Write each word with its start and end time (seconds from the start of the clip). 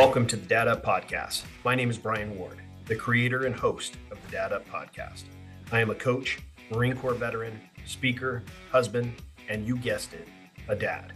Welcome 0.00 0.26
to 0.28 0.36
the 0.36 0.46
Dad 0.46 0.66
Up 0.66 0.82
Podcast. 0.82 1.42
My 1.62 1.74
name 1.74 1.90
is 1.90 1.98
Brian 1.98 2.34
Ward, 2.38 2.56
the 2.86 2.96
creator 2.96 3.44
and 3.44 3.54
host 3.54 3.98
of 4.10 4.16
the 4.24 4.32
Dad 4.32 4.50
Up 4.50 4.66
Podcast. 4.66 5.24
I 5.72 5.80
am 5.80 5.90
a 5.90 5.94
coach, 5.94 6.38
Marine 6.70 6.96
Corps 6.96 7.12
veteran, 7.12 7.60
speaker, 7.84 8.42
husband, 8.72 9.12
and 9.50 9.66
you 9.66 9.76
guessed 9.76 10.14
it, 10.14 10.26
a 10.68 10.74
dad. 10.74 11.12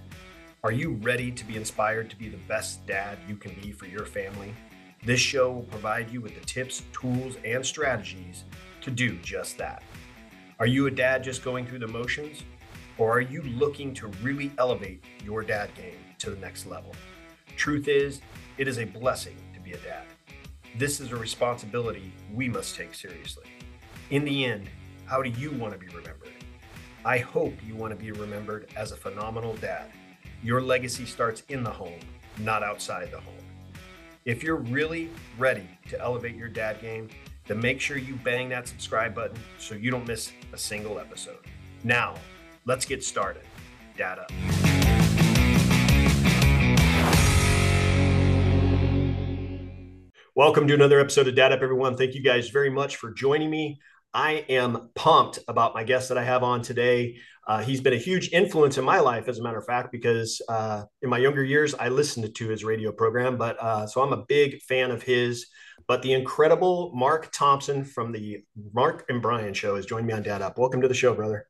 Are 0.63 0.71
you 0.71 0.91
ready 1.01 1.33
to 1.33 1.47
be 1.47 1.57
inspired 1.57 2.11
to 2.11 2.17
be 2.17 2.29
the 2.29 2.37
best 2.47 2.87
dad 2.87 3.17
you 3.27 3.37
can 3.37 3.55
be 3.63 3.73
for 3.73 3.87
your 3.87 4.05
family? 4.05 4.53
This 5.03 5.19
show 5.19 5.51
will 5.51 5.63
provide 5.63 6.11
you 6.11 6.21
with 6.21 6.39
the 6.39 6.45
tips, 6.45 6.83
tools, 6.93 7.39
and 7.43 7.65
strategies 7.65 8.45
to 8.83 8.91
do 8.91 9.17
just 9.23 9.57
that. 9.57 9.83
Are 10.61 10.67
you 10.67 10.89
a 10.89 10.91
dad 10.91 11.25
just 11.25 11.43
going 11.43 11.65
through 11.65 11.79
the 11.79 11.89
motions? 11.89 12.43
Or 12.99 13.17
are 13.17 13.23
you 13.23 13.41
looking 13.45 13.95
to 13.95 14.09
really 14.23 14.53
elevate 14.59 15.03
your 15.25 15.43
dad 15.43 15.71
game 15.75 15.97
to 16.19 16.29
the 16.29 16.37
next 16.37 16.67
level? 16.67 16.95
Truth 17.57 17.89
is, 17.89 18.21
it 18.57 18.69
is 18.69 18.79
a 18.79 18.85
blessing 18.85 19.37
to 19.53 19.61
be 19.61 19.73
a 19.73 19.79
dad. 19.79 20.05
This 20.77 21.01
is 21.01 21.13
a 21.13 21.17
responsibility 21.17 22.13
we 22.33 22.49
must 22.49 22.77
take 22.77 22.95
seriously. 22.95 23.47
In 24.11 24.25
the 24.25 24.45
end, 24.45 24.69
how 25.07 25.23
do 25.23 25.31
you 25.31 25.51
want 25.53 25.73
to 25.73 25.79
be 25.79 25.89
remembered? 25.89 26.33
I 27.05 27.19
hope 27.19 27.55
you 27.67 27.75
want 27.75 27.93
to 27.93 28.03
be 28.03 28.13
remembered 28.13 28.69
as 28.77 28.93
a 28.93 28.97
phenomenal 28.97 29.55
dad. 29.57 29.91
Your 30.43 30.61
legacy 30.61 31.05
starts 31.05 31.43
in 31.49 31.63
the 31.63 31.71
home, 31.71 32.01
not 32.39 32.63
outside 32.63 33.11
the 33.11 33.21
home. 33.21 33.35
If 34.25 34.43
you're 34.43 34.57
really 34.57 35.11
ready 35.37 35.69
to 35.91 36.01
elevate 36.01 36.37
your 36.37 36.49
dad 36.49 36.81
game, 36.81 37.09
then 37.47 37.61
make 37.61 37.81
sure 37.81 37.99
you 37.99 38.15
bang 38.25 38.49
that 38.51 38.67
subscribe 38.69 39.15
button 39.15 39.39
so 39.59 39.75
you 39.75 39.91
don't 39.91 40.07
miss 40.07 40.33
a 40.53 40.59
single 40.59 40.99
episode. 40.99 41.45
Now, 41.83 42.15
let's 42.65 42.87
get 42.87 43.05
started. 43.05 43.43
Dad 43.97 44.19
Up. 44.19 44.33
Welcome 50.37 50.67
to 50.67 50.75
another 50.75 50.99
episode 50.99 51.29
of 51.29 51.37
Dad 51.37 51.53
Up, 51.53 51.63
everyone. 51.63 51.97
Thank 51.97 52.17
you 52.17 52.21
guys 52.21 52.49
very 52.49 52.69
much 52.69 52.97
for 52.97 53.13
joining 53.13 53.49
me. 53.49 53.79
I 54.13 54.45
am 54.49 54.91
pumped 54.97 55.39
about 55.47 55.75
my 55.75 55.85
guest 55.85 56.09
that 56.09 56.19
I 56.19 56.25
have 56.25 56.43
on 56.43 56.61
today. 56.61 57.19
Uh, 57.47 57.63
he's 57.63 57.81
been 57.81 57.93
a 57.93 57.99
huge 57.99 58.31
influence 58.33 58.77
in 58.77 58.85
my 58.85 58.99
life, 58.99 59.29
as 59.29 59.39
a 59.39 59.45
matter 59.45 59.59
of 59.59 59.65
fact, 59.65 59.93
because 59.93 60.43
uh, 60.49 60.83
in 61.03 61.09
my 61.09 61.19
younger 61.19 61.45
years, 61.45 61.73
I 61.75 61.89
listened 61.89 62.35
to 62.35 62.49
his 62.49 62.65
radio 62.65 62.91
program. 62.91 63.39
But 63.39 63.63
uh, 63.63 63.87
so 63.87 64.03
I'm 64.03 64.13
a 64.13 64.25
big 64.27 64.61
fan 64.63 64.91
of 64.91 65.05
his. 65.05 65.47
But 65.87 66.03
the 66.03 66.15
incredible 66.15 66.91
Mark 66.97 67.31
Thompson 67.31 67.85
from 67.85 68.11
the 68.11 68.43
Mark 68.73 69.05
and 69.09 69.23
Brian 69.23 69.55
show 69.55 69.77
has 69.77 69.87
joined 69.87 70.09
me 70.09 70.15
on 70.15 70.25
Dad 70.25 70.43
Up. 70.43 70.59
Welcome 70.59 70.81
to 70.81 70.89
the 70.89 70.95
show, 70.95 71.15
brother. 71.15 71.47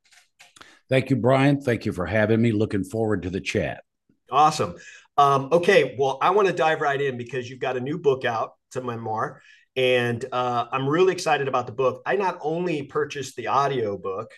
Thank 0.90 1.08
you, 1.08 1.16
Brian. 1.16 1.58
Thank 1.58 1.86
you 1.86 1.94
for 1.94 2.05
having 2.05 2.42
me. 2.42 2.52
Looking 2.52 2.84
forward 2.84 3.22
to 3.22 3.30
the 3.30 3.40
chat. 3.40 3.82
Awesome. 4.30 4.74
Um, 5.16 5.48
okay, 5.52 5.94
well, 5.98 6.18
I 6.20 6.30
want 6.30 6.48
to 6.48 6.55
dive 6.55 6.82
right 6.82 7.00
in 7.00 7.16
because 7.16 7.48
you've 7.48 7.60
got 7.60 7.78
a 7.78 7.80
new 7.80 7.98
book 7.98 8.27
out 8.27 8.55
to 8.75 8.83
memoir. 8.83 9.42
And 9.77 10.25
uh, 10.30 10.67
I'm 10.70 10.89
really 10.89 11.12
excited 11.12 11.48
about 11.48 11.67
the 11.67 11.72
book. 11.72 12.03
I 12.06 12.17
not 12.17 12.39
only 12.41 12.83
purchased 12.84 13.34
the 13.36 13.48
audio 13.48 13.98
book, 13.98 14.30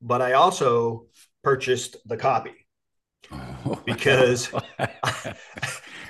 but 0.00 0.22
I 0.22 0.34
also 0.34 1.06
purchased 1.42 1.96
the 2.06 2.16
copy 2.16 2.66
oh. 3.32 3.80
because 3.86 4.52
I, 4.78 5.34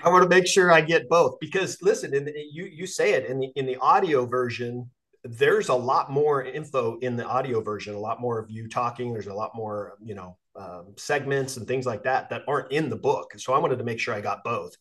I, 0.04 0.08
want 0.08 0.22
to 0.24 0.28
make 0.28 0.46
sure 0.46 0.70
I 0.70 0.82
get 0.82 1.08
both. 1.08 1.36
Because 1.40 1.78
listen, 1.80 2.14
in 2.14 2.26
the, 2.26 2.34
you 2.52 2.64
you 2.64 2.86
say 2.86 3.12
it 3.14 3.26
in 3.26 3.38
the 3.38 3.50
in 3.56 3.66
the 3.66 3.76
audio 3.76 4.26
version, 4.26 4.90
there's 5.22 5.70
a 5.70 5.74
lot 5.74 6.10
more 6.10 6.44
info 6.44 6.98
in 6.98 7.16
the 7.16 7.24
audio 7.24 7.62
version, 7.62 7.94
a 7.94 7.98
lot 7.98 8.20
more 8.20 8.38
of 8.38 8.50
you 8.50 8.68
talking. 8.68 9.12
There's 9.12 9.26
a 9.26 9.34
lot 9.34 9.52
more, 9.54 9.94
you 10.02 10.14
know, 10.14 10.36
um, 10.56 10.92
segments 10.96 11.56
and 11.56 11.66
things 11.66 11.86
like 11.86 12.04
that 12.04 12.28
that 12.30 12.42
aren't 12.46 12.72
in 12.72 12.90
the 12.90 12.96
book. 12.96 13.32
So 13.38 13.54
I 13.54 13.58
wanted 13.58 13.78
to 13.78 13.84
make 13.84 13.98
sure 13.98 14.14
I 14.14 14.20
got 14.20 14.44
both. 14.44 14.76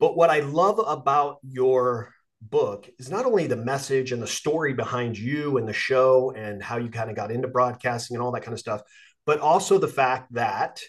But 0.00 0.16
what 0.16 0.30
I 0.30 0.40
love 0.40 0.80
about 0.84 1.38
your 1.42 2.12
book 2.40 2.88
is 2.98 3.10
not 3.10 3.24
only 3.24 3.46
the 3.46 3.56
message 3.56 4.12
and 4.12 4.22
the 4.22 4.26
story 4.26 4.74
behind 4.74 5.18
you 5.18 5.56
and 5.56 5.68
the 5.68 5.72
show 5.72 6.32
and 6.36 6.62
how 6.62 6.76
you 6.76 6.90
kind 6.90 7.10
of 7.10 7.16
got 7.16 7.30
into 7.30 7.48
broadcasting 7.48 8.16
and 8.16 8.22
all 8.22 8.32
that 8.32 8.42
kind 8.42 8.52
of 8.52 8.60
stuff, 8.60 8.82
but 9.24 9.40
also 9.40 9.78
the 9.78 9.88
fact 9.88 10.32
that 10.34 10.80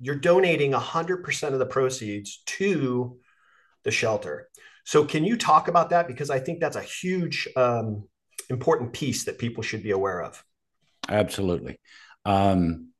you're 0.00 0.16
donating 0.16 0.72
100% 0.72 1.52
of 1.52 1.58
the 1.58 1.66
proceeds 1.66 2.42
to 2.46 3.18
the 3.84 3.90
shelter. 3.90 4.48
So, 4.84 5.04
can 5.04 5.24
you 5.24 5.36
talk 5.36 5.68
about 5.68 5.90
that? 5.90 6.08
Because 6.08 6.28
I 6.28 6.40
think 6.40 6.60
that's 6.60 6.76
a 6.76 6.82
huge, 6.82 7.48
um, 7.56 8.08
important 8.50 8.92
piece 8.92 9.24
that 9.24 9.38
people 9.38 9.62
should 9.62 9.82
be 9.82 9.92
aware 9.92 10.22
of. 10.22 10.44
Absolutely. 11.08 11.78
Um, 12.24 12.91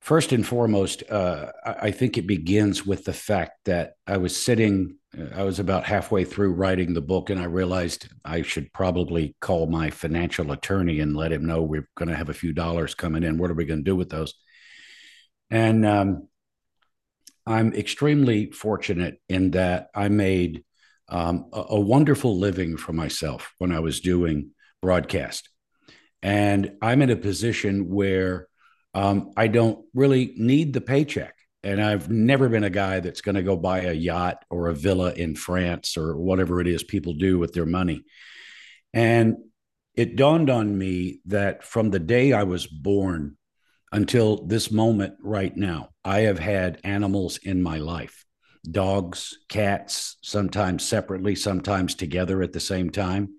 First 0.00 0.32
and 0.32 0.46
foremost, 0.46 1.02
uh, 1.10 1.52
I 1.64 1.90
think 1.90 2.16
it 2.16 2.26
begins 2.26 2.86
with 2.86 3.04
the 3.04 3.12
fact 3.12 3.52
that 3.66 3.92
I 4.06 4.16
was 4.16 4.34
sitting, 4.34 4.96
uh, 5.16 5.26
I 5.34 5.42
was 5.42 5.58
about 5.58 5.84
halfway 5.84 6.24
through 6.24 6.54
writing 6.54 6.94
the 6.94 7.02
book, 7.02 7.28
and 7.28 7.38
I 7.38 7.44
realized 7.44 8.08
I 8.24 8.40
should 8.40 8.72
probably 8.72 9.36
call 9.40 9.66
my 9.66 9.90
financial 9.90 10.52
attorney 10.52 11.00
and 11.00 11.14
let 11.14 11.32
him 11.32 11.44
know 11.44 11.62
we're 11.62 11.88
going 11.96 12.08
to 12.08 12.16
have 12.16 12.30
a 12.30 12.34
few 12.34 12.54
dollars 12.54 12.94
coming 12.94 13.24
in. 13.24 13.36
What 13.36 13.50
are 13.50 13.54
we 13.54 13.66
going 13.66 13.80
to 13.80 13.90
do 13.90 13.94
with 13.96 14.08
those? 14.08 14.34
And 15.50 15.84
um, 15.84 16.28
I'm 17.46 17.74
extremely 17.74 18.52
fortunate 18.52 19.20
in 19.28 19.50
that 19.50 19.88
I 19.94 20.08
made 20.08 20.64
um, 21.08 21.50
a, 21.52 21.64
a 21.70 21.80
wonderful 21.80 22.38
living 22.38 22.78
for 22.78 22.94
myself 22.94 23.52
when 23.58 23.70
I 23.70 23.80
was 23.80 24.00
doing 24.00 24.52
broadcast. 24.80 25.50
And 26.22 26.72
I'm 26.80 27.02
in 27.02 27.10
a 27.10 27.16
position 27.16 27.88
where 27.88 28.46
um, 28.94 29.32
I 29.36 29.48
don't 29.48 29.84
really 29.94 30.34
need 30.36 30.72
the 30.72 30.80
paycheck. 30.80 31.34
And 31.62 31.82
I've 31.82 32.08
never 32.10 32.48
been 32.48 32.64
a 32.64 32.70
guy 32.70 33.00
that's 33.00 33.20
going 33.20 33.34
to 33.34 33.42
go 33.42 33.56
buy 33.56 33.80
a 33.80 33.92
yacht 33.92 34.44
or 34.48 34.68
a 34.68 34.74
villa 34.74 35.12
in 35.12 35.36
France 35.36 35.96
or 35.96 36.16
whatever 36.16 36.60
it 36.60 36.66
is 36.66 36.82
people 36.82 37.12
do 37.14 37.38
with 37.38 37.52
their 37.52 37.66
money. 37.66 38.04
And 38.94 39.36
it 39.94 40.16
dawned 40.16 40.48
on 40.48 40.76
me 40.76 41.20
that 41.26 41.62
from 41.64 41.90
the 41.90 41.98
day 41.98 42.32
I 42.32 42.44
was 42.44 42.66
born 42.66 43.36
until 43.92 44.46
this 44.46 44.70
moment 44.70 45.14
right 45.22 45.54
now, 45.54 45.90
I 46.04 46.20
have 46.20 46.38
had 46.38 46.80
animals 46.84 47.38
in 47.38 47.62
my 47.62 47.78
life 47.78 48.24
dogs, 48.70 49.38
cats, 49.48 50.18
sometimes 50.22 50.84
separately, 50.84 51.34
sometimes 51.34 51.94
together 51.94 52.42
at 52.42 52.52
the 52.52 52.60
same 52.60 52.90
time. 52.90 53.30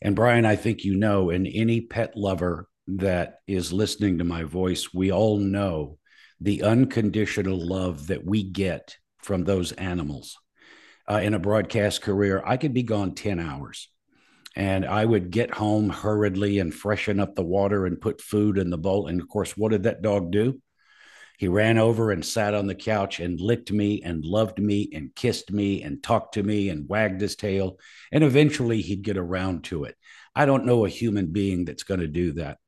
And 0.00 0.14
Brian, 0.14 0.46
I 0.46 0.54
think 0.56 0.84
you 0.84 0.96
know, 0.96 1.30
and 1.30 1.48
any 1.52 1.80
pet 1.80 2.16
lover 2.16 2.68
that 2.86 3.40
is 3.46 3.72
listening 3.72 4.18
to 4.18 4.24
my 4.24 4.44
voice, 4.44 4.92
we 4.92 5.12
all 5.12 5.38
know 5.38 5.98
the 6.40 6.62
unconditional 6.62 7.58
love 7.58 8.08
that 8.08 8.24
we 8.24 8.42
get 8.42 8.96
from 9.18 9.44
those 9.44 9.72
animals. 9.72 10.38
Uh, 11.10 11.20
in 11.22 11.34
a 11.34 11.38
broadcast 11.38 12.02
career, 12.02 12.42
I 12.44 12.56
could 12.56 12.74
be 12.74 12.82
gone 12.82 13.14
10 13.14 13.40
hours 13.40 13.88
and 14.54 14.84
I 14.84 15.04
would 15.04 15.30
get 15.30 15.54
home 15.54 15.88
hurriedly 15.88 16.58
and 16.58 16.74
freshen 16.74 17.20
up 17.20 17.34
the 17.34 17.44
water 17.44 17.86
and 17.86 18.00
put 18.00 18.20
food 18.20 18.58
in 18.58 18.70
the 18.70 18.78
bowl. 18.78 19.06
And 19.06 19.20
of 19.20 19.28
course, 19.28 19.56
what 19.56 19.72
did 19.72 19.84
that 19.84 20.02
dog 20.02 20.30
do? 20.30 20.60
He 21.38 21.48
ran 21.48 21.78
over 21.78 22.12
and 22.12 22.24
sat 22.24 22.54
on 22.54 22.66
the 22.66 22.74
couch 22.74 23.18
and 23.18 23.40
licked 23.40 23.72
me 23.72 24.02
and 24.02 24.24
loved 24.24 24.58
me 24.58 24.90
and 24.92 25.14
kissed 25.14 25.50
me 25.50 25.82
and 25.82 26.02
talked 26.02 26.34
to 26.34 26.42
me 26.42 26.68
and 26.68 26.88
wagged 26.88 27.20
his 27.20 27.34
tail. 27.34 27.78
And 28.12 28.22
eventually 28.22 28.80
he'd 28.80 29.02
get 29.02 29.16
around 29.16 29.64
to 29.64 29.84
it. 29.84 29.96
I 30.36 30.46
don't 30.46 30.66
know 30.66 30.84
a 30.84 30.90
human 30.90 31.32
being 31.32 31.64
that's 31.64 31.82
going 31.82 32.00
to 32.00 32.06
do 32.06 32.32
that. 32.32 32.58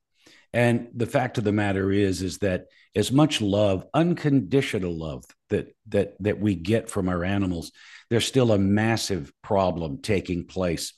And 0.54 0.87
the 0.94 1.06
fact 1.06 1.37
of 1.37 1.42
the 1.42 1.53
matter 1.53 1.91
is, 1.91 2.22
is 2.22 2.38
that 2.38 2.66
as 2.94 3.10
much 3.10 3.41
love, 3.41 3.84
unconditional 3.92 4.97
love 4.97 5.25
that 5.50 5.75
that 5.88 6.15
that 6.20 6.38
we 6.38 6.54
get 6.54 6.88
from 6.88 7.09
our 7.09 7.25
animals, 7.25 7.72
there's 8.09 8.25
still 8.25 8.53
a 8.53 8.59
massive 8.59 9.32
problem 9.42 10.00
taking 10.00 10.47
place. 10.47 10.92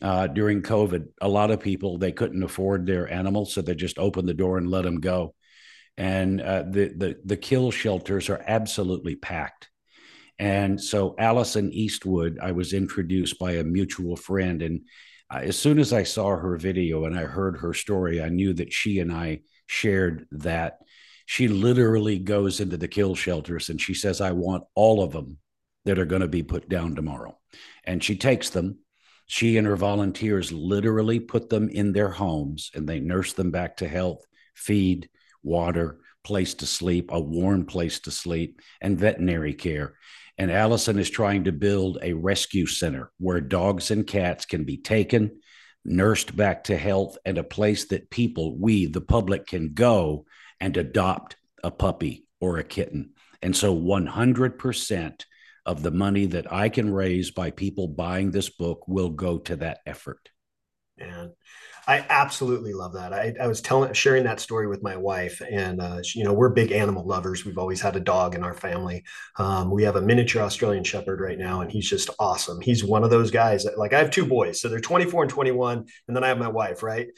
Uh, 0.00 0.28
during 0.28 0.62
COVID, 0.62 1.08
a 1.20 1.28
lot 1.28 1.50
of 1.50 1.58
people 1.58 1.98
they 1.98 2.12
couldn't 2.12 2.44
afford 2.44 2.86
their 2.86 3.12
animals, 3.12 3.52
so 3.52 3.62
they 3.62 3.74
just 3.74 3.98
opened 3.98 4.28
the 4.28 4.32
door 4.32 4.58
and 4.58 4.70
let 4.70 4.84
them 4.84 5.00
go. 5.00 5.34
And 5.96 6.40
uh, 6.40 6.62
the 6.62 6.94
the 6.96 7.16
the 7.24 7.36
kill 7.36 7.72
shelters 7.72 8.30
are 8.30 8.42
absolutely 8.46 9.16
packed. 9.16 9.70
And 10.38 10.80
so 10.80 11.16
Alison 11.18 11.72
Eastwood, 11.72 12.38
I 12.40 12.52
was 12.52 12.72
introduced 12.72 13.40
by 13.40 13.54
a 13.54 13.64
mutual 13.64 14.14
friend, 14.14 14.62
and 14.62 14.82
as 15.30 15.58
soon 15.58 15.78
as 15.78 15.92
I 15.92 16.02
saw 16.02 16.36
her 16.36 16.56
video 16.56 17.04
and 17.04 17.18
I 17.18 17.24
heard 17.24 17.58
her 17.58 17.72
story, 17.72 18.22
I 18.22 18.28
knew 18.28 18.52
that 18.54 18.72
she 18.72 18.98
and 18.98 19.12
I 19.12 19.40
shared 19.66 20.26
that. 20.32 20.78
She 21.26 21.46
literally 21.46 22.18
goes 22.18 22.60
into 22.60 22.76
the 22.76 22.88
kill 22.88 23.14
shelters 23.14 23.68
and 23.68 23.80
she 23.80 23.94
says, 23.94 24.20
I 24.20 24.32
want 24.32 24.64
all 24.74 25.02
of 25.02 25.12
them 25.12 25.38
that 25.84 25.98
are 25.98 26.04
going 26.04 26.22
to 26.22 26.28
be 26.28 26.42
put 26.42 26.68
down 26.68 26.94
tomorrow. 26.94 27.38
And 27.84 28.02
she 28.02 28.16
takes 28.16 28.50
them. 28.50 28.78
She 29.26 29.56
and 29.56 29.66
her 29.66 29.76
volunteers 29.76 30.50
literally 30.50 31.20
put 31.20 31.48
them 31.48 31.68
in 31.68 31.92
their 31.92 32.10
homes 32.10 32.72
and 32.74 32.88
they 32.88 32.98
nurse 32.98 33.32
them 33.32 33.52
back 33.52 33.76
to 33.76 33.88
health, 33.88 34.24
feed, 34.56 35.08
water, 35.44 36.00
place 36.24 36.54
to 36.54 36.66
sleep, 36.66 37.10
a 37.12 37.20
warm 37.20 37.64
place 37.64 38.00
to 38.00 38.10
sleep, 38.10 38.60
and 38.80 38.98
veterinary 38.98 39.54
care. 39.54 39.94
And 40.40 40.50
Alison 40.50 40.98
is 40.98 41.10
trying 41.10 41.44
to 41.44 41.52
build 41.52 41.98
a 42.00 42.14
rescue 42.14 42.64
center 42.64 43.12
where 43.18 43.42
dogs 43.42 43.90
and 43.90 44.06
cats 44.06 44.46
can 44.46 44.64
be 44.64 44.78
taken, 44.78 45.42
nursed 45.84 46.34
back 46.34 46.64
to 46.64 46.78
health, 46.78 47.18
and 47.26 47.36
a 47.36 47.44
place 47.44 47.88
that 47.88 48.08
people, 48.08 48.56
we, 48.56 48.86
the 48.86 49.02
public, 49.02 49.46
can 49.46 49.74
go 49.74 50.24
and 50.58 50.74
adopt 50.78 51.36
a 51.62 51.70
puppy 51.70 52.26
or 52.40 52.56
a 52.56 52.64
kitten. 52.64 53.10
And 53.42 53.54
so 53.54 53.76
100% 53.76 55.24
of 55.66 55.82
the 55.82 55.90
money 55.90 56.24
that 56.24 56.50
I 56.50 56.70
can 56.70 56.90
raise 56.90 57.30
by 57.32 57.50
people 57.50 57.88
buying 57.88 58.30
this 58.30 58.48
book 58.48 58.88
will 58.88 59.10
go 59.10 59.40
to 59.40 59.56
that 59.56 59.80
effort. 59.84 60.30
I 61.90 62.06
absolutely 62.08 62.72
love 62.72 62.92
that. 62.92 63.12
I, 63.12 63.34
I 63.42 63.48
was 63.48 63.60
telling, 63.60 63.92
sharing 63.94 64.22
that 64.22 64.38
story 64.38 64.68
with 64.68 64.80
my 64.80 64.96
wife, 64.96 65.42
and 65.50 65.80
uh, 65.80 66.04
she, 66.04 66.20
you 66.20 66.24
know, 66.24 66.32
we're 66.32 66.50
big 66.50 66.70
animal 66.70 67.04
lovers. 67.04 67.44
We've 67.44 67.58
always 67.58 67.80
had 67.80 67.96
a 67.96 68.00
dog 68.00 68.36
in 68.36 68.44
our 68.44 68.54
family. 68.54 69.02
Um, 69.40 69.72
we 69.72 69.82
have 69.82 69.96
a 69.96 70.00
miniature 70.00 70.40
Australian 70.40 70.84
Shepherd 70.84 71.20
right 71.20 71.36
now, 71.36 71.62
and 71.62 71.72
he's 71.72 71.90
just 71.90 72.08
awesome. 72.20 72.60
He's 72.60 72.84
one 72.84 73.02
of 73.02 73.10
those 73.10 73.32
guys 73.32 73.64
that, 73.64 73.76
like, 73.76 73.92
I 73.92 73.98
have 73.98 74.12
two 74.12 74.24
boys, 74.24 74.60
so 74.60 74.68
they're 74.68 74.78
24 74.78 75.24
and 75.24 75.32
21, 75.32 75.78
and 76.06 76.16
then 76.16 76.22
I 76.22 76.28
have 76.28 76.38
my 76.38 76.46
wife. 76.46 76.84
Right 76.84 77.08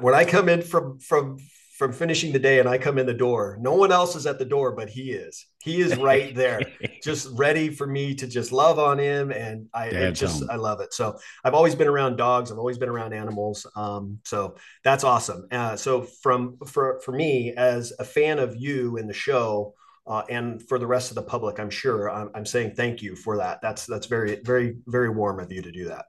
when 0.00 0.14
I 0.14 0.24
come 0.24 0.48
in 0.48 0.62
from 0.62 0.98
from 0.98 1.38
from 1.76 1.92
finishing 1.92 2.32
the 2.32 2.38
day 2.38 2.58
and 2.58 2.68
I 2.68 2.78
come 2.78 2.98
in 2.98 3.04
the 3.04 3.14
door, 3.14 3.58
no 3.60 3.74
one 3.74 3.92
else 3.92 4.16
is 4.16 4.26
at 4.26 4.38
the 4.38 4.44
door, 4.44 4.72
but 4.72 4.88
he 4.88 5.12
is. 5.12 5.46
He 5.62 5.80
is 5.80 5.96
right 5.96 6.34
there, 6.34 6.60
just 7.02 7.28
ready 7.32 7.68
for 7.68 7.86
me 7.86 8.14
to 8.14 8.26
just 8.26 8.50
love 8.50 8.78
on 8.78 8.98
him. 8.98 9.30
And 9.30 9.68
I 9.74 10.10
just, 10.10 10.40
home. 10.40 10.50
I 10.50 10.56
love 10.56 10.80
it. 10.80 10.94
So 10.94 11.18
I've 11.44 11.54
always 11.54 11.74
been 11.74 11.88
around 11.88 12.16
dogs. 12.16 12.50
I've 12.50 12.58
always 12.58 12.78
been 12.78 12.88
around 12.88 13.12
animals. 13.12 13.66
Um, 13.76 14.18
so 14.24 14.56
that's 14.84 15.04
awesome. 15.04 15.48
Uh, 15.52 15.76
so 15.76 16.02
from, 16.02 16.56
for, 16.66 17.00
for 17.04 17.12
me 17.12 17.52
as 17.52 17.92
a 17.98 18.04
fan 18.04 18.38
of 18.38 18.56
you 18.56 18.96
in 18.96 19.06
the 19.06 19.14
show, 19.14 19.74
uh, 20.06 20.22
and 20.30 20.66
for 20.68 20.78
the 20.78 20.86
rest 20.86 21.10
of 21.10 21.16
the 21.16 21.22
public, 21.22 21.58
I'm 21.58 21.68
sure 21.68 22.08
I'm, 22.10 22.30
I'm 22.34 22.46
saying 22.46 22.74
thank 22.74 23.02
you 23.02 23.16
for 23.16 23.36
that. 23.38 23.60
That's, 23.60 23.84
that's 23.84 24.06
very, 24.06 24.36
very, 24.36 24.76
very 24.86 25.10
warm 25.10 25.40
of 25.40 25.52
you 25.52 25.62
to 25.62 25.72
do 25.72 25.86
that. 25.86 26.06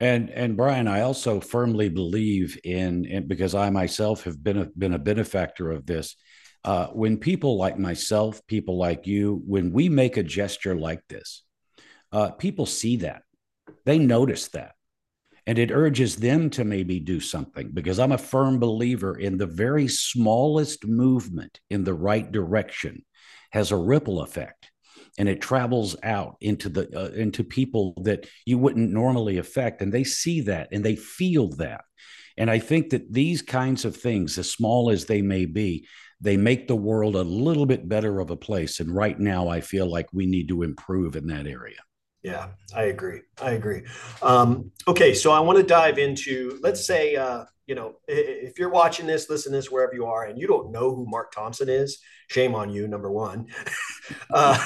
And 0.00 0.30
and 0.30 0.56
Brian, 0.56 0.86
I 0.86 1.00
also 1.00 1.40
firmly 1.40 1.88
believe 1.88 2.58
in, 2.62 3.04
in 3.04 3.26
because 3.26 3.54
I 3.54 3.70
myself 3.70 4.24
have 4.24 4.42
been 4.42 4.58
a, 4.58 4.66
been 4.66 4.94
a 4.94 4.98
benefactor 4.98 5.70
of 5.70 5.86
this. 5.86 6.14
Uh, 6.64 6.86
when 6.88 7.18
people 7.18 7.56
like 7.56 7.78
myself, 7.78 8.44
people 8.46 8.78
like 8.78 9.06
you, 9.06 9.42
when 9.46 9.72
we 9.72 9.88
make 9.88 10.16
a 10.16 10.22
gesture 10.22 10.76
like 10.76 11.00
this, 11.08 11.42
uh, 12.12 12.30
people 12.30 12.66
see 12.66 12.96
that, 12.96 13.22
they 13.84 13.98
notice 13.98 14.48
that, 14.48 14.72
and 15.46 15.58
it 15.58 15.70
urges 15.70 16.16
them 16.16 16.50
to 16.50 16.64
maybe 16.64 17.00
do 17.00 17.20
something. 17.20 17.70
Because 17.72 17.98
I'm 17.98 18.12
a 18.12 18.18
firm 18.18 18.58
believer 18.58 19.18
in 19.18 19.36
the 19.36 19.46
very 19.46 19.88
smallest 19.88 20.86
movement 20.86 21.58
in 21.70 21.84
the 21.84 21.94
right 21.94 22.30
direction 22.30 23.04
has 23.50 23.72
a 23.72 23.76
ripple 23.76 24.20
effect 24.20 24.70
and 25.18 25.28
it 25.28 25.40
travels 25.40 25.96
out 26.02 26.36
into 26.40 26.68
the 26.68 26.88
uh, 26.96 27.10
into 27.10 27.44
people 27.44 27.92
that 28.04 28.26
you 28.46 28.56
wouldn't 28.56 28.90
normally 28.90 29.36
affect 29.38 29.82
and 29.82 29.92
they 29.92 30.04
see 30.04 30.40
that 30.42 30.68
and 30.72 30.84
they 30.84 30.96
feel 30.96 31.48
that. 31.56 31.84
And 32.38 32.50
i 32.50 32.58
think 32.60 32.90
that 32.90 33.12
these 33.12 33.42
kinds 33.42 33.84
of 33.84 33.96
things 33.96 34.38
as 34.38 34.50
small 34.50 34.90
as 34.90 35.04
they 35.04 35.20
may 35.20 35.44
be 35.44 35.86
they 36.20 36.36
make 36.36 36.66
the 36.66 36.76
world 36.76 37.14
a 37.16 37.22
little 37.22 37.66
bit 37.66 37.88
better 37.88 38.20
of 38.20 38.30
a 38.30 38.36
place 38.36 38.80
and 38.80 38.94
right 38.94 39.18
now 39.18 39.48
i 39.48 39.60
feel 39.60 39.86
like 39.86 40.06
we 40.12 40.26
need 40.26 40.48
to 40.48 40.62
improve 40.62 41.16
in 41.16 41.26
that 41.26 41.46
area. 41.46 41.80
Yeah 42.22 42.48
i 42.74 42.84
agree 42.84 43.22
i 43.42 43.52
agree. 43.52 43.82
Um, 44.22 44.70
okay 44.86 45.14
so 45.14 45.32
i 45.32 45.40
want 45.40 45.58
to 45.58 45.64
dive 45.64 45.98
into 45.98 46.58
let's 46.62 46.86
say 46.86 47.16
uh, 47.16 47.44
you 47.68 47.74
know, 47.74 47.96
if 48.08 48.58
you're 48.58 48.70
watching 48.70 49.06
this, 49.06 49.28
listen 49.28 49.52
to 49.52 49.58
this 49.58 49.70
wherever 49.70 49.94
you 49.94 50.06
are, 50.06 50.24
and 50.24 50.38
you 50.38 50.46
don't 50.46 50.72
know 50.72 50.94
who 50.94 51.06
Mark 51.06 51.32
Thompson 51.32 51.68
is, 51.68 51.98
shame 52.28 52.54
on 52.54 52.70
you. 52.70 52.88
Number 52.88 53.12
one, 53.12 53.46
uh, 54.30 54.58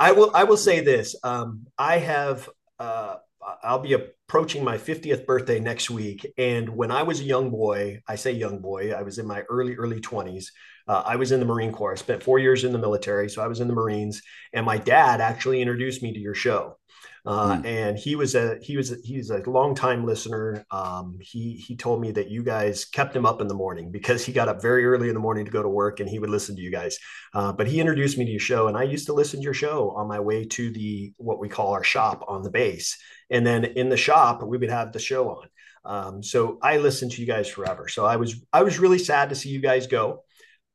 I 0.00 0.12
will 0.12 0.34
I 0.34 0.44
will 0.44 0.56
say 0.56 0.80
this: 0.80 1.14
um, 1.22 1.66
I 1.78 1.98
have 1.98 2.48
uh, 2.78 3.16
I'll 3.62 3.78
be 3.78 3.92
approaching 3.92 4.64
my 4.64 4.78
50th 4.78 5.26
birthday 5.26 5.60
next 5.60 5.90
week, 5.90 6.26
and 6.38 6.70
when 6.70 6.90
I 6.90 7.02
was 7.02 7.20
a 7.20 7.24
young 7.24 7.50
boy, 7.50 8.00
I 8.08 8.14
say 8.16 8.32
young 8.32 8.60
boy, 8.60 8.92
I 8.92 9.02
was 9.02 9.18
in 9.18 9.26
my 9.26 9.42
early 9.42 9.74
early 9.74 10.00
20s. 10.00 10.46
Uh, 10.88 11.02
I 11.04 11.16
was 11.16 11.30
in 11.30 11.40
the 11.40 11.46
Marine 11.46 11.72
Corps. 11.72 11.92
I 11.92 11.96
spent 11.96 12.22
four 12.22 12.38
years 12.38 12.64
in 12.64 12.72
the 12.72 12.78
military, 12.78 13.28
so 13.28 13.42
I 13.42 13.48
was 13.48 13.60
in 13.60 13.68
the 13.68 13.74
Marines, 13.74 14.22
and 14.54 14.64
my 14.64 14.78
dad 14.78 15.20
actually 15.20 15.60
introduced 15.60 16.02
me 16.02 16.14
to 16.14 16.18
your 16.18 16.34
show. 16.34 16.78
Uh, 17.26 17.56
mm. 17.56 17.64
And 17.64 17.98
he 17.98 18.16
was 18.16 18.34
a 18.34 18.58
he 18.60 18.76
was 18.76 18.92
a, 18.92 18.96
he's 19.02 19.30
a 19.30 19.38
long 19.48 19.74
time 19.74 20.04
listener. 20.04 20.64
Um, 20.70 21.16
he 21.20 21.54
he 21.54 21.74
told 21.74 22.00
me 22.00 22.12
that 22.12 22.30
you 22.30 22.42
guys 22.42 22.84
kept 22.84 23.16
him 23.16 23.24
up 23.24 23.40
in 23.40 23.48
the 23.48 23.54
morning 23.54 23.90
because 23.90 24.24
he 24.24 24.32
got 24.32 24.48
up 24.48 24.60
very 24.60 24.84
early 24.84 25.08
in 25.08 25.14
the 25.14 25.20
morning 25.20 25.46
to 25.46 25.50
go 25.50 25.62
to 25.62 25.68
work 25.68 26.00
and 26.00 26.08
he 26.08 26.18
would 26.18 26.28
listen 26.28 26.54
to 26.56 26.62
you 26.62 26.70
guys. 26.70 26.98
Uh, 27.32 27.52
but 27.52 27.66
he 27.66 27.80
introduced 27.80 28.18
me 28.18 28.26
to 28.26 28.30
your 28.30 28.40
show, 28.40 28.68
and 28.68 28.76
I 28.76 28.82
used 28.82 29.06
to 29.06 29.14
listen 29.14 29.40
to 29.40 29.44
your 29.44 29.54
show 29.54 29.90
on 29.92 30.06
my 30.06 30.20
way 30.20 30.44
to 30.44 30.70
the 30.70 31.14
what 31.16 31.40
we 31.40 31.48
call 31.48 31.72
our 31.72 31.84
shop 31.84 32.24
on 32.28 32.42
the 32.42 32.50
base. 32.50 32.98
And 33.30 33.46
then 33.46 33.64
in 33.64 33.88
the 33.88 33.96
shop, 33.96 34.42
we 34.42 34.58
would 34.58 34.70
have 34.70 34.92
the 34.92 34.98
show 34.98 35.30
on. 35.30 35.48
Um, 35.86 36.22
so 36.22 36.58
I 36.62 36.76
listened 36.78 37.12
to 37.12 37.20
you 37.20 37.26
guys 37.26 37.48
forever. 37.48 37.88
So 37.88 38.04
I 38.04 38.16
was 38.16 38.44
I 38.52 38.62
was 38.62 38.78
really 38.78 38.98
sad 38.98 39.30
to 39.30 39.34
see 39.34 39.48
you 39.48 39.60
guys 39.60 39.86
go, 39.86 40.24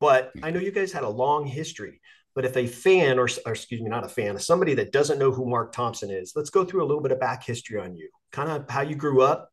but 0.00 0.32
I 0.42 0.50
know 0.50 0.60
you 0.60 0.72
guys 0.72 0.92
had 0.92 1.04
a 1.04 1.08
long 1.08 1.46
history. 1.46 2.00
But 2.34 2.44
if 2.44 2.56
a 2.56 2.66
fan, 2.66 3.18
or, 3.18 3.28
or, 3.44 3.52
excuse 3.52 3.80
me, 3.80 3.90
not 3.90 4.04
a 4.04 4.08
fan, 4.08 4.38
somebody 4.38 4.74
that 4.74 4.92
doesn't 4.92 5.18
know 5.18 5.32
who 5.32 5.48
Mark 5.48 5.72
Thompson 5.72 6.10
is, 6.10 6.32
let's 6.36 6.50
go 6.50 6.64
through 6.64 6.84
a 6.84 6.86
little 6.86 7.02
bit 7.02 7.12
of 7.12 7.20
back 7.20 7.44
history 7.44 7.80
on 7.80 7.96
you, 7.96 8.08
kind 8.30 8.50
of 8.50 8.68
how 8.70 8.82
you 8.82 8.94
grew 8.94 9.22
up, 9.22 9.50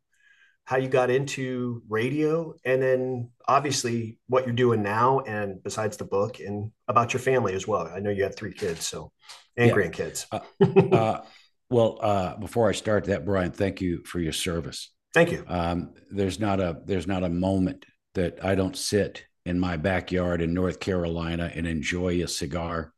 how 0.65 0.77
you 0.77 0.87
got 0.87 1.09
into 1.09 1.81
radio, 1.87 2.53
and 2.65 2.81
then 2.81 3.29
obviously 3.47 4.17
what 4.27 4.45
you're 4.45 4.55
doing 4.55 4.83
now, 4.83 5.19
and 5.21 5.63
besides 5.63 5.97
the 5.97 6.05
book, 6.05 6.39
and 6.39 6.71
about 6.87 7.13
your 7.13 7.21
family 7.21 7.53
as 7.53 7.67
well. 7.67 7.87
I 7.87 7.99
know 7.99 8.09
you 8.09 8.23
have 8.23 8.35
three 8.35 8.53
kids, 8.53 8.85
so 8.85 9.11
and 9.55 9.69
yeah. 9.69 9.75
grandkids. 9.75 10.25
uh, 10.31 10.95
uh, 10.95 11.21
well, 11.69 11.97
uh, 12.01 12.35
before 12.35 12.69
I 12.69 12.73
start 12.73 13.05
that, 13.05 13.25
Brian, 13.25 13.51
thank 13.51 13.81
you 13.81 14.03
for 14.05 14.19
your 14.19 14.33
service. 14.33 14.91
Thank 15.13 15.31
you. 15.31 15.43
Um, 15.47 15.93
there's 16.11 16.39
not 16.39 16.59
a 16.59 16.81
there's 16.85 17.07
not 17.07 17.23
a 17.23 17.29
moment 17.29 17.85
that 18.13 18.43
I 18.43 18.55
don't 18.55 18.75
sit 18.75 19.25
in 19.47 19.59
my 19.59 19.77
backyard 19.77 20.41
in 20.41 20.53
North 20.53 20.79
Carolina 20.79 21.51
and 21.53 21.65
enjoy 21.65 22.21
a 22.21 22.27
cigar 22.27 22.93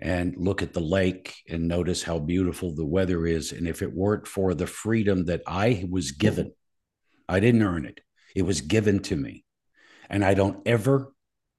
and 0.00 0.36
look 0.36 0.62
at 0.62 0.72
the 0.72 0.80
lake 0.80 1.34
and 1.48 1.66
notice 1.66 2.04
how 2.04 2.20
beautiful 2.20 2.72
the 2.74 2.86
weather 2.86 3.26
is. 3.26 3.50
And 3.50 3.66
if 3.66 3.82
it 3.82 3.92
weren't 3.92 4.26
for 4.26 4.54
the 4.54 4.66
freedom 4.66 5.24
that 5.24 5.42
I 5.46 5.84
was 5.90 6.12
given, 6.12 6.52
I 7.28 7.40
didn't 7.40 7.62
earn 7.62 7.84
it, 7.84 8.00
it 8.36 8.42
was 8.42 8.60
given 8.60 9.00
to 9.04 9.16
me. 9.16 9.44
And 10.08 10.24
I 10.24 10.34
don't 10.34 10.66
ever, 10.66 11.12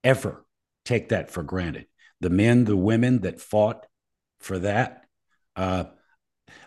ever 0.03 0.45
take 0.85 1.09
that 1.09 1.29
for 1.29 1.43
granted. 1.43 1.87
The 2.21 2.29
men, 2.29 2.63
the 2.63 2.77
women 2.77 3.21
that 3.21 3.41
fought 3.41 3.85
for 4.39 4.59
that. 4.59 5.03
Uh, 5.55 5.85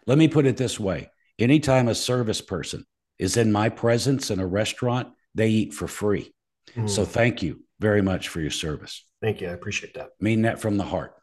let 0.07 0.19
me 0.19 0.29
put 0.29 0.47
it 0.47 0.59
this 0.59 0.79
way 0.79 1.11
anytime 1.39 1.89
a 1.89 1.95
service 1.95 2.41
person 2.41 2.85
is 3.19 3.37
in 3.37 3.51
my 3.51 3.69
presence 3.69 4.31
in 4.31 4.41
a 4.41 4.47
restaurant, 4.47 5.09
they 5.35 5.49
eat 5.49 5.73
for 5.75 5.89
free. 5.89 6.33
Mm. 6.75 6.88
So 6.88 7.05
thank 7.05 7.43
you 7.43 7.62
very 7.81 8.03
much 8.03 8.29
for 8.29 8.41
your 8.41 8.50
service. 8.50 9.05
Thank 9.20 9.41
you. 9.41 9.49
I 9.49 9.53
appreciate 9.53 9.94
that. 9.94 10.11
Mean 10.20 10.43
that 10.43 10.61
from 10.61 10.76
the 10.76 10.85
heart. 10.85 11.14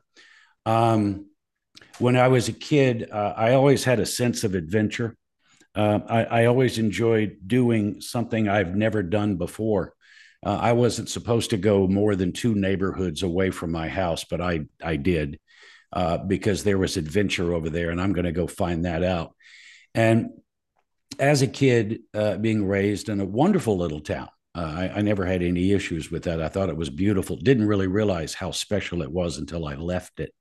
Um, 0.65 1.27
when 1.99 2.15
I 2.15 2.27
was 2.27 2.49
a 2.49 2.53
kid, 2.53 3.09
uh, 3.11 3.33
I 3.35 3.53
always 3.53 3.83
had 3.83 3.99
a 3.99 4.05
sense 4.05 4.43
of 4.43 4.55
adventure. 4.55 5.15
Uh, 5.75 5.99
I, 6.07 6.23
I, 6.23 6.45
always 6.45 6.77
enjoyed 6.77 7.37
doing 7.45 8.01
something 8.01 8.49
I've 8.49 8.75
never 8.75 9.03
done 9.03 9.35
before. 9.35 9.93
Uh, 10.45 10.57
I 10.59 10.73
wasn't 10.73 11.09
supposed 11.09 11.51
to 11.51 11.57
go 11.57 11.87
more 11.87 12.15
than 12.15 12.33
two 12.33 12.55
neighborhoods 12.55 13.23
away 13.23 13.51
from 13.51 13.71
my 13.71 13.87
house, 13.87 14.25
but 14.29 14.41
I 14.41 14.61
I 14.83 14.95
did 14.95 15.39
uh, 15.93 16.17
because 16.17 16.63
there 16.63 16.77
was 16.77 16.97
adventure 16.97 17.53
over 17.53 17.69
there, 17.69 17.91
and 17.91 18.01
I'm 18.01 18.13
going 18.13 18.25
to 18.25 18.31
go 18.31 18.47
find 18.47 18.85
that 18.85 19.03
out. 19.03 19.35
And 19.93 20.29
as 21.19 21.41
a 21.41 21.47
kid, 21.47 22.01
uh, 22.13 22.37
being 22.37 22.65
raised 22.65 23.09
in 23.09 23.19
a 23.19 23.25
wonderful 23.25 23.77
little 23.77 24.01
town, 24.01 24.29
I, 24.59 24.91
I, 24.95 25.01
never 25.01 25.25
had 25.25 25.43
any 25.43 25.71
issues 25.71 26.09
with 26.09 26.23
that. 26.23 26.41
I 26.41 26.49
thought 26.49 26.69
it 26.69 26.77
was 26.77 26.89
beautiful. 26.89 27.35
Didn't 27.35 27.67
really 27.67 27.87
realize 27.87 28.33
how 28.33 28.51
special 28.51 29.01
it 29.01 29.11
was 29.11 29.37
until 29.37 29.65
I 29.67 29.75
left 29.75 30.19
it. 30.19 30.33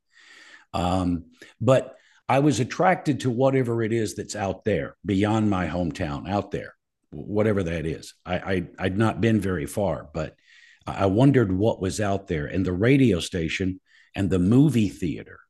Um, 0.72 1.26
but 1.60 1.96
I 2.28 2.40
was 2.40 2.60
attracted 2.60 3.20
to 3.20 3.30
whatever 3.30 3.82
it 3.82 3.92
is 3.92 4.14
that's 4.14 4.37
out 4.37 4.64
there 4.64 4.96
beyond 5.04 5.50
my 5.50 5.66
hometown, 5.66 6.28
out 6.28 6.50
there, 6.50 6.75
whatever 7.10 7.62
that 7.62 7.87
is. 7.87 8.14
I, 8.26 8.66
I 8.78 8.84
would 8.84 8.98
not 8.98 9.20
been 9.20 9.40
very 9.40 9.66
far, 9.66 10.08
but 10.12 10.34
I 10.87 11.06
wondered 11.06 11.52
what 11.52 11.80
was 11.80 12.00
out 12.00 12.26
there. 12.28 12.46
And 12.46 12.64
the 12.64 12.72
radio 12.72 13.20
station 13.20 13.80
and 14.14 14.28
the 14.28 14.38
movie 14.38 14.88
theater 14.88 15.40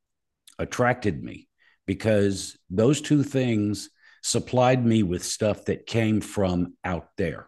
attracted 0.58 1.22
me 1.22 1.48
because 1.86 2.56
those 2.70 3.00
two 3.00 3.22
things 3.22 3.90
supplied 4.22 4.84
me 4.84 5.02
with 5.02 5.24
stuff 5.24 5.64
that 5.66 5.86
came 5.86 6.20
from 6.20 6.74
out 6.84 7.08
there. 7.16 7.47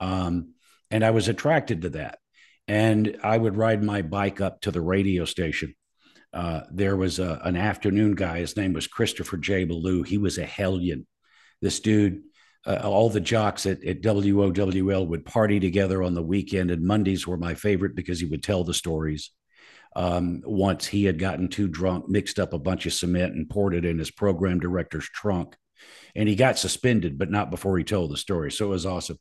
Um, 0.00 0.54
and 0.90 1.04
I 1.04 1.10
was 1.10 1.28
attracted 1.28 1.82
to 1.82 1.90
that. 1.90 2.18
And 2.66 3.18
I 3.22 3.36
would 3.36 3.56
ride 3.56 3.82
my 3.82 4.02
bike 4.02 4.40
up 4.40 4.62
to 4.62 4.70
the 4.70 4.80
radio 4.80 5.24
station. 5.24 5.74
Uh, 6.32 6.62
there 6.70 6.96
was 6.96 7.18
a, 7.18 7.40
an 7.44 7.56
afternoon 7.56 8.14
guy. 8.14 8.38
His 8.38 8.56
name 8.56 8.72
was 8.72 8.86
Christopher 8.86 9.36
J. 9.36 9.64
Ballou. 9.64 10.02
He 10.02 10.18
was 10.18 10.38
a 10.38 10.44
hellion. 10.46 11.06
This 11.60 11.80
dude, 11.80 12.22
uh, 12.66 12.80
all 12.84 13.10
the 13.10 13.20
jocks 13.20 13.66
at, 13.66 13.84
at 13.84 14.02
WOWL 14.02 15.06
would 15.08 15.24
party 15.24 15.58
together 15.58 16.02
on 16.02 16.14
the 16.14 16.22
weekend, 16.22 16.70
and 16.70 16.84
Mondays 16.84 17.26
were 17.26 17.36
my 17.36 17.54
favorite 17.54 17.96
because 17.96 18.20
he 18.20 18.26
would 18.26 18.42
tell 18.42 18.62
the 18.62 18.74
stories. 18.74 19.30
Um, 19.96 20.42
once 20.44 20.86
he 20.86 21.04
had 21.04 21.18
gotten 21.18 21.48
too 21.48 21.66
drunk, 21.66 22.08
mixed 22.08 22.38
up 22.38 22.52
a 22.52 22.58
bunch 22.58 22.86
of 22.86 22.92
cement, 22.92 23.34
and 23.34 23.50
poured 23.50 23.74
it 23.74 23.84
in 23.84 23.98
his 23.98 24.12
program 24.12 24.60
director's 24.60 25.08
trunk. 25.08 25.56
And 26.14 26.28
he 26.28 26.36
got 26.36 26.58
suspended, 26.58 27.18
but 27.18 27.30
not 27.30 27.50
before 27.50 27.76
he 27.76 27.84
told 27.84 28.12
the 28.12 28.16
story. 28.16 28.52
So 28.52 28.66
it 28.66 28.70
was 28.70 28.86
awesome 28.86 29.18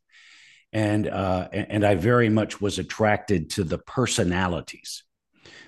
and 0.71 1.07
uh, 1.07 1.47
and 1.51 1.83
I 1.83 1.95
very 1.95 2.29
much 2.29 2.61
was 2.61 2.79
attracted 2.79 3.49
to 3.51 3.63
the 3.63 3.79
personalities. 3.79 5.03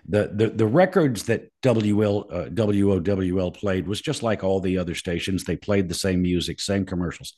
The, 0.08 0.32
the 0.34 0.50
the 0.50 0.66
records 0.66 1.24
that 1.24 1.50
WL 1.62 2.26
uh, 2.32 2.50
WOWL 2.50 3.52
played 3.52 3.88
was 3.88 4.02
just 4.02 4.24
like 4.24 4.44
all 4.44 4.60
the 4.60 4.78
other 4.78 4.96
stations. 4.96 5.44
They 5.44 5.56
played 5.56 5.90
the 5.90 5.96
same 5.96 6.22
music, 6.22 6.60
same 6.60 6.86
commercials, 6.86 7.34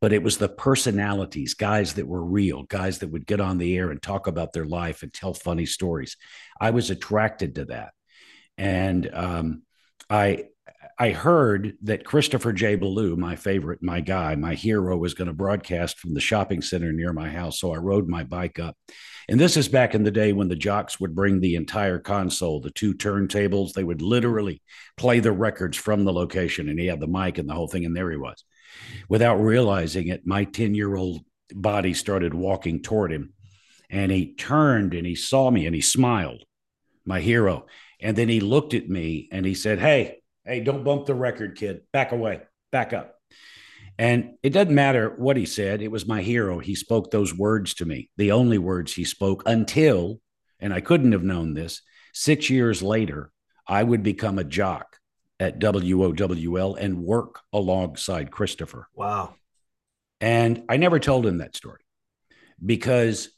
but 0.00 0.12
it 0.12 0.22
was 0.22 0.38
the 0.38 0.48
personalities, 0.48 1.54
guys 1.54 1.94
that 1.94 2.06
were 2.06 2.24
real, 2.24 2.64
guys 2.64 2.98
that 3.00 3.08
would 3.08 3.26
get 3.26 3.40
on 3.40 3.58
the 3.58 3.76
air 3.76 3.90
and 3.90 4.00
talk 4.00 4.26
about 4.26 4.52
their 4.52 4.64
life 4.64 5.02
and 5.02 5.12
tell 5.12 5.34
funny 5.34 5.66
stories. 5.66 6.16
I 6.60 6.70
was 6.70 6.90
attracted 6.90 7.56
to 7.56 7.64
that, 7.66 7.92
and 8.56 9.10
um, 9.12 9.62
I 10.08 10.44
I 10.98 11.10
heard 11.10 11.76
that 11.82 12.04
Christopher 12.04 12.52
J. 12.52 12.76
Ballou, 12.76 13.16
my 13.16 13.34
favorite, 13.34 13.82
my 13.82 14.00
guy, 14.00 14.36
my 14.36 14.54
hero, 14.54 14.96
was 14.96 15.14
going 15.14 15.26
to 15.26 15.34
broadcast 15.34 15.98
from 15.98 16.14
the 16.14 16.20
shopping 16.20 16.62
center 16.62 16.92
near 16.92 17.12
my 17.12 17.28
house. 17.28 17.58
So 17.58 17.72
I 17.72 17.78
rode 17.78 18.08
my 18.08 18.22
bike 18.22 18.60
up. 18.60 18.76
And 19.28 19.40
this 19.40 19.56
is 19.56 19.68
back 19.68 19.94
in 19.94 20.04
the 20.04 20.12
day 20.12 20.32
when 20.32 20.48
the 20.48 20.54
jocks 20.54 21.00
would 21.00 21.14
bring 21.14 21.40
the 21.40 21.56
entire 21.56 21.98
console, 21.98 22.60
the 22.60 22.70
two 22.70 22.94
turntables. 22.94 23.72
They 23.72 23.82
would 23.82 24.02
literally 24.02 24.62
play 24.96 25.18
the 25.18 25.32
records 25.32 25.76
from 25.76 26.04
the 26.04 26.12
location. 26.12 26.68
And 26.68 26.78
he 26.78 26.86
had 26.86 27.00
the 27.00 27.08
mic 27.08 27.38
and 27.38 27.48
the 27.48 27.54
whole 27.54 27.68
thing. 27.68 27.84
And 27.84 27.96
there 27.96 28.10
he 28.10 28.16
was. 28.16 28.44
Without 29.08 29.36
realizing 29.36 30.08
it, 30.08 30.26
my 30.26 30.44
10 30.44 30.76
year 30.76 30.94
old 30.94 31.22
body 31.52 31.94
started 31.94 32.34
walking 32.34 32.82
toward 32.82 33.12
him. 33.12 33.32
And 33.90 34.12
he 34.12 34.34
turned 34.34 34.94
and 34.94 35.06
he 35.06 35.16
saw 35.16 35.50
me 35.50 35.66
and 35.66 35.74
he 35.74 35.80
smiled, 35.80 36.44
my 37.04 37.20
hero. 37.20 37.66
And 38.00 38.16
then 38.16 38.28
he 38.28 38.40
looked 38.40 38.74
at 38.74 38.88
me 38.88 39.28
and 39.32 39.44
he 39.44 39.54
said, 39.54 39.78
Hey, 39.78 40.18
Hey, 40.44 40.60
don't 40.60 40.84
bump 40.84 41.06
the 41.06 41.14
record, 41.14 41.56
kid. 41.56 41.82
Back 41.92 42.12
away, 42.12 42.42
back 42.70 42.92
up. 42.92 43.16
And 43.98 44.34
it 44.42 44.50
doesn't 44.50 44.74
matter 44.74 45.14
what 45.16 45.36
he 45.36 45.46
said. 45.46 45.80
It 45.80 45.90
was 45.90 46.06
my 46.06 46.20
hero. 46.20 46.58
He 46.58 46.74
spoke 46.74 47.10
those 47.10 47.32
words 47.32 47.74
to 47.74 47.86
me, 47.86 48.10
the 48.16 48.32
only 48.32 48.58
words 48.58 48.92
he 48.92 49.04
spoke 49.04 49.42
until, 49.46 50.20
and 50.58 50.74
I 50.74 50.80
couldn't 50.80 51.12
have 51.12 51.22
known 51.22 51.54
this, 51.54 51.80
six 52.12 52.50
years 52.50 52.82
later, 52.82 53.30
I 53.66 53.82
would 53.82 54.02
become 54.02 54.38
a 54.38 54.44
jock 54.44 54.98
at 55.40 55.58
WOWL 55.60 56.74
and 56.76 57.02
work 57.02 57.40
alongside 57.52 58.30
Christopher. 58.30 58.88
Wow. 58.94 59.34
And 60.20 60.64
I 60.68 60.76
never 60.76 60.98
told 60.98 61.26
him 61.26 61.38
that 61.38 61.56
story 61.56 61.80
because 62.64 63.30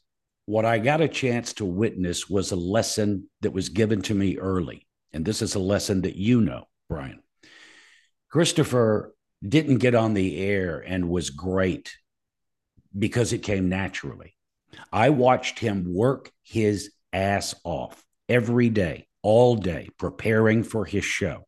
what 0.46 0.64
I 0.64 0.78
got 0.78 1.00
a 1.00 1.08
chance 1.08 1.52
to 1.54 1.64
witness 1.64 2.28
was 2.28 2.52
a 2.52 2.56
lesson 2.56 3.28
that 3.40 3.52
was 3.52 3.68
given 3.68 4.02
to 4.02 4.14
me 4.14 4.38
early. 4.38 4.86
And 5.12 5.24
this 5.24 5.42
is 5.42 5.54
a 5.54 5.60
lesson 5.60 6.02
that 6.02 6.16
you 6.16 6.40
know. 6.40 6.66
Brian. 6.88 7.22
Christopher 8.30 9.14
didn't 9.46 9.78
get 9.78 9.94
on 9.94 10.14
the 10.14 10.38
air 10.38 10.78
and 10.78 11.08
was 11.08 11.30
great 11.30 11.94
because 12.96 13.32
it 13.32 13.42
came 13.42 13.68
naturally. 13.68 14.34
I 14.92 15.10
watched 15.10 15.58
him 15.58 15.92
work 15.92 16.30
his 16.42 16.92
ass 17.12 17.54
off 17.64 18.04
every 18.28 18.68
day, 18.68 19.06
all 19.22 19.56
day, 19.56 19.88
preparing 19.98 20.62
for 20.62 20.84
his 20.84 21.04
show, 21.04 21.46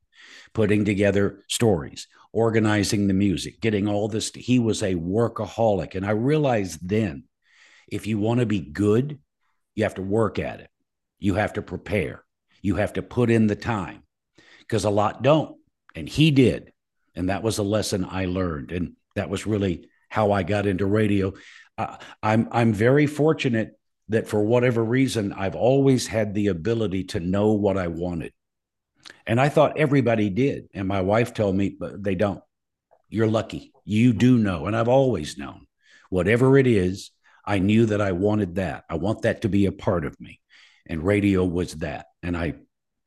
putting 0.52 0.84
together 0.84 1.42
stories, 1.48 2.06
organizing 2.32 3.06
the 3.06 3.14
music, 3.14 3.60
getting 3.60 3.88
all 3.88 4.08
this. 4.08 4.30
He 4.34 4.58
was 4.58 4.82
a 4.82 4.94
workaholic. 4.94 5.94
And 5.94 6.06
I 6.06 6.10
realized 6.10 6.88
then 6.88 7.24
if 7.88 8.06
you 8.06 8.18
want 8.18 8.40
to 8.40 8.46
be 8.46 8.60
good, 8.60 9.18
you 9.74 9.84
have 9.84 9.94
to 9.94 10.02
work 10.02 10.38
at 10.38 10.60
it, 10.60 10.70
you 11.18 11.34
have 11.34 11.54
to 11.54 11.62
prepare, 11.62 12.24
you 12.62 12.76
have 12.76 12.94
to 12.94 13.02
put 13.02 13.30
in 13.30 13.46
the 13.46 13.56
time 13.56 14.02
because 14.68 14.84
a 14.84 14.90
lot 14.90 15.22
don't. 15.22 15.56
And 15.94 16.08
he 16.08 16.30
did. 16.30 16.72
And 17.14 17.30
that 17.30 17.42
was 17.42 17.58
a 17.58 17.62
lesson 17.62 18.06
I 18.08 18.26
learned. 18.26 18.70
And 18.70 18.94
that 19.16 19.30
was 19.30 19.46
really 19.46 19.88
how 20.08 20.32
I 20.32 20.42
got 20.42 20.66
into 20.66 20.86
radio. 20.86 21.32
Uh, 21.76 21.96
I'm, 22.22 22.48
I'm 22.52 22.72
very 22.72 23.06
fortunate 23.06 23.78
that 24.10 24.28
for 24.28 24.42
whatever 24.42 24.84
reason, 24.84 25.32
I've 25.32 25.56
always 25.56 26.06
had 26.06 26.34
the 26.34 26.48
ability 26.48 27.04
to 27.04 27.20
know 27.20 27.52
what 27.52 27.76
I 27.76 27.88
wanted. 27.88 28.32
And 29.26 29.40
I 29.40 29.48
thought 29.48 29.78
everybody 29.78 30.30
did. 30.30 30.68
And 30.74 30.86
my 30.86 31.00
wife 31.00 31.34
told 31.34 31.56
me, 31.56 31.76
but 31.78 32.02
they 32.02 32.14
don't. 32.14 32.42
You're 33.08 33.26
lucky. 33.26 33.72
You 33.84 34.12
do 34.12 34.38
know. 34.38 34.66
And 34.66 34.76
I've 34.76 34.88
always 34.88 35.38
known 35.38 35.66
whatever 36.10 36.58
it 36.58 36.66
is, 36.66 37.10
I 37.44 37.58
knew 37.58 37.86
that 37.86 38.00
I 38.00 38.12
wanted 38.12 38.56
that. 38.56 38.84
I 38.88 38.96
want 38.96 39.22
that 39.22 39.42
to 39.42 39.48
be 39.48 39.66
a 39.66 39.72
part 39.72 40.04
of 40.04 40.18
me. 40.20 40.40
And 40.86 41.02
radio 41.02 41.44
was 41.44 41.74
that. 41.76 42.06
And 42.22 42.36
I 42.36 42.54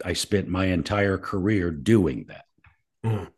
I 0.03 0.13
spent 0.13 0.48
my 0.48 0.65
entire 0.65 1.17
career 1.17 1.72
doing 1.72 2.25
that. 2.27 2.46
Mm. 3.05 3.29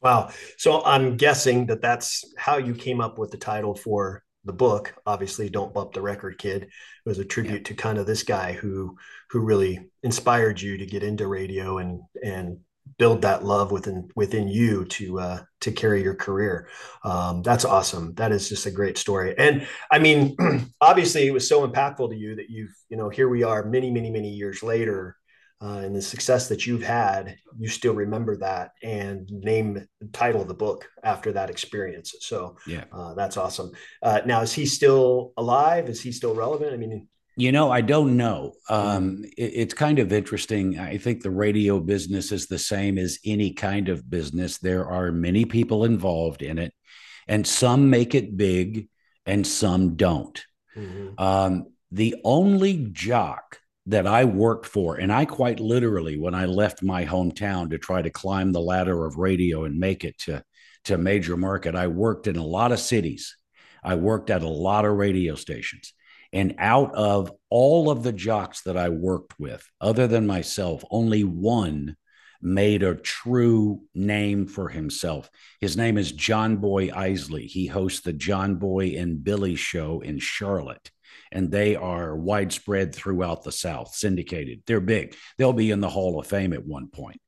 Wow. 0.00 0.30
So 0.58 0.84
I'm 0.84 1.16
guessing 1.16 1.66
that 1.66 1.80
that's 1.80 2.24
how 2.36 2.56
you 2.56 2.74
came 2.74 3.00
up 3.00 3.18
with 3.18 3.30
the 3.30 3.36
title 3.36 3.74
for 3.74 4.22
the 4.44 4.52
book. 4.52 4.94
Obviously, 5.06 5.48
"Don't 5.48 5.72
Bump 5.72 5.92
the 5.92 6.02
Record 6.02 6.38
Kid" 6.38 6.64
it 6.64 6.70
was 7.08 7.18
a 7.18 7.24
tribute 7.24 7.58
yeah. 7.58 7.68
to 7.68 7.74
kind 7.74 7.98
of 7.98 8.06
this 8.06 8.24
guy 8.24 8.52
who 8.52 8.96
who 9.30 9.40
really 9.40 9.90
inspired 10.02 10.60
you 10.60 10.78
to 10.78 10.86
get 10.86 11.04
into 11.04 11.26
radio 11.28 11.78
and 11.78 12.00
and 12.22 12.58
build 12.98 13.22
that 13.22 13.44
love 13.44 13.70
within 13.70 14.08
within 14.16 14.48
you 14.48 14.84
to 14.86 15.20
uh, 15.20 15.42
to 15.60 15.72
carry 15.72 16.02
your 16.02 16.14
career. 16.14 16.68
Um, 17.04 17.42
that's 17.42 17.64
awesome. 17.64 18.14
That 18.14 18.32
is 18.32 18.48
just 18.48 18.66
a 18.66 18.70
great 18.70 18.98
story. 18.98 19.34
And 19.38 19.66
I 19.90 19.98
mean, 19.98 20.36
obviously, 20.80 21.26
it 21.26 21.32
was 21.32 21.48
so 21.48 21.66
impactful 21.66 22.10
to 22.10 22.16
you 22.16 22.36
that 22.36 22.50
you've 22.50 22.74
you 22.88 22.96
know 22.96 23.08
here 23.08 23.28
we 23.28 23.42
are 23.44 23.64
many 23.64 23.90
many 23.90 24.10
many 24.10 24.30
years 24.30 24.62
later 24.62 25.16
uh, 25.62 25.78
and 25.78 25.94
the 25.94 26.02
success 26.02 26.48
that 26.48 26.66
you've 26.66 26.82
had, 26.82 27.36
you 27.56 27.68
still 27.68 27.94
remember 27.94 28.36
that 28.36 28.72
and 28.82 29.30
name 29.30 29.74
the 30.00 30.06
title 30.12 30.42
of 30.42 30.48
the 30.48 30.54
book 30.54 30.88
after 31.04 31.30
that 31.32 31.50
experience. 31.50 32.16
So 32.20 32.56
yeah, 32.66 32.84
uh, 32.90 33.14
that's 33.14 33.36
awesome. 33.36 33.70
Uh, 34.02 34.22
now, 34.26 34.40
is 34.40 34.52
he 34.52 34.66
still 34.66 35.32
alive? 35.36 35.88
Is 35.88 36.00
he 36.00 36.10
still 36.10 36.34
relevant? 36.34 36.72
I 36.72 36.76
mean, 36.76 37.06
you 37.36 37.52
know, 37.52 37.70
I 37.70 37.80
don't 37.80 38.16
know. 38.16 38.54
Um, 38.68 39.24
it, 39.36 39.52
it's 39.54 39.74
kind 39.74 40.00
of 40.00 40.12
interesting. 40.12 40.80
I 40.80 40.98
think 40.98 41.22
the 41.22 41.30
radio 41.30 41.78
business 41.78 42.32
is 42.32 42.46
the 42.46 42.58
same 42.58 42.98
as 42.98 43.20
any 43.24 43.52
kind 43.52 43.88
of 43.88 44.10
business. 44.10 44.58
There 44.58 44.86
are 44.86 45.12
many 45.12 45.44
people 45.44 45.84
involved 45.84 46.42
in 46.42 46.58
it, 46.58 46.74
and 47.28 47.46
some 47.46 47.88
make 47.88 48.16
it 48.16 48.36
big, 48.36 48.88
and 49.26 49.46
some 49.46 49.94
don't. 49.94 50.44
Mm-hmm. 50.76 51.22
Um, 51.22 51.66
the 51.92 52.16
only 52.24 52.88
jock 52.90 53.58
that 53.86 54.06
I 54.06 54.24
worked 54.24 54.66
for, 54.66 54.96
and 54.96 55.12
I 55.12 55.24
quite 55.24 55.58
literally, 55.58 56.16
when 56.18 56.34
I 56.34 56.46
left 56.46 56.82
my 56.82 57.04
hometown 57.04 57.70
to 57.70 57.78
try 57.78 58.00
to 58.02 58.10
climb 58.10 58.52
the 58.52 58.60
ladder 58.60 59.04
of 59.04 59.16
radio 59.16 59.64
and 59.64 59.78
make 59.78 60.04
it 60.04 60.18
to, 60.20 60.44
to 60.84 60.98
major 60.98 61.36
market, 61.36 61.74
I 61.74 61.88
worked 61.88 62.26
in 62.26 62.36
a 62.36 62.46
lot 62.46 62.72
of 62.72 62.78
cities. 62.78 63.36
I 63.82 63.96
worked 63.96 64.30
at 64.30 64.42
a 64.42 64.48
lot 64.48 64.84
of 64.84 64.92
radio 64.92 65.34
stations. 65.34 65.92
And 66.32 66.54
out 66.58 66.94
of 66.94 67.32
all 67.50 67.90
of 67.90 68.02
the 68.02 68.12
jocks 68.12 68.62
that 68.62 68.76
I 68.76 68.88
worked 68.88 69.38
with, 69.38 69.68
other 69.80 70.06
than 70.06 70.26
myself, 70.26 70.84
only 70.90 71.24
one 71.24 71.96
made 72.40 72.82
a 72.82 72.94
true 72.94 73.82
name 73.94 74.46
for 74.46 74.68
himself. 74.68 75.28
His 75.60 75.76
name 75.76 75.98
is 75.98 76.10
John 76.10 76.56
Boy 76.56 76.90
Isley. 76.90 77.46
He 77.46 77.66
hosts 77.66 78.00
the 78.00 78.12
John 78.12 78.56
Boy 78.56 78.94
and 78.96 79.22
Billy 79.22 79.56
show 79.56 80.00
in 80.00 80.18
Charlotte 80.18 80.90
and 81.30 81.50
they 81.50 81.76
are 81.76 82.16
widespread 82.16 82.94
throughout 82.94 83.42
the 83.42 83.52
South, 83.52 83.94
syndicated. 83.94 84.62
They're 84.66 84.80
big. 84.80 85.16
They'll 85.38 85.52
be 85.52 85.70
in 85.70 85.80
the 85.80 85.88
Hall 85.88 86.18
of 86.20 86.26
Fame 86.26 86.52
at 86.52 86.66
one 86.66 86.88
point. 86.88 87.20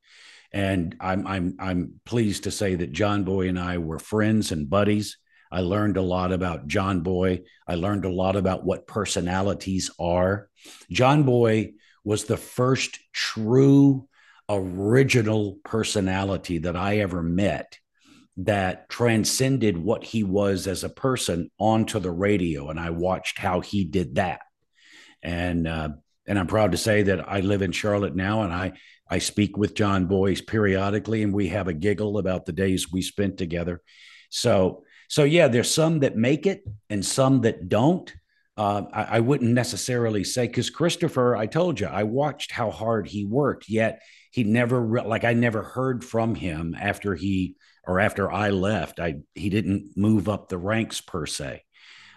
And 0.52 0.96
I'm 1.00 1.26
I'm 1.26 1.56
I'm 1.58 2.00
pleased 2.04 2.44
to 2.44 2.50
say 2.50 2.76
that 2.76 2.92
John 2.92 3.24
Boy 3.24 3.48
and 3.48 3.58
I 3.58 3.78
were 3.78 3.98
friends 3.98 4.52
and 4.52 4.70
buddies. 4.70 5.18
I 5.50 5.60
learned 5.60 5.96
a 5.96 6.02
lot 6.02 6.32
about 6.32 6.66
John 6.66 7.00
Boy. 7.00 7.42
I 7.66 7.74
learned 7.74 8.04
a 8.04 8.12
lot 8.12 8.36
about 8.36 8.64
what 8.64 8.86
personalities 8.86 9.90
are. 9.98 10.48
John 10.90 11.24
Boy 11.24 11.72
was 12.04 12.24
the 12.24 12.36
first 12.36 12.98
true 13.12 14.08
original 14.48 15.58
personality 15.64 16.58
that 16.58 16.76
I 16.76 16.98
ever 16.98 17.22
met 17.22 17.78
that 18.36 18.88
transcended 18.88 19.78
what 19.78 20.02
he 20.02 20.24
was 20.24 20.66
as 20.66 20.82
a 20.82 20.88
person 20.88 21.50
onto 21.58 22.00
the 22.00 22.10
radio 22.10 22.68
and 22.68 22.80
i 22.80 22.90
watched 22.90 23.38
how 23.38 23.60
he 23.60 23.84
did 23.84 24.16
that 24.16 24.40
and 25.22 25.68
uh, 25.68 25.88
and 26.26 26.38
i'm 26.38 26.46
proud 26.46 26.72
to 26.72 26.78
say 26.78 27.02
that 27.02 27.28
i 27.28 27.40
live 27.40 27.62
in 27.62 27.70
charlotte 27.70 28.16
now 28.16 28.42
and 28.42 28.52
i 28.52 28.72
i 29.08 29.18
speak 29.18 29.56
with 29.56 29.74
john 29.74 30.06
boyce 30.06 30.40
periodically 30.40 31.22
and 31.22 31.32
we 31.32 31.48
have 31.48 31.68
a 31.68 31.74
giggle 31.74 32.18
about 32.18 32.44
the 32.44 32.52
days 32.52 32.90
we 32.90 33.02
spent 33.02 33.38
together 33.38 33.80
so 34.30 34.82
so 35.08 35.22
yeah 35.22 35.46
there's 35.46 35.70
some 35.70 36.00
that 36.00 36.16
make 36.16 36.44
it 36.44 36.64
and 36.90 37.04
some 37.04 37.42
that 37.42 37.68
don't 37.68 38.12
uh, 38.56 38.82
I, 38.92 39.02
I 39.02 39.20
wouldn't 39.20 39.52
necessarily 39.52 40.22
say 40.22 40.46
because 40.46 40.70
Christopher, 40.70 41.34
I 41.34 41.46
told 41.46 41.80
you, 41.80 41.86
I 41.86 42.04
watched 42.04 42.52
how 42.52 42.70
hard 42.70 43.08
he 43.08 43.24
worked. 43.24 43.68
Yet 43.68 44.00
he 44.30 44.44
never, 44.44 44.80
re- 44.80 45.02
like, 45.02 45.24
I 45.24 45.32
never 45.32 45.62
heard 45.62 46.04
from 46.04 46.36
him 46.36 46.76
after 46.78 47.16
he 47.16 47.56
or 47.86 48.00
after 48.00 48.30
I 48.30 48.50
left, 48.50 49.00
I 49.00 49.16
he 49.34 49.48
didn't 49.50 49.96
move 49.96 50.28
up 50.28 50.48
the 50.48 50.58
ranks 50.58 51.00
per 51.00 51.26
se. 51.26 51.62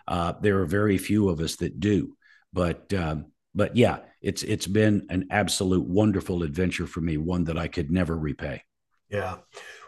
Uh, 0.07 0.33
there 0.41 0.59
are 0.61 0.65
very 0.65 0.97
few 0.97 1.29
of 1.29 1.39
us 1.39 1.57
that 1.57 1.79
do, 1.79 2.15
but 2.53 2.93
um, 2.93 3.27
but 3.53 3.75
yeah, 3.75 3.99
it's 4.21 4.43
it's 4.43 4.67
been 4.67 5.07
an 5.09 5.27
absolute 5.31 5.85
wonderful 5.85 6.43
adventure 6.43 6.87
for 6.87 7.01
me, 7.01 7.17
one 7.17 7.45
that 7.45 7.57
I 7.57 7.67
could 7.67 7.91
never 7.91 8.17
repay. 8.17 8.63
Yeah. 9.09 9.37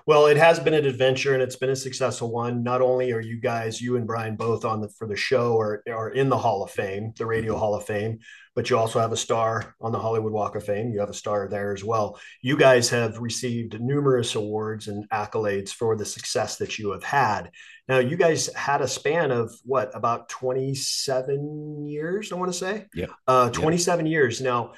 Well, 0.05 0.25
it 0.25 0.37
has 0.37 0.59
been 0.59 0.73
an 0.73 0.85
adventure 0.85 1.33
and 1.33 1.43
it's 1.43 1.57
been 1.57 1.69
a 1.69 1.75
successful 1.75 2.31
one. 2.31 2.63
Not 2.63 2.81
only 2.81 3.11
are 3.11 3.19
you 3.19 3.39
guys, 3.39 3.79
you 3.79 3.95
and 3.95 4.07
Brian, 4.07 4.35
both 4.35 4.65
on 4.65 4.81
the 4.81 4.89
for 4.89 5.07
the 5.07 5.15
show 5.15 5.53
or 5.53 5.83
are 5.87 6.09
in 6.09 6.29
the 6.29 6.37
Hall 6.37 6.63
of 6.63 6.71
Fame, 6.71 7.13
the 7.17 7.27
Radio 7.27 7.51
mm-hmm. 7.51 7.59
Hall 7.59 7.75
of 7.75 7.85
Fame, 7.85 8.19
but 8.59 8.69
you 8.69 8.77
also 8.77 8.99
have 8.99 9.13
a 9.13 9.15
star 9.15 9.73
on 9.79 9.93
the 9.93 9.99
Hollywood 9.99 10.33
Walk 10.33 10.57
of 10.57 10.65
Fame. 10.65 10.91
You 10.91 10.99
have 10.99 11.09
a 11.09 11.13
star 11.13 11.47
there 11.47 11.71
as 11.71 11.81
well. 11.81 12.19
You 12.41 12.57
guys 12.57 12.89
have 12.89 13.17
received 13.19 13.79
numerous 13.79 14.35
awards 14.35 14.89
and 14.89 15.09
accolades 15.11 15.69
for 15.69 15.95
the 15.95 16.03
success 16.03 16.57
that 16.57 16.77
you 16.77 16.91
have 16.91 17.05
had. 17.05 17.51
Now, 17.87 17.99
you 17.99 18.17
guys 18.17 18.53
had 18.53 18.81
a 18.81 18.87
span 18.89 19.31
of 19.31 19.57
what 19.63 19.95
about 19.95 20.27
27 20.27 21.87
years? 21.87 22.33
I 22.33 22.35
want 22.35 22.51
to 22.51 22.57
say, 22.57 22.87
yeah, 22.93 23.05
uh, 23.27 23.49
27 23.49 24.05
yep. 24.05 24.11
years. 24.11 24.41
Now, 24.41 24.73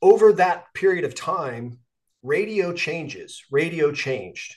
over 0.00 0.32
that 0.32 0.72
period 0.72 1.04
of 1.04 1.14
time, 1.14 1.78
radio 2.22 2.72
changes. 2.72 3.42
Radio 3.50 3.92
changed 3.92 4.56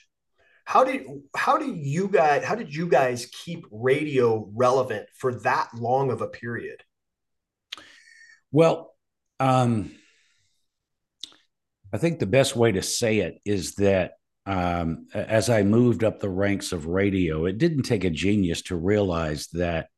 how 0.64 0.84
did 0.84 1.04
how 1.34 1.58
do 1.58 1.74
you 1.74 2.06
guys 2.06 2.44
how 2.44 2.54
did 2.54 2.72
you 2.72 2.86
guys 2.86 3.26
keep 3.32 3.66
radio 3.72 4.48
relevant 4.54 5.04
for 5.16 5.34
that 5.34 5.68
long 5.74 6.12
of 6.12 6.20
a 6.20 6.28
period 6.28 6.80
well 8.52 8.94
um, 9.38 9.90
i 11.92 11.98
think 11.98 12.18
the 12.18 12.26
best 12.26 12.56
way 12.56 12.72
to 12.72 12.82
say 12.82 13.18
it 13.18 13.40
is 13.44 13.74
that 13.76 14.12
um, 14.46 15.06
as 15.14 15.50
i 15.50 15.62
moved 15.62 16.04
up 16.04 16.20
the 16.20 16.28
ranks 16.28 16.72
of 16.72 16.86
radio 16.86 17.46
it 17.46 17.58
didn't 17.58 17.82
take 17.82 18.04
a 18.04 18.10
genius 18.10 18.62
to 18.62 18.76
realize 18.76 19.48
that 19.48 19.88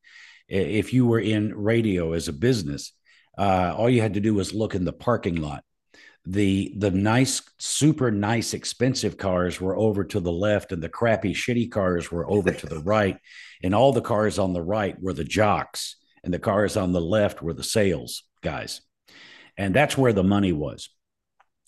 if 0.48 0.92
you 0.92 1.06
were 1.06 1.20
in 1.20 1.54
radio 1.54 2.12
as 2.12 2.28
a 2.28 2.32
business 2.32 2.92
uh, 3.38 3.74
all 3.76 3.88
you 3.88 4.00
had 4.00 4.14
to 4.14 4.20
do 4.20 4.34
was 4.34 4.52
look 4.52 4.74
in 4.74 4.84
the 4.84 4.92
parking 4.92 5.36
lot. 5.36 5.64
The 6.24 6.72
the 6.78 6.90
nice 6.90 7.42
super 7.58 8.12
nice 8.12 8.54
expensive 8.54 9.16
cars 9.16 9.60
were 9.60 9.76
over 9.76 10.04
to 10.04 10.20
the 10.20 10.30
left 10.30 10.70
and 10.70 10.80
the 10.80 10.88
crappy 10.88 11.34
shitty 11.34 11.70
cars 11.70 12.12
were 12.12 12.28
over 12.30 12.52
to 12.52 12.66
the 12.66 12.78
right. 12.84 13.18
And 13.62 13.74
all 13.74 13.92
the 13.92 14.02
cars 14.02 14.38
on 14.38 14.52
the 14.52 14.62
right 14.62 15.00
were 15.00 15.14
the 15.14 15.24
jocks 15.24 15.96
and 16.22 16.32
the 16.32 16.38
cars 16.38 16.76
on 16.76 16.92
the 16.92 17.00
left 17.00 17.42
were 17.42 17.54
the 17.54 17.64
sales 17.64 18.22
guys. 18.42 18.80
And 19.56 19.74
that's 19.74 19.96
where 19.96 20.12
the 20.12 20.22
money 20.22 20.52
was. 20.52 20.88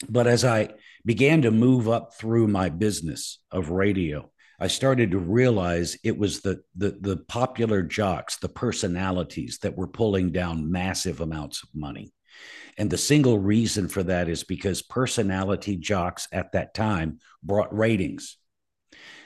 But 0.09 0.27
as 0.27 0.45
i 0.45 0.71
began 1.05 1.43
to 1.43 1.51
move 1.51 1.89
up 1.89 2.15
through 2.15 2.49
my 2.49 2.69
business 2.69 3.39
of 3.51 3.71
radio 3.71 4.31
i 4.59 4.67
started 4.67 5.13
to 5.13 5.19
realize 5.19 5.97
it 6.03 6.19
was 6.19 6.41
the 6.41 6.63
the, 6.75 6.97
the 7.01 7.17
popular 7.17 7.83
jocks 7.83 8.37
the 8.39 8.49
personalities 8.49 9.59
that 9.63 9.77
were 9.77 9.87
pulling 9.87 10.33
down 10.33 10.71
massive 10.71 11.21
amounts 11.21 11.63
of 11.63 11.69
money. 11.75 12.13
And 12.77 12.91
the 12.91 12.99
single 12.99 13.39
reason 13.39 13.89
for 13.89 14.03
that 14.03 14.29
is 14.29 14.43
because 14.43 14.83
personality 14.83 15.77
jocks 15.77 16.27
at 16.33 16.53
that 16.53 16.75
time 16.75 17.21
brought 17.43 17.77
ratings. 17.77 18.37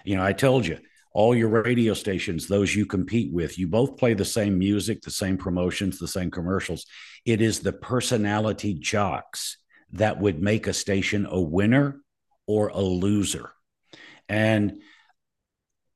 You 0.05 0.17
know, 0.17 0.25
I 0.25 0.33
told 0.33 0.67
you, 0.67 0.78
all 1.18 1.34
your 1.34 1.48
radio 1.48 1.94
stations, 1.94 2.46
those 2.46 2.76
you 2.76 2.87
compete 2.87 3.32
with, 3.32 3.58
you 3.58 3.66
both 3.66 3.96
play 3.96 4.14
the 4.14 4.25
same 4.25 4.56
music, 4.56 5.02
the 5.02 5.10
same 5.10 5.37
promotions, 5.37 5.98
the 5.98 6.06
same 6.06 6.30
commercials. 6.30 6.87
It 7.25 7.40
is 7.40 7.58
the 7.58 7.72
personality 7.72 8.75
jocks 8.75 9.56
that 9.94 10.20
would 10.20 10.40
make 10.40 10.68
a 10.68 10.72
station 10.72 11.26
a 11.28 11.40
winner 11.40 12.00
or 12.46 12.68
a 12.68 12.80
loser. 12.80 13.50
And 14.28 14.80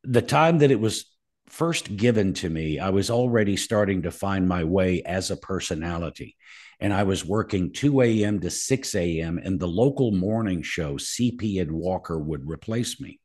the 0.02 0.22
time 0.22 0.58
that 0.58 0.72
it 0.72 0.80
was 0.80 1.04
first 1.46 1.96
given 1.96 2.34
to 2.34 2.50
me, 2.50 2.80
I 2.80 2.90
was 2.90 3.08
already 3.08 3.56
starting 3.56 4.02
to 4.02 4.10
find 4.10 4.48
my 4.48 4.64
way 4.64 5.04
as 5.04 5.30
a 5.30 5.36
personality 5.36 6.36
and 6.80 6.92
I 6.92 7.04
was 7.04 7.24
working 7.24 7.72
2 7.72 8.02
a.m. 8.02 8.40
to 8.40 8.50
6 8.50 8.94
a.m. 8.96 9.38
and 9.38 9.60
the 9.60 9.68
local 9.68 10.10
morning 10.10 10.62
show, 10.62 10.94
CP 10.94 11.60
and 11.60 11.70
Walker, 11.70 12.18
would 12.18 12.50
replace 12.50 13.00
me. 13.00 13.20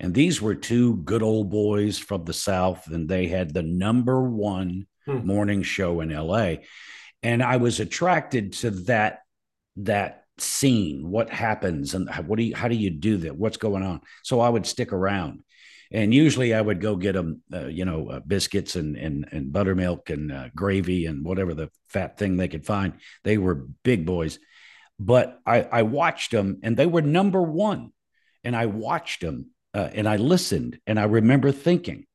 And 0.00 0.12
these 0.12 0.42
were 0.42 0.54
two 0.54 0.96
good 0.96 1.22
old 1.22 1.50
boys 1.50 1.98
from 1.98 2.24
the 2.24 2.32
South, 2.32 2.86
and 2.88 3.08
they 3.08 3.28
had 3.28 3.54
the 3.54 3.62
number 3.62 4.20
one 4.22 4.86
hmm. 5.06 5.26
morning 5.26 5.62
show 5.62 6.00
in 6.00 6.10
LA. 6.10 6.56
And 7.22 7.42
I 7.42 7.56
was 7.56 7.80
attracted 7.80 8.52
to 8.54 8.70
that 8.70 9.20
that 9.76 10.24
scene, 10.38 11.08
what 11.08 11.30
happens, 11.30 11.94
and 11.94 12.08
what 12.26 12.38
do 12.38 12.44
you, 12.44 12.54
how 12.54 12.68
do 12.68 12.74
you 12.74 12.90
do 12.90 13.18
that? 13.18 13.36
What's 13.36 13.56
going 13.56 13.82
on? 13.82 14.00
So 14.22 14.40
I 14.40 14.48
would 14.48 14.66
stick 14.66 14.92
around 14.92 15.42
and 15.94 16.12
usually 16.12 16.52
I 16.52 16.60
would 16.60 16.80
go 16.80 16.96
get 16.96 17.12
them, 17.12 17.42
uh, 17.52 17.66
you 17.66 17.84
know, 17.84 18.08
uh, 18.08 18.20
biscuits 18.20 18.74
and 18.74 18.96
and 18.96 19.28
and 19.30 19.52
buttermilk 19.52 20.10
and 20.10 20.32
uh, 20.32 20.48
gravy 20.54 21.06
and 21.06 21.24
whatever 21.24 21.54
the 21.54 21.70
fat 21.88 22.18
thing 22.18 22.36
they 22.36 22.48
could 22.48 22.66
find. 22.66 22.94
They 23.22 23.38
were 23.38 23.66
big 23.84 24.04
boys, 24.04 24.40
but 24.98 25.38
I 25.46 25.62
I 25.62 25.82
watched 25.82 26.32
them 26.32 26.58
and 26.64 26.76
they 26.76 26.86
were 26.86 27.02
number 27.02 27.40
one, 27.40 27.92
and 28.42 28.56
I 28.56 28.66
watched 28.66 29.20
them 29.20 29.50
uh, 29.74 29.90
and 29.92 30.08
I 30.08 30.16
listened 30.16 30.78
and 30.86 30.98
I 30.98 31.04
remember 31.04 31.52
thinking. 31.52 32.06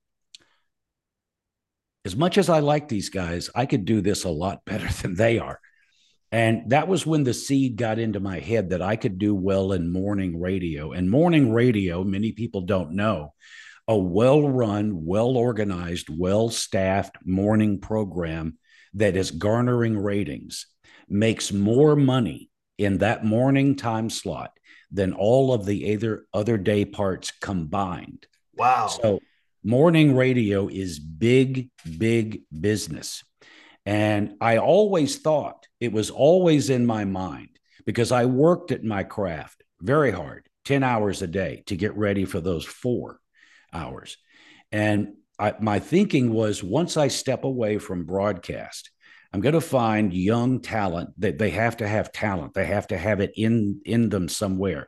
As 2.05 2.15
much 2.15 2.37
as 2.37 2.49
I 2.49 2.59
like 2.59 2.87
these 2.87 3.09
guys, 3.09 3.49
I 3.53 3.65
could 3.65 3.83
do 3.85 4.01
this 4.01 4.23
a 4.23 4.29
lot 4.29 4.63
better 4.65 4.87
than 5.01 5.15
they 5.15 5.37
are. 5.37 5.59
And 6.31 6.69
that 6.69 6.87
was 6.87 7.05
when 7.05 7.23
the 7.23 7.33
seed 7.33 7.75
got 7.75 7.99
into 7.99 8.19
my 8.19 8.39
head 8.39 8.69
that 8.69 8.81
I 8.81 8.95
could 8.95 9.17
do 9.17 9.33
well 9.35 9.71
in 9.73 9.91
morning 9.91 10.39
radio. 10.39 10.91
And 10.91 11.09
morning 11.09 11.51
radio, 11.51 12.03
many 12.03 12.31
people 12.31 12.61
don't 12.61 12.91
know, 12.91 13.33
a 13.87 13.97
well 13.97 14.47
run, 14.47 15.05
well 15.05 15.35
organized, 15.35 16.07
well 16.09 16.49
staffed 16.49 17.17
morning 17.25 17.79
program 17.79 18.59
that 18.93 19.15
is 19.15 19.31
garnering 19.31 19.97
ratings 19.97 20.67
makes 21.07 21.51
more 21.51 21.95
money 21.95 22.51
in 22.77 22.99
that 22.99 23.25
morning 23.25 23.75
time 23.75 24.09
slot 24.09 24.51
than 24.91 25.13
all 25.13 25.53
of 25.53 25.65
the 25.65 25.95
other 25.95 26.25
other 26.33 26.57
day 26.57 26.85
parts 26.85 27.31
combined. 27.31 28.25
Wow. 28.55 28.87
So 28.87 29.19
morning 29.63 30.15
radio 30.15 30.67
is 30.67 30.99
big 30.99 31.69
big 31.97 32.41
business. 32.57 33.23
And 33.85 34.35
I 34.41 34.57
always 34.57 35.17
thought 35.17 35.67
it 35.79 35.91
was 35.91 36.09
always 36.09 36.69
in 36.69 36.85
my 36.85 37.05
mind 37.05 37.49
because 37.85 38.11
I 38.11 38.25
worked 38.25 38.71
at 38.71 38.83
my 38.83 39.03
craft 39.03 39.63
very 39.81 40.11
hard, 40.11 40.47
10 40.65 40.83
hours 40.83 41.21
a 41.21 41.27
day 41.27 41.63
to 41.67 41.75
get 41.75 41.97
ready 41.97 42.25
for 42.25 42.41
those 42.41 42.65
4 42.65 43.19
hours. 43.73 44.17
And 44.71 45.13
I, 45.39 45.55
my 45.59 45.79
thinking 45.79 46.31
was 46.31 46.61
once 46.63 46.97
I 46.97 47.07
step 47.07 47.45
away 47.45 47.77
from 47.77 48.05
broadcast, 48.05 48.91
I'm 49.31 49.41
going 49.41 49.53
to 49.53 49.61
find 49.61 50.13
young 50.13 50.59
talent 50.59 51.11
that 51.19 51.37
they 51.37 51.51
have 51.51 51.77
to 51.77 51.87
have 51.87 52.11
talent. 52.11 52.53
They 52.53 52.65
have 52.65 52.87
to 52.87 52.97
have 52.97 53.19
it 53.19 53.31
in 53.35 53.81
in 53.85 54.09
them 54.09 54.27
somewhere. 54.27 54.87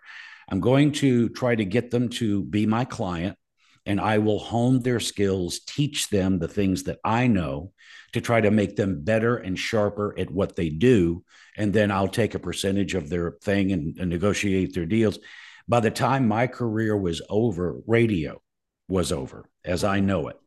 I'm 0.49 0.59
going 0.59 0.91
to 0.93 1.29
try 1.29 1.55
to 1.55 1.63
get 1.63 1.91
them 1.91 2.09
to 2.09 2.43
be 2.43 2.65
my 2.65 2.85
client 2.85 3.37
and 3.85 3.99
I 3.99 4.19
will 4.19 4.39
hone 4.39 4.81
their 4.81 4.99
skills, 4.99 5.61
teach 5.61 6.09
them 6.09 6.39
the 6.39 6.47
things 6.47 6.83
that 6.83 6.99
I 7.03 7.27
know 7.27 7.71
to 8.13 8.21
try 8.21 8.41
to 8.41 8.51
make 8.51 8.75
them 8.75 9.03
better 9.03 9.37
and 9.37 9.57
sharper 9.57 10.13
at 10.19 10.29
what 10.29 10.55
they 10.55 10.69
do. 10.69 11.23
And 11.57 11.73
then 11.73 11.91
I'll 11.91 12.07
take 12.07 12.35
a 12.35 12.39
percentage 12.39 12.93
of 12.93 13.09
their 13.09 13.37
thing 13.43 13.71
and, 13.71 13.97
and 13.97 14.09
negotiate 14.09 14.73
their 14.73 14.85
deals. 14.85 15.19
By 15.67 15.79
the 15.79 15.91
time 15.91 16.27
my 16.27 16.47
career 16.47 16.95
was 16.95 17.21
over, 17.29 17.79
radio 17.87 18.41
was 18.87 19.11
over 19.11 19.49
as 19.63 19.83
I 19.83 19.99
know 19.99 20.27
it. 20.27 20.37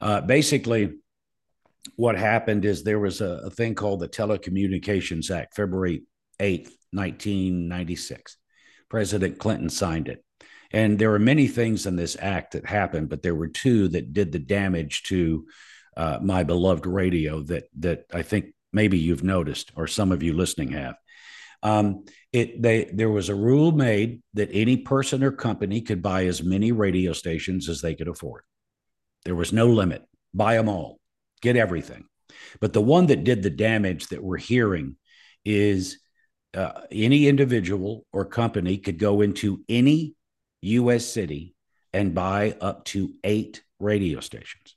Uh, 0.00 0.20
basically, 0.20 0.94
what 1.96 2.16
happened 2.16 2.64
is 2.64 2.82
there 2.82 2.98
was 2.98 3.20
a, 3.20 3.42
a, 3.44 3.50
thing 3.50 3.74
called 3.74 4.00
the 4.00 4.08
Telecommunications 4.08 5.30
Act, 5.30 5.54
February 5.54 6.02
8th, 6.40 6.70
1996. 6.92 8.36
President 8.88 9.38
Clinton 9.38 9.68
signed 9.68 10.08
it. 10.08 10.24
And 10.72 10.98
there 10.98 11.10
were 11.10 11.18
many 11.18 11.46
things 11.46 11.86
in 11.86 11.96
this 11.96 12.16
act 12.18 12.52
that 12.52 12.66
happened, 12.66 13.08
but 13.08 13.22
there 13.22 13.34
were 13.34 13.48
two 13.48 13.88
that 13.88 14.12
did 14.12 14.32
the 14.32 14.38
damage 14.38 15.04
to 15.04 15.46
uh, 15.96 16.18
my 16.20 16.42
beloved 16.42 16.86
radio 16.86 17.40
that 17.42 17.64
that 17.78 18.06
I 18.12 18.22
think 18.22 18.46
maybe 18.72 18.98
you've 18.98 19.22
noticed, 19.22 19.70
or 19.76 19.86
some 19.86 20.10
of 20.10 20.22
you 20.22 20.32
listening 20.32 20.72
have. 20.72 20.96
Um, 21.62 22.04
it 22.32 22.60
they 22.60 22.90
there 22.92 23.10
was 23.10 23.28
a 23.28 23.34
rule 23.34 23.70
made 23.70 24.22
that 24.34 24.50
any 24.52 24.78
person 24.78 25.22
or 25.22 25.30
company 25.30 25.80
could 25.80 26.02
buy 26.02 26.26
as 26.26 26.42
many 26.42 26.72
radio 26.72 27.12
stations 27.12 27.68
as 27.68 27.80
they 27.80 27.94
could 27.94 28.08
afford. 28.08 28.42
There 29.24 29.36
was 29.36 29.52
no 29.52 29.68
limit. 29.68 30.02
Buy 30.34 30.56
them 30.56 30.68
all, 30.68 30.98
get 31.44 31.56
everything. 31.56 32.06
But 32.60 32.72
the 32.72 32.80
one 32.80 33.06
that 33.06 33.22
did 33.22 33.42
the 33.42 33.50
damage 33.50 34.08
that 34.08 34.22
we're 34.22 34.38
hearing 34.38 34.96
is 35.44 35.98
uh, 36.54 36.80
any 36.90 37.28
individual 37.28 38.06
or 38.12 38.24
company 38.24 38.78
could 38.78 38.98
go 38.98 39.20
into 39.20 39.62
any 39.68 40.14
U.S. 40.62 41.04
city 41.04 41.54
and 41.92 42.14
buy 42.14 42.56
up 42.60 42.84
to 42.86 43.12
eight 43.22 43.62
radio 43.78 44.20
stations. 44.20 44.74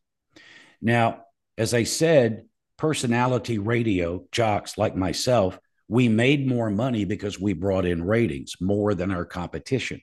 Now, 0.81 1.23
as 1.57 1.73
I 1.73 1.83
said, 1.83 2.45
personality 2.77 3.57
radio 3.57 4.25
jocks 4.31 4.77
like 4.77 4.95
myself, 4.95 5.57
we 5.87 6.09
made 6.09 6.45
more 6.45 6.69
money 6.69 7.05
because 7.05 7.39
we 7.39 7.53
brought 7.53 7.85
in 7.85 8.03
ratings 8.03 8.55
more 8.59 8.93
than 8.93 9.11
our 9.11 9.25
competition. 9.25 10.01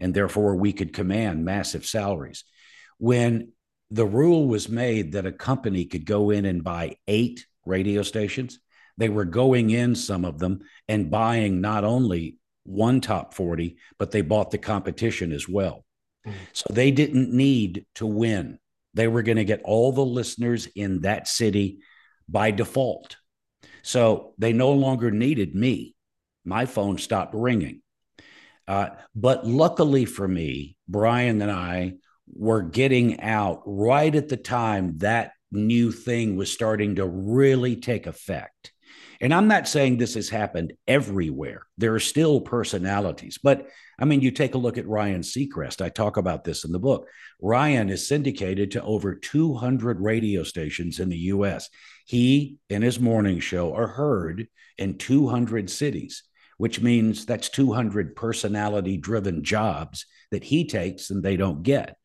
And 0.00 0.14
therefore, 0.14 0.56
we 0.56 0.72
could 0.72 0.94
command 0.94 1.44
massive 1.44 1.84
salaries. 1.86 2.44
When 2.98 3.52
the 3.90 4.06
rule 4.06 4.46
was 4.46 4.68
made 4.68 5.12
that 5.12 5.26
a 5.26 5.32
company 5.32 5.84
could 5.84 6.04
go 6.04 6.30
in 6.30 6.44
and 6.44 6.64
buy 6.64 6.96
eight 7.06 7.46
radio 7.64 8.02
stations, 8.02 8.58
they 8.96 9.08
were 9.08 9.24
going 9.24 9.70
in, 9.70 9.94
some 9.94 10.24
of 10.24 10.38
them, 10.38 10.60
and 10.88 11.10
buying 11.10 11.60
not 11.60 11.84
only 11.84 12.36
one 12.64 13.00
top 13.00 13.34
40, 13.34 13.76
but 13.98 14.10
they 14.10 14.22
bought 14.22 14.50
the 14.50 14.58
competition 14.58 15.32
as 15.32 15.48
well. 15.48 15.84
Mm-hmm. 16.26 16.38
So 16.52 16.66
they 16.70 16.90
didn't 16.90 17.32
need 17.32 17.86
to 17.96 18.06
win. 18.06 18.58
They 18.94 19.08
were 19.08 19.22
going 19.22 19.36
to 19.36 19.44
get 19.44 19.62
all 19.62 19.92
the 19.92 20.04
listeners 20.04 20.66
in 20.74 21.02
that 21.02 21.28
city 21.28 21.80
by 22.28 22.50
default. 22.50 23.16
So 23.82 24.34
they 24.38 24.52
no 24.52 24.72
longer 24.72 25.10
needed 25.10 25.54
me. 25.54 25.94
My 26.44 26.66
phone 26.66 26.98
stopped 26.98 27.34
ringing. 27.34 27.82
Uh, 28.66 28.88
but 29.14 29.46
luckily 29.46 30.06
for 30.06 30.26
me, 30.26 30.76
Brian 30.88 31.40
and 31.40 31.50
I 31.50 31.94
were 32.34 32.62
getting 32.62 33.20
out 33.20 33.62
right 33.66 34.14
at 34.14 34.28
the 34.28 34.36
time 34.36 34.98
that 34.98 35.32
new 35.52 35.92
thing 35.92 36.36
was 36.36 36.52
starting 36.52 36.96
to 36.96 37.06
really 37.06 37.76
take 37.76 38.06
effect. 38.06 38.72
And 39.20 39.32
I'm 39.32 39.48
not 39.48 39.68
saying 39.68 39.96
this 39.96 40.14
has 40.14 40.28
happened 40.28 40.74
everywhere. 40.86 41.62
There 41.78 41.94
are 41.94 42.00
still 42.00 42.40
personalities, 42.40 43.38
but 43.42 43.68
I 43.98 44.04
mean, 44.04 44.20
you 44.20 44.30
take 44.30 44.54
a 44.54 44.58
look 44.58 44.76
at 44.76 44.86
Ryan 44.86 45.22
Seacrest. 45.22 45.82
I 45.82 45.88
talk 45.88 46.18
about 46.18 46.44
this 46.44 46.64
in 46.64 46.72
the 46.72 46.78
book. 46.78 47.08
Ryan 47.40 47.88
is 47.88 48.06
syndicated 48.06 48.72
to 48.72 48.82
over 48.82 49.14
200 49.14 50.00
radio 50.00 50.42
stations 50.42 51.00
in 51.00 51.08
the 51.08 51.16
US. 51.16 51.70
He 52.04 52.58
and 52.68 52.84
his 52.84 53.00
morning 53.00 53.40
show 53.40 53.74
are 53.74 53.88
heard 53.88 54.48
in 54.76 54.98
200 54.98 55.70
cities, 55.70 56.22
which 56.58 56.82
means 56.82 57.24
that's 57.24 57.48
200 57.48 58.16
personality 58.16 58.98
driven 58.98 59.42
jobs 59.42 60.04
that 60.30 60.44
he 60.44 60.66
takes 60.66 61.08
and 61.08 61.22
they 61.22 61.36
don't 61.38 61.62
get. 61.62 61.96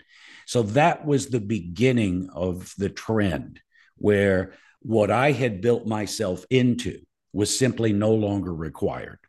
So 0.52 0.64
that 0.64 1.06
was 1.06 1.28
the 1.28 1.40
beginning 1.40 2.30
of 2.34 2.74
the 2.78 2.90
trend 2.90 3.62
where 3.96 4.52
what 4.82 5.10
I 5.10 5.32
had 5.32 5.62
built 5.62 5.88
myself 5.88 6.46
into 6.50 7.04
was 7.32 7.58
simply 7.58 7.94
no 7.94 8.14
longer 8.14 8.54
required. 8.54 9.20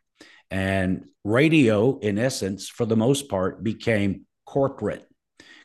And 0.51 1.05
radio, 1.23 1.97
in 1.99 2.17
essence, 2.17 2.67
for 2.67 2.85
the 2.85 2.97
most 2.97 3.29
part, 3.29 3.63
became 3.63 4.25
corporate. 4.45 5.07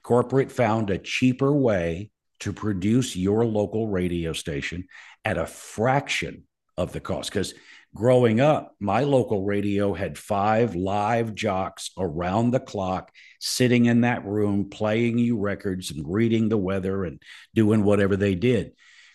Corporate 0.05 0.53
found 0.53 0.90
a 0.90 0.99
cheaper 0.99 1.51
way 1.51 2.12
to 2.38 2.53
produce 2.53 3.16
your 3.16 3.44
local 3.44 3.88
radio 3.88 4.33
station 4.33 4.87
at 5.25 5.38
a 5.38 5.47
fraction 5.47 6.44
of 6.77 6.92
the 6.92 7.01
cost. 7.01 7.31
Because 7.31 7.53
growing 7.97 8.40
up, 8.40 8.77
my 8.79 9.01
local 9.01 9.44
radio 9.44 9.92
had 9.92 10.18
five 10.18 10.77
live 10.77 11.35
jocks 11.35 11.90
around 11.99 12.53
the 12.53 12.61
clock 12.61 13.11
sitting 13.38 13.87
in 13.87 14.03
that 14.03 14.24
room, 14.24 14.70
playing 14.70 15.18
you 15.18 15.38
records 15.38 15.90
and 15.90 16.05
reading 16.07 16.48
the 16.48 16.57
weather 16.57 17.05
and 17.05 17.20
doing 17.55 17.85
whatever 17.85 18.16
they 18.16 18.35
did. 18.35 18.72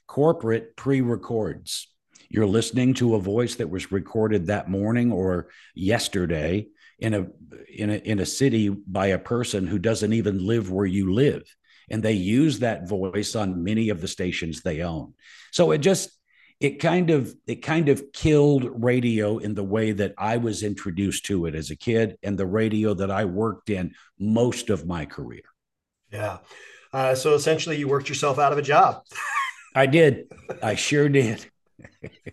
Corporate 0.08 0.76
pre 0.76 1.02
records. 1.02 1.88
You're 2.30 2.48
listening 2.48 2.96
to 2.96 3.16
a 3.16 3.20
voice 3.20 3.56
that 3.56 3.70
was 3.70 3.92
recorded 3.92 4.48
that 4.48 4.70
morning 4.70 5.12
or 5.12 5.50
yesterday 5.76 6.68
in 7.00 7.14
a 7.14 7.28
in 7.70 7.90
a 7.90 7.96
in 7.96 8.20
a 8.20 8.26
city 8.26 8.70
by 8.70 9.08
a 9.08 9.20
person 9.20 9.68
who 9.68 9.80
doesn't 9.80 10.14
even 10.14 10.46
live 10.46 10.72
where 10.72 10.86
you 10.86 11.14
live 11.14 11.44
and 11.90 12.02
they 12.02 12.14
use 12.14 12.60
that 12.60 12.88
voice 12.88 13.36
on 13.36 13.64
many 13.64 13.90
of 13.90 14.00
the 14.00 14.08
stations 14.08 14.62
they 14.62 14.82
own 14.82 15.14
so 15.52 15.72
it 15.72 15.80
just 15.80 16.10
it 16.64 16.80
kind 16.80 17.10
of 17.10 17.36
it 17.46 17.56
kind 17.56 17.90
of 17.90 18.14
killed 18.14 18.82
radio 18.82 19.38
in 19.38 19.54
the 19.54 19.64
way 19.66 19.92
that 19.92 20.14
I 20.18 20.38
was 20.38 20.64
introduced 20.64 21.26
to 21.26 21.46
it 21.46 21.56
as 21.56 21.70
a 21.70 21.76
kid 21.76 22.18
and 22.24 22.38
the 22.38 22.46
radio 22.46 22.94
that 22.94 23.12
I 23.12 23.26
worked 23.26 23.70
in 23.70 23.94
most 24.18 24.70
of 24.70 24.88
my 24.88 25.06
career. 25.06 25.44
Yeah. 26.10 26.38
Uh, 26.94 27.16
so 27.16 27.34
essentially, 27.34 27.76
you 27.76 27.90
worked 27.90 28.08
yourself 28.08 28.40
out 28.40 28.54
of 28.54 28.58
a 28.58 28.62
job. 28.62 29.04
I 29.76 29.88
did. 29.88 30.32
I 30.62 30.76
sure 30.76 31.10
did. 31.10 31.46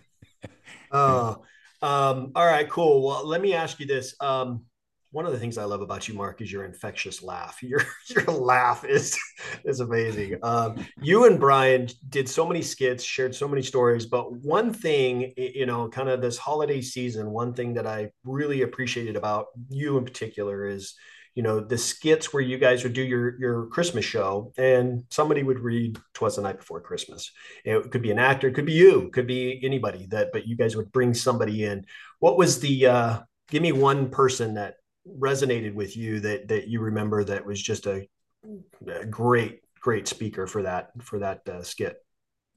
oh, 0.92 1.42
um, 1.82 2.30
all 2.36 2.46
right, 2.46 2.68
cool. 2.70 3.04
Well, 3.04 3.26
let 3.26 3.40
me 3.40 3.52
ask 3.54 3.80
you 3.80 3.86
this. 3.86 4.14
Um, 4.20 4.64
one 5.12 5.26
of 5.26 5.32
the 5.32 5.38
things 5.38 5.58
I 5.58 5.64
love 5.64 5.80
about 5.80 6.06
you, 6.06 6.14
Mark, 6.14 6.40
is 6.40 6.52
your 6.52 6.64
infectious 6.64 7.22
laugh. 7.22 7.62
Your 7.62 7.82
your 8.08 8.24
laugh 8.24 8.84
is 8.84 9.18
is 9.64 9.80
amazing. 9.80 10.38
Um, 10.42 10.84
you 11.00 11.26
and 11.26 11.38
Brian 11.38 11.88
did 12.08 12.28
so 12.28 12.46
many 12.46 12.62
skits, 12.62 13.04
shared 13.04 13.34
so 13.34 13.48
many 13.48 13.62
stories, 13.62 14.06
but 14.06 14.32
one 14.32 14.72
thing, 14.72 15.32
you 15.36 15.66
know, 15.66 15.88
kind 15.88 16.08
of 16.08 16.20
this 16.20 16.38
holiday 16.38 16.80
season, 16.80 17.30
one 17.30 17.54
thing 17.54 17.74
that 17.74 17.86
I 17.86 18.10
really 18.24 18.62
appreciated 18.62 19.16
about 19.16 19.46
you 19.68 19.98
in 19.98 20.04
particular 20.04 20.66
is 20.66 20.94
you 21.34 21.44
know 21.44 21.60
the 21.60 21.78
skits 21.78 22.32
where 22.32 22.42
you 22.42 22.58
guys 22.58 22.82
would 22.82 22.92
do 22.92 23.02
your 23.02 23.38
your 23.38 23.66
christmas 23.66 24.04
show 24.04 24.52
and 24.58 25.04
somebody 25.10 25.44
would 25.44 25.60
read 25.60 25.96
twas 26.12 26.36
the 26.36 26.42
night 26.42 26.58
before 26.58 26.80
christmas 26.80 27.30
it 27.64 27.90
could 27.92 28.02
be 28.02 28.10
an 28.10 28.18
actor 28.18 28.48
it 28.48 28.54
could 28.54 28.66
be 28.66 28.72
you 28.72 29.02
it 29.02 29.12
could 29.12 29.28
be 29.28 29.60
anybody 29.62 30.06
that 30.06 30.32
but 30.32 30.46
you 30.46 30.56
guys 30.56 30.76
would 30.76 30.90
bring 30.90 31.14
somebody 31.14 31.64
in 31.64 31.86
what 32.18 32.36
was 32.36 32.58
the 32.58 32.84
uh 32.86 33.18
give 33.48 33.62
me 33.62 33.70
one 33.70 34.10
person 34.10 34.54
that 34.54 34.74
resonated 35.18 35.74
with 35.74 35.96
you 35.96 36.20
that 36.20 36.48
that 36.48 36.68
you 36.68 36.80
remember 36.80 37.24
that 37.24 37.44
was 37.44 37.60
just 37.60 37.86
a, 37.86 38.06
a 38.86 39.06
great 39.06 39.60
great 39.80 40.06
speaker 40.06 40.46
for 40.46 40.62
that 40.62 40.90
for 41.02 41.18
that 41.18 41.40
uh, 41.48 41.62
skit 41.62 41.96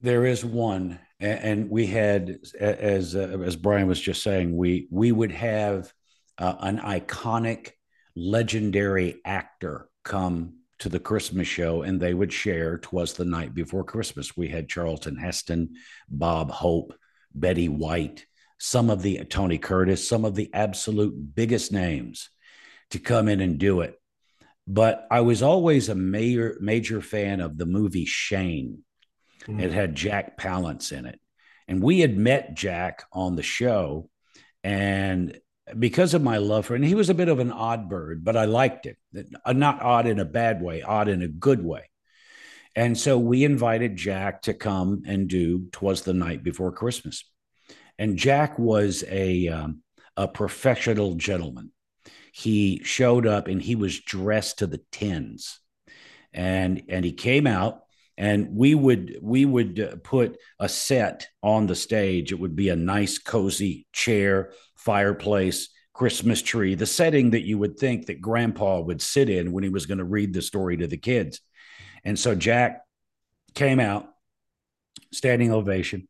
there 0.00 0.26
is 0.26 0.44
one 0.44 0.98
and 1.20 1.70
we 1.70 1.86
had 1.86 2.38
as 2.60 3.14
uh, 3.14 3.38
as 3.44 3.56
brian 3.56 3.86
was 3.86 4.00
just 4.00 4.22
saying 4.22 4.56
we 4.56 4.86
we 4.90 5.12
would 5.12 5.32
have 5.32 5.92
uh, 6.38 6.54
an 6.60 6.78
iconic 6.78 7.70
legendary 8.16 9.20
actor 9.24 9.88
come 10.04 10.54
to 10.78 10.88
the 10.88 11.00
Christmas 11.00 11.48
show 11.48 11.82
and 11.82 12.00
they 12.00 12.14
would 12.14 12.32
share 12.32 12.78
Twas 12.78 13.14
the 13.14 13.24
Night 13.24 13.54
Before 13.54 13.84
Christmas. 13.84 14.36
We 14.36 14.48
had 14.48 14.68
Charlton 14.68 15.16
Heston, 15.16 15.74
Bob 16.08 16.50
Hope, 16.50 16.94
Betty 17.34 17.68
White, 17.68 18.26
some 18.58 18.90
of 18.90 19.02
the 19.02 19.24
Tony 19.24 19.58
Curtis, 19.58 20.08
some 20.08 20.24
of 20.24 20.34
the 20.34 20.50
absolute 20.52 21.34
biggest 21.34 21.72
names 21.72 22.30
to 22.90 22.98
come 22.98 23.28
in 23.28 23.40
and 23.40 23.58
do 23.58 23.80
it. 23.80 24.00
But 24.66 25.06
I 25.10 25.20
was 25.20 25.42
always 25.42 25.88
a 25.88 25.94
major 25.94 26.56
major 26.60 27.00
fan 27.00 27.40
of 27.40 27.58
the 27.58 27.66
movie 27.66 28.06
Shane. 28.06 28.84
Mm. 29.46 29.62
It 29.62 29.72
had 29.72 29.94
Jack 29.94 30.38
Palance 30.38 30.90
in 30.90 31.06
it. 31.06 31.20
And 31.68 31.82
we 31.82 32.00
had 32.00 32.16
met 32.16 32.54
Jack 32.54 33.04
on 33.12 33.36
the 33.36 33.42
show 33.42 34.08
and 34.62 35.38
because 35.78 36.14
of 36.14 36.22
my 36.22 36.38
love 36.38 36.66
for 36.66 36.74
him, 36.74 36.82
he 36.82 36.94
was 36.94 37.10
a 37.10 37.14
bit 37.14 37.28
of 37.28 37.38
an 37.38 37.52
odd 37.52 37.88
bird, 37.88 38.24
but 38.24 38.36
I 38.36 38.44
liked 38.44 38.86
it. 38.86 38.98
Uh, 39.44 39.52
not 39.52 39.80
odd 39.80 40.06
in 40.06 40.18
a 40.18 40.24
bad 40.24 40.60
way, 40.62 40.82
odd 40.82 41.08
in 41.08 41.22
a 41.22 41.28
good 41.28 41.64
way. 41.64 41.88
And 42.76 42.98
so 42.98 43.18
we 43.18 43.44
invited 43.44 43.96
Jack 43.96 44.42
to 44.42 44.54
come 44.54 45.02
and 45.06 45.28
do 45.28 45.66
"Twas 45.70 46.02
the 46.02 46.12
Night 46.12 46.42
Before 46.42 46.72
Christmas," 46.72 47.24
and 47.98 48.16
Jack 48.16 48.58
was 48.58 49.04
a 49.08 49.48
um, 49.48 49.82
a 50.16 50.26
professional 50.26 51.14
gentleman. 51.14 51.70
He 52.36 52.80
showed 52.82 53.28
up 53.28 53.46
and 53.46 53.62
he 53.62 53.76
was 53.76 54.00
dressed 54.00 54.58
to 54.58 54.66
the 54.66 54.80
tens, 54.90 55.60
and 56.32 56.82
and 56.88 57.04
he 57.04 57.12
came 57.12 57.46
out 57.46 57.82
and 58.18 58.56
we 58.56 58.74
would 58.74 59.18
we 59.22 59.44
would 59.44 59.78
uh, 59.78 59.96
put 60.02 60.36
a 60.58 60.68
set 60.68 61.28
on 61.44 61.68
the 61.68 61.76
stage. 61.76 62.32
It 62.32 62.40
would 62.40 62.56
be 62.56 62.70
a 62.70 62.76
nice 62.76 63.18
cozy 63.18 63.86
chair 63.92 64.52
fireplace 64.74 65.68
christmas 65.92 66.42
tree 66.42 66.74
the 66.74 66.84
setting 66.84 67.30
that 67.30 67.46
you 67.46 67.56
would 67.56 67.78
think 67.78 68.06
that 68.06 68.20
grandpa 68.20 68.80
would 68.80 69.00
sit 69.00 69.30
in 69.30 69.52
when 69.52 69.62
he 69.62 69.70
was 69.70 69.86
going 69.86 69.98
to 69.98 70.04
read 70.04 70.34
the 70.34 70.42
story 70.42 70.76
to 70.76 70.88
the 70.88 70.96
kids. 70.96 71.40
And 72.02 72.18
so 72.18 72.34
jack 72.34 72.80
came 73.54 73.78
out 73.78 74.08
standing 75.12 75.52
ovation. 75.52 76.08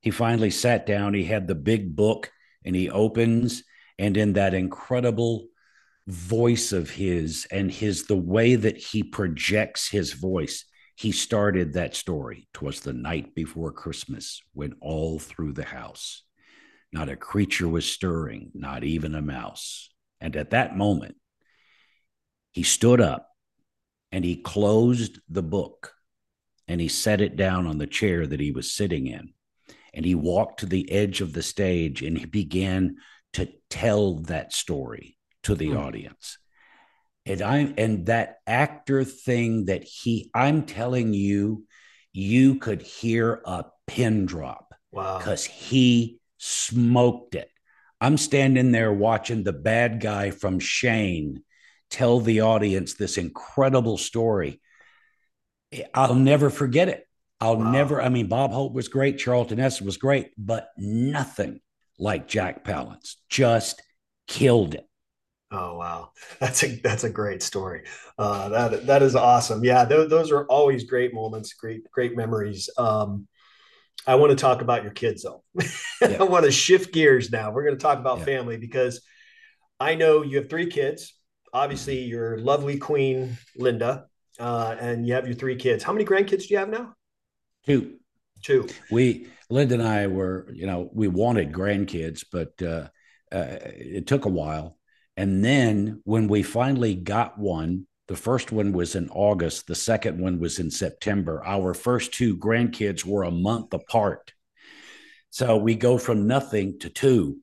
He 0.00 0.10
finally 0.10 0.50
sat 0.50 0.86
down 0.86 1.12
he 1.12 1.24
had 1.24 1.46
the 1.46 1.54
big 1.54 1.94
book 1.94 2.32
and 2.64 2.74
he 2.74 2.88
opens 2.88 3.62
and 3.98 4.16
in 4.16 4.32
that 4.32 4.54
incredible 4.54 5.48
voice 6.06 6.72
of 6.72 6.90
his 6.90 7.46
and 7.50 7.70
his 7.70 8.04
the 8.04 8.16
way 8.16 8.54
that 8.54 8.76
he 8.76 9.02
projects 9.02 9.88
his 9.88 10.12
voice 10.12 10.64
he 10.96 11.12
started 11.12 11.74
that 11.74 11.94
story. 11.94 12.48
Twas 12.54 12.80
the 12.80 12.94
night 12.94 13.34
before 13.34 13.70
Christmas 13.70 14.42
when 14.54 14.74
all 14.80 15.18
through 15.18 15.52
the 15.52 15.64
house 15.64 16.22
not 16.92 17.10
a 17.10 17.16
creature 17.16 17.68
was 17.68 17.84
stirring, 17.84 18.50
not 18.54 18.82
even 18.82 19.14
a 19.14 19.20
mouse. 19.20 19.90
And 20.20 20.34
at 20.34 20.50
that 20.50 20.76
moment, 20.76 21.16
he 22.52 22.62
stood 22.62 23.02
up 23.02 23.28
and 24.12 24.24
he 24.24 24.36
closed 24.36 25.20
the 25.28 25.42
book 25.42 25.92
and 26.68 26.80
he 26.80 26.88
set 26.88 27.20
it 27.20 27.36
down 27.36 27.66
on 27.66 27.76
the 27.76 27.86
chair 27.86 28.26
that 28.26 28.40
he 28.40 28.50
was 28.50 28.72
sitting 28.72 29.08
in. 29.08 29.34
And 29.92 30.06
he 30.06 30.14
walked 30.14 30.60
to 30.60 30.66
the 30.66 30.90
edge 30.90 31.20
of 31.20 31.34
the 31.34 31.42
stage 31.42 32.00
and 32.02 32.16
he 32.16 32.24
began 32.24 32.96
to 33.34 33.48
tell 33.68 34.20
that 34.20 34.54
story 34.54 35.15
to 35.46 35.54
the 35.54 35.70
hmm. 35.70 35.78
audience. 35.78 36.38
And 37.24 37.42
i'm 37.42 37.74
and 37.76 38.06
that 38.06 38.36
actor 38.46 39.02
thing 39.02 39.64
that 39.64 39.82
he 39.82 40.30
i'm 40.32 40.62
telling 40.62 41.12
you 41.12 41.64
you 42.12 42.56
could 42.60 42.82
hear 42.82 43.42
a 43.44 43.64
pin 43.88 44.26
drop 44.26 44.74
wow. 44.92 45.18
because 45.18 45.44
he 45.44 46.18
smoked 46.38 47.34
it. 47.34 47.50
I'm 48.00 48.16
standing 48.16 48.72
there 48.72 48.92
watching 48.92 49.42
the 49.42 49.52
bad 49.52 50.00
guy 50.00 50.30
from 50.30 50.58
shane 50.58 51.42
tell 51.90 52.20
the 52.20 52.42
audience 52.42 52.94
this 52.94 53.18
incredible 53.18 53.98
story. 53.98 54.60
I'll 55.94 56.14
never 56.14 56.48
forget 56.48 56.88
it. 56.88 57.06
I'll 57.40 57.58
wow. 57.58 57.70
never 57.70 58.00
i 58.00 58.08
mean 58.08 58.28
bob 58.28 58.52
hope 58.52 58.72
was 58.72 58.88
great 58.88 59.18
charlton 59.18 59.58
heston 59.58 59.84
was 59.84 59.98
great 59.98 60.30
but 60.38 60.70
nothing 60.78 61.60
like 61.98 62.28
jack 62.28 62.64
palance. 62.64 63.16
Just 63.28 63.82
killed 64.26 64.74
it 64.74 64.85
Oh 65.50 65.76
wow, 65.76 66.10
that's 66.40 66.62
a 66.64 66.80
that's 66.80 67.04
a 67.04 67.10
great 67.10 67.42
story. 67.42 67.84
Uh, 68.18 68.48
that 68.48 68.86
that 68.86 69.02
is 69.02 69.14
awesome. 69.14 69.64
Yeah, 69.64 69.84
th- 69.84 70.10
those 70.10 70.32
are 70.32 70.44
always 70.46 70.84
great 70.84 71.14
moments, 71.14 71.54
great 71.54 71.90
great 71.90 72.16
memories. 72.16 72.68
Um, 72.76 73.28
I 74.06 74.14
want 74.14 74.30
to 74.30 74.36
talk 74.36 74.62
about 74.62 74.82
your 74.82 74.92
kids 74.92 75.22
though. 75.22 75.42
Yeah. 76.02 76.18
I 76.20 76.24
want 76.24 76.44
to 76.44 76.52
shift 76.52 76.92
gears 76.92 77.32
now. 77.32 77.50
We're 77.50 77.64
going 77.64 77.74
to 77.74 77.80
talk 77.80 77.98
about 77.98 78.18
yeah. 78.18 78.26
family 78.26 78.58
because 78.58 79.00
I 79.80 79.94
know 79.94 80.20
you 80.20 80.36
have 80.36 80.50
three 80.50 80.66
kids. 80.66 81.14
Obviously, 81.54 82.02
mm-hmm. 82.02 82.10
your 82.10 82.38
lovely 82.38 82.76
queen 82.76 83.38
Linda, 83.56 84.04
uh, 84.38 84.76
and 84.78 85.06
you 85.06 85.14
have 85.14 85.26
your 85.26 85.34
three 85.34 85.56
kids. 85.56 85.82
How 85.82 85.94
many 85.94 86.04
grandkids 86.04 86.42
do 86.42 86.48
you 86.50 86.58
have 86.58 86.68
now? 86.68 86.92
Two. 87.64 87.96
Two. 88.42 88.68
We 88.90 89.28
Linda 89.48 89.74
and 89.74 89.82
I 89.82 90.06
were, 90.08 90.48
you 90.52 90.66
know, 90.66 90.90
we 90.92 91.08
wanted 91.08 91.50
grandkids, 91.50 92.24
but 92.30 92.60
uh, 92.62 92.88
uh, 93.32 93.56
it 93.62 94.06
took 94.06 94.26
a 94.26 94.30
while. 94.30 94.76
And 95.16 95.44
then 95.44 96.02
when 96.04 96.28
we 96.28 96.42
finally 96.42 96.94
got 96.94 97.38
one, 97.38 97.86
the 98.08 98.16
first 98.16 98.52
one 98.52 98.72
was 98.72 98.94
in 98.94 99.08
August, 99.10 99.66
the 99.66 99.74
second 99.74 100.20
one 100.20 100.38
was 100.38 100.58
in 100.58 100.70
September. 100.70 101.42
Our 101.44 101.74
first 101.74 102.12
two 102.12 102.36
grandkids 102.36 103.04
were 103.04 103.24
a 103.24 103.30
month 103.30 103.74
apart. 103.74 104.32
So 105.30 105.56
we 105.56 105.74
go 105.74 105.98
from 105.98 106.26
nothing 106.26 106.78
to 106.80 106.88
two, 106.88 107.38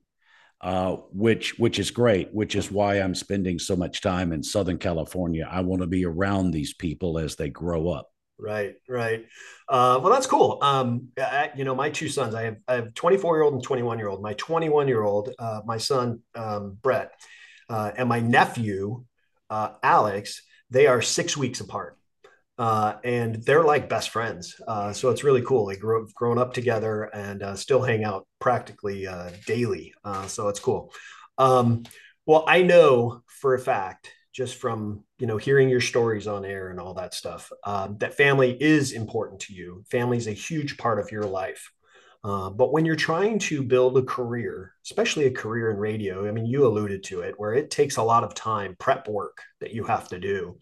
uh, 0.60 0.96
which 1.12 1.58
which 1.58 1.78
is 1.78 1.90
great, 1.90 2.32
which 2.32 2.56
is 2.56 2.70
why 2.70 2.96
I'm 2.96 3.14
spending 3.14 3.58
so 3.58 3.76
much 3.76 4.00
time 4.00 4.32
in 4.32 4.42
Southern 4.42 4.78
California. 4.78 5.46
I 5.50 5.60
want 5.60 5.82
to 5.82 5.86
be 5.86 6.06
around 6.06 6.50
these 6.50 6.72
people 6.72 7.18
as 7.18 7.36
they 7.36 7.50
grow 7.50 7.90
up. 7.90 8.10
Right, 8.38 8.74
right. 8.88 9.26
Uh, 9.68 10.00
well, 10.02 10.12
that's 10.12 10.26
cool. 10.26 10.58
Um, 10.60 11.08
I, 11.18 11.50
you 11.54 11.64
know, 11.64 11.74
my 11.74 11.88
two 11.88 12.08
sons, 12.08 12.34
I 12.34 12.42
have 12.42 12.56
I 12.66 12.74
have 12.74 12.94
24 12.94 13.36
year 13.36 13.42
old 13.42 13.54
and 13.54 13.62
21 13.62 13.98
year 13.98 14.08
old. 14.08 14.22
My 14.22 14.32
21 14.34 14.88
year 14.88 15.02
old, 15.02 15.32
uh, 15.38 15.60
my 15.64 15.78
son 15.78 16.20
um, 16.34 16.76
Brett, 16.82 17.12
uh, 17.68 17.92
and 17.96 18.08
my 18.08 18.20
nephew 18.20 19.04
uh, 19.50 19.74
Alex, 19.82 20.42
they 20.70 20.86
are 20.86 21.02
six 21.02 21.36
weeks 21.36 21.60
apart. 21.60 21.98
Uh, 22.56 22.94
and 23.02 23.42
they're 23.44 23.64
like 23.64 23.88
best 23.88 24.10
friends. 24.10 24.54
Uh, 24.66 24.92
so 24.92 25.10
it's 25.10 25.24
really 25.24 25.42
cool. 25.42 25.66
They 25.66 25.76
grew 25.76 26.04
up, 26.04 26.14
grown 26.14 26.38
up 26.38 26.54
together 26.54 27.04
and 27.04 27.42
uh, 27.42 27.56
still 27.56 27.82
hang 27.82 28.04
out 28.04 28.26
practically 28.40 29.06
uh, 29.06 29.30
daily. 29.46 29.92
So 30.28 30.48
it's 30.48 30.60
cool. 30.60 30.92
Um, 31.36 31.84
well, 32.26 32.44
I 32.46 32.62
know 32.62 33.22
for 33.26 33.54
a 33.54 33.58
fact, 33.58 34.10
just 34.32 34.56
from 34.56 35.04
you 35.18 35.26
know 35.26 35.36
hearing 35.36 35.68
your 35.68 35.80
stories 35.80 36.26
on 36.26 36.44
air 36.44 36.70
and 36.70 36.80
all 36.80 36.94
that 36.94 37.14
stuff, 37.14 37.50
that 37.64 38.14
family 38.14 38.56
is 38.60 38.92
important 38.92 39.40
to 39.42 39.52
you. 39.52 39.84
Family 39.90 40.16
is 40.16 40.28
a 40.28 40.32
huge 40.32 40.76
part 40.76 41.00
of 41.00 41.10
your 41.10 41.24
life. 41.24 41.70
Uh, 42.24 42.48
but 42.48 42.72
when 42.72 42.86
you're 42.86 42.96
trying 42.96 43.38
to 43.38 43.62
build 43.62 43.98
a 43.98 44.02
career, 44.02 44.72
especially 44.82 45.26
a 45.26 45.30
career 45.30 45.70
in 45.70 45.76
radio, 45.76 46.26
I 46.26 46.32
mean, 46.32 46.46
you 46.46 46.66
alluded 46.66 47.04
to 47.04 47.20
it, 47.20 47.34
where 47.36 47.52
it 47.52 47.70
takes 47.70 47.98
a 47.98 48.02
lot 48.02 48.24
of 48.24 48.34
time, 48.34 48.76
prep 48.78 49.06
work 49.08 49.42
that 49.60 49.74
you 49.74 49.84
have 49.84 50.08
to 50.08 50.18
do. 50.18 50.56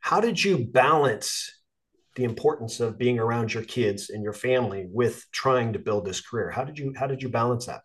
How 0.00 0.20
did 0.20 0.42
you 0.42 0.64
balance 0.64 1.52
the 2.14 2.24
importance 2.24 2.80
of 2.80 2.96
being 2.96 3.18
around 3.18 3.52
your 3.52 3.62
kids 3.62 4.08
and 4.08 4.22
your 4.22 4.32
family 4.32 4.86
with 4.90 5.22
trying 5.32 5.74
to 5.74 5.78
build 5.78 6.06
this 6.06 6.22
career? 6.22 6.50
How 6.50 6.64
did 6.64 6.78
you 6.78 6.94
how 6.96 7.06
did 7.06 7.22
you 7.22 7.28
balance 7.28 7.66
that? 7.66 7.82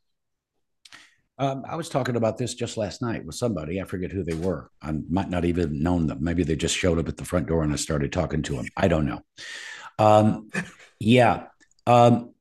Um, 1.38 1.63
I 1.67 1.76
was 1.76 1.89
talking 1.89 2.15
about 2.15 2.38
this 2.38 2.54
just 2.54 2.78
last 2.78 3.02
night 3.02 3.26
with 3.26 3.36
somebody. 3.36 3.82
I 3.82 3.86
forget 3.86 4.12
who 4.12 4.24
they 4.24 4.36
were. 4.36 4.69
I 4.82 4.93
might 5.10 5.30
not 5.30 5.43
even 5.43 5.82
known 5.82 6.08
them. 6.08 6.19
Maybe 6.21 6.43
they 6.43 6.56
just 6.56 6.78
showed 6.78 7.00
up 7.00 7.10
at 7.10 7.17
the 7.17 7.26
front 7.26 7.47
door 7.47 7.63
and 7.63 7.74
I 7.74 7.78
started 7.78 8.13
talking 8.13 8.43
to 8.43 8.58
them. 8.58 8.67
I 8.78 8.88
don't 8.88 9.08
know. 9.08 9.21
Um, 9.97 10.50
yeah. 11.00 11.47
Um, 11.88 12.34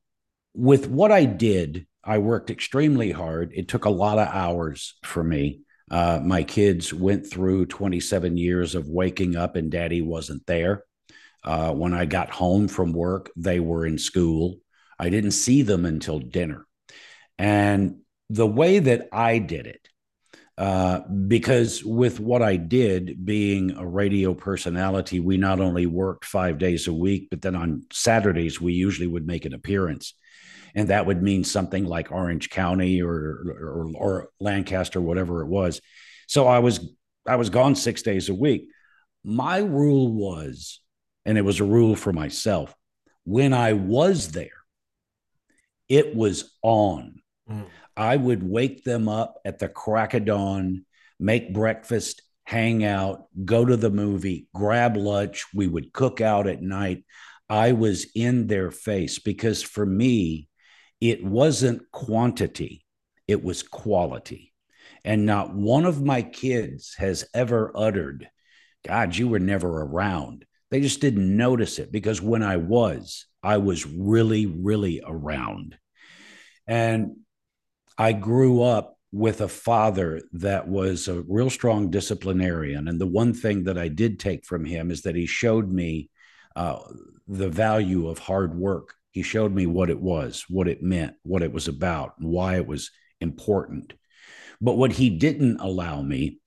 with 0.54 0.88
what 0.88 1.12
I 1.12 1.24
did, 1.24 1.86
I 2.02 2.18
worked 2.18 2.50
extremely 2.50 3.12
hard. 3.12 3.52
It 3.54 3.68
took 3.68 3.84
a 3.84 3.90
lot 3.90 4.18
of 4.18 4.28
hours 4.28 4.98
for 5.04 5.22
me. 5.22 5.60
Uh, 5.90 6.20
my 6.22 6.42
kids 6.42 6.94
went 6.94 7.28
through 7.28 7.66
27 7.66 8.36
years 8.36 8.74
of 8.74 8.88
waking 8.88 9.36
up 9.36 9.56
and 9.56 9.70
daddy 9.70 10.00
wasn't 10.00 10.46
there. 10.46 10.84
Uh, 11.42 11.72
when 11.72 11.94
I 11.94 12.04
got 12.04 12.30
home 12.30 12.68
from 12.68 12.92
work, 12.92 13.30
they 13.36 13.60
were 13.60 13.86
in 13.86 13.98
school. 13.98 14.58
I 14.98 15.08
didn't 15.10 15.32
see 15.32 15.62
them 15.62 15.84
until 15.84 16.18
dinner. 16.18 16.66
And 17.38 18.00
the 18.28 18.46
way 18.46 18.78
that 18.78 19.08
I 19.12 19.38
did 19.38 19.66
it, 19.66 19.88
uh, 20.58 21.00
because 21.00 21.82
with 21.82 22.20
what 22.20 22.42
I 22.42 22.56
did, 22.56 23.24
being 23.24 23.76
a 23.76 23.86
radio 23.86 24.34
personality, 24.34 25.18
we 25.18 25.38
not 25.38 25.58
only 25.58 25.86
worked 25.86 26.26
five 26.26 26.58
days 26.58 26.86
a 26.86 26.92
week, 26.92 27.28
but 27.30 27.40
then 27.40 27.56
on 27.56 27.84
Saturdays, 27.90 28.60
we 28.60 28.74
usually 28.74 29.06
would 29.06 29.26
make 29.26 29.46
an 29.46 29.54
appearance 29.54 30.14
and 30.74 30.88
that 30.88 31.06
would 31.06 31.22
mean 31.22 31.44
something 31.44 31.84
like 31.84 32.12
Orange 32.12 32.50
County 32.50 33.02
or, 33.02 33.12
or, 33.12 33.90
or 33.94 34.28
Lancaster, 34.40 35.00
whatever 35.00 35.42
it 35.42 35.48
was. 35.48 35.80
So 36.26 36.46
I 36.46 36.60
was 36.60 36.92
I 37.26 37.36
was 37.36 37.50
gone 37.50 37.74
six 37.74 38.02
days 38.02 38.28
a 38.28 38.34
week. 38.34 38.68
My 39.24 39.58
rule 39.58 40.12
was, 40.12 40.80
and 41.24 41.36
it 41.36 41.42
was 41.42 41.60
a 41.60 41.64
rule 41.64 41.94
for 41.94 42.12
myself, 42.12 42.74
when 43.24 43.52
I 43.52 43.74
was 43.74 44.32
there, 44.32 44.48
it 45.88 46.14
was 46.14 46.56
on. 46.62 47.20
Mm. 47.50 47.66
I 47.96 48.16
would 48.16 48.42
wake 48.42 48.84
them 48.84 49.08
up 49.08 49.38
at 49.44 49.58
the 49.58 49.68
crack 49.68 50.14
of 50.14 50.24
dawn, 50.24 50.86
make 51.18 51.52
breakfast, 51.52 52.22
hang 52.44 52.84
out, 52.84 53.26
go 53.44 53.64
to 53.64 53.76
the 53.76 53.90
movie, 53.90 54.46
grab 54.54 54.96
lunch. 54.96 55.44
We 55.54 55.68
would 55.68 55.92
cook 55.92 56.20
out 56.20 56.46
at 56.46 56.62
night. 56.62 57.04
I 57.48 57.72
was 57.72 58.06
in 58.14 58.46
their 58.46 58.70
face 58.70 59.18
because 59.18 59.62
for 59.62 59.84
me, 59.84 60.48
it 61.00 61.24
wasn't 61.24 61.90
quantity, 61.90 62.84
it 63.26 63.42
was 63.42 63.62
quality. 63.62 64.52
And 65.04 65.24
not 65.24 65.54
one 65.54 65.86
of 65.86 66.02
my 66.02 66.22
kids 66.22 66.94
has 66.98 67.24
ever 67.32 67.72
uttered, 67.74 68.28
God, 68.86 69.16
you 69.16 69.28
were 69.28 69.38
never 69.38 69.82
around. 69.82 70.44
They 70.70 70.80
just 70.80 71.00
didn't 71.00 71.36
notice 71.36 71.78
it 71.78 71.90
because 71.90 72.20
when 72.20 72.42
I 72.42 72.58
was, 72.58 73.26
I 73.42 73.56
was 73.56 73.86
really, 73.86 74.46
really 74.46 75.02
around. 75.04 75.78
And 76.66 77.16
I 77.96 78.12
grew 78.12 78.62
up 78.62 78.96
with 79.12 79.40
a 79.40 79.48
father 79.48 80.20
that 80.32 80.68
was 80.68 81.08
a 81.08 81.22
real 81.22 81.50
strong 81.50 81.90
disciplinarian. 81.90 82.86
And 82.86 83.00
the 83.00 83.06
one 83.06 83.34
thing 83.34 83.64
that 83.64 83.76
I 83.76 83.88
did 83.88 84.20
take 84.20 84.44
from 84.44 84.64
him 84.64 84.90
is 84.90 85.02
that 85.02 85.16
he 85.16 85.26
showed 85.26 85.70
me 85.70 86.10
uh, 86.54 86.78
the 87.26 87.48
value 87.48 88.08
of 88.08 88.18
hard 88.18 88.54
work 88.54 88.94
he 89.10 89.22
showed 89.22 89.52
me 89.52 89.66
what 89.66 89.90
it 89.90 90.00
was, 90.00 90.44
what 90.48 90.68
it 90.68 90.82
meant, 90.82 91.14
what 91.22 91.42
it 91.42 91.52
was 91.52 91.68
about, 91.68 92.14
and 92.18 92.28
why 92.28 92.56
it 92.56 92.66
was 92.66 92.90
important. 93.20 93.92
But 94.60 94.76
what 94.76 94.92
he 94.92 95.10
didn't 95.10 95.60
allow 95.60 96.00
me, 96.02 96.38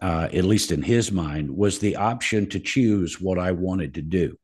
uh, 0.00 0.28
at 0.32 0.44
least 0.44 0.72
in 0.72 0.82
his 0.82 1.12
mind, 1.12 1.50
was 1.50 1.78
the 1.78 1.96
option 1.96 2.48
to 2.50 2.60
choose 2.60 3.20
what 3.20 3.38
I 3.38 3.52
wanted 3.52 3.94
to 3.94 4.02
do. 4.02 4.36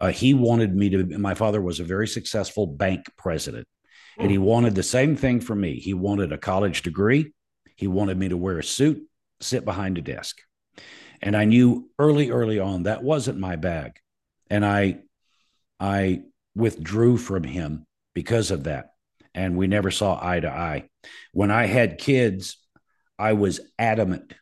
Uh, 0.00 0.10
he 0.10 0.34
wanted 0.34 0.74
me 0.74 0.90
to, 0.90 1.18
my 1.18 1.34
father 1.34 1.60
was 1.60 1.78
a 1.78 1.84
very 1.84 2.08
successful 2.08 2.66
bank 2.66 3.06
president, 3.16 3.68
and 4.18 4.30
he 4.30 4.36
hmm. 4.36 4.42
wanted 4.42 4.74
the 4.74 4.82
same 4.82 5.14
thing 5.14 5.40
for 5.40 5.54
me. 5.54 5.78
He 5.78 5.94
wanted 5.94 6.32
a 6.32 6.38
college 6.38 6.82
degree, 6.82 7.32
he 7.76 7.86
wanted 7.86 8.18
me 8.18 8.28
to 8.28 8.36
wear 8.36 8.58
a 8.58 8.64
suit, 8.64 9.02
sit 9.40 9.64
behind 9.64 9.98
a 9.98 10.02
desk. 10.02 10.38
And 11.20 11.36
I 11.36 11.44
knew 11.44 11.88
early, 11.98 12.30
early 12.30 12.58
on 12.58 12.84
that 12.84 13.04
wasn't 13.04 13.38
my 13.38 13.54
bag. 13.54 13.92
And 14.50 14.64
I, 14.64 14.98
I 15.78 16.22
withdrew 16.54 17.16
from 17.16 17.44
him 17.44 17.86
because 18.14 18.50
of 18.50 18.64
that. 18.64 18.92
And 19.34 19.56
we 19.56 19.66
never 19.66 19.90
saw 19.90 20.18
eye 20.22 20.40
to 20.40 20.50
eye. 20.50 20.88
When 21.32 21.50
I 21.50 21.66
had 21.66 21.98
kids, 21.98 22.56
I 23.18 23.32
was 23.32 23.60
adamant 23.78 24.34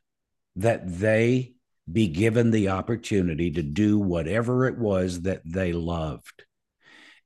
that 0.57 0.99
they 0.99 1.55
be 1.91 2.09
given 2.09 2.51
the 2.51 2.71
opportunity 2.71 3.51
to 3.53 3.63
do 3.63 3.99
whatever 3.99 4.67
it 4.67 4.79
was 4.79 5.23
that 5.23 5.43
they 5.45 5.73
loved. 5.73 6.45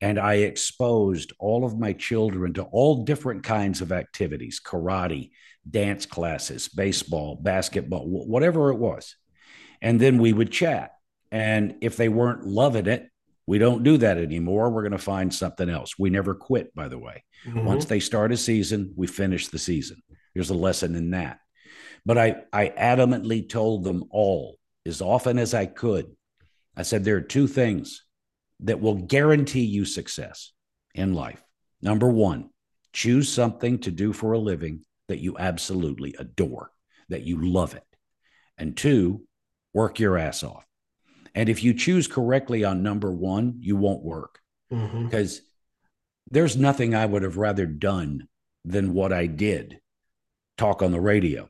And 0.00 0.18
I 0.18 0.34
exposed 0.34 1.32
all 1.38 1.64
of 1.64 1.78
my 1.78 1.92
children 1.92 2.52
to 2.54 2.64
all 2.64 3.04
different 3.04 3.42
kinds 3.42 3.80
of 3.80 3.92
activities 3.92 4.60
karate, 4.64 5.30
dance 5.68 6.04
classes, 6.04 6.68
baseball, 6.68 7.36
basketball, 7.36 8.06
whatever 8.06 8.70
it 8.70 8.78
was. 8.78 9.16
And 9.80 10.00
then 10.00 10.18
we 10.18 10.32
would 10.32 10.50
chat. 10.50 10.92
And 11.30 11.76
if 11.80 11.96
they 11.96 12.08
weren't 12.08 12.46
loving 12.46 12.86
it, 12.86 13.08
we 13.46 13.58
don't 13.58 13.82
do 13.82 13.98
that 13.98 14.18
anymore. 14.18 14.70
We're 14.70 14.82
going 14.82 14.92
to 14.92 14.98
find 14.98 15.32
something 15.32 15.68
else. 15.68 15.98
We 15.98 16.10
never 16.10 16.34
quit, 16.34 16.74
by 16.74 16.88
the 16.88 16.98
way. 16.98 17.24
Mm-hmm. 17.46 17.64
Once 17.64 17.84
they 17.84 18.00
start 18.00 18.32
a 18.32 18.36
season, 18.36 18.92
we 18.96 19.06
finish 19.06 19.48
the 19.48 19.58
season. 19.58 20.02
There's 20.34 20.50
a 20.50 20.54
lesson 20.54 20.94
in 20.94 21.10
that. 21.10 21.40
But 22.06 22.18
I, 22.18 22.36
I 22.52 22.68
adamantly 22.68 23.48
told 23.48 23.84
them 23.84 24.04
all 24.10 24.58
as 24.86 25.00
often 25.00 25.38
as 25.38 25.54
I 25.54 25.66
could. 25.66 26.06
I 26.76 26.82
said, 26.82 27.04
there 27.04 27.16
are 27.16 27.22
two 27.22 27.46
things 27.46 28.04
that 28.60 28.80
will 28.80 28.94
guarantee 28.94 29.64
you 29.64 29.84
success 29.84 30.52
in 30.94 31.14
life. 31.14 31.42
Number 31.82 32.08
one, 32.08 32.50
choose 32.92 33.28
something 33.28 33.78
to 33.80 33.90
do 33.90 34.12
for 34.12 34.32
a 34.32 34.38
living 34.38 34.84
that 35.08 35.20
you 35.20 35.36
absolutely 35.38 36.14
adore, 36.18 36.70
that 37.10 37.22
you 37.22 37.46
love 37.46 37.74
it. 37.74 37.84
And 38.56 38.76
two, 38.76 39.24
work 39.72 40.00
your 40.00 40.16
ass 40.16 40.42
off. 40.42 40.64
And 41.34 41.48
if 41.48 41.64
you 41.64 41.74
choose 41.74 42.06
correctly 42.06 42.64
on 42.64 42.82
number 42.82 43.12
one, 43.12 43.58
you 43.60 43.76
won't 43.76 44.04
work 44.04 44.40
mm-hmm. 44.72 45.04
because 45.04 45.40
there's 46.30 46.56
nothing 46.56 46.94
I 46.94 47.06
would 47.06 47.22
have 47.22 47.36
rather 47.36 47.66
done 47.66 48.28
than 48.64 48.94
what 48.94 49.12
I 49.12 49.26
did 49.26 49.80
talk 50.56 50.82
on 50.82 50.92
the 50.92 51.00
radio. 51.00 51.48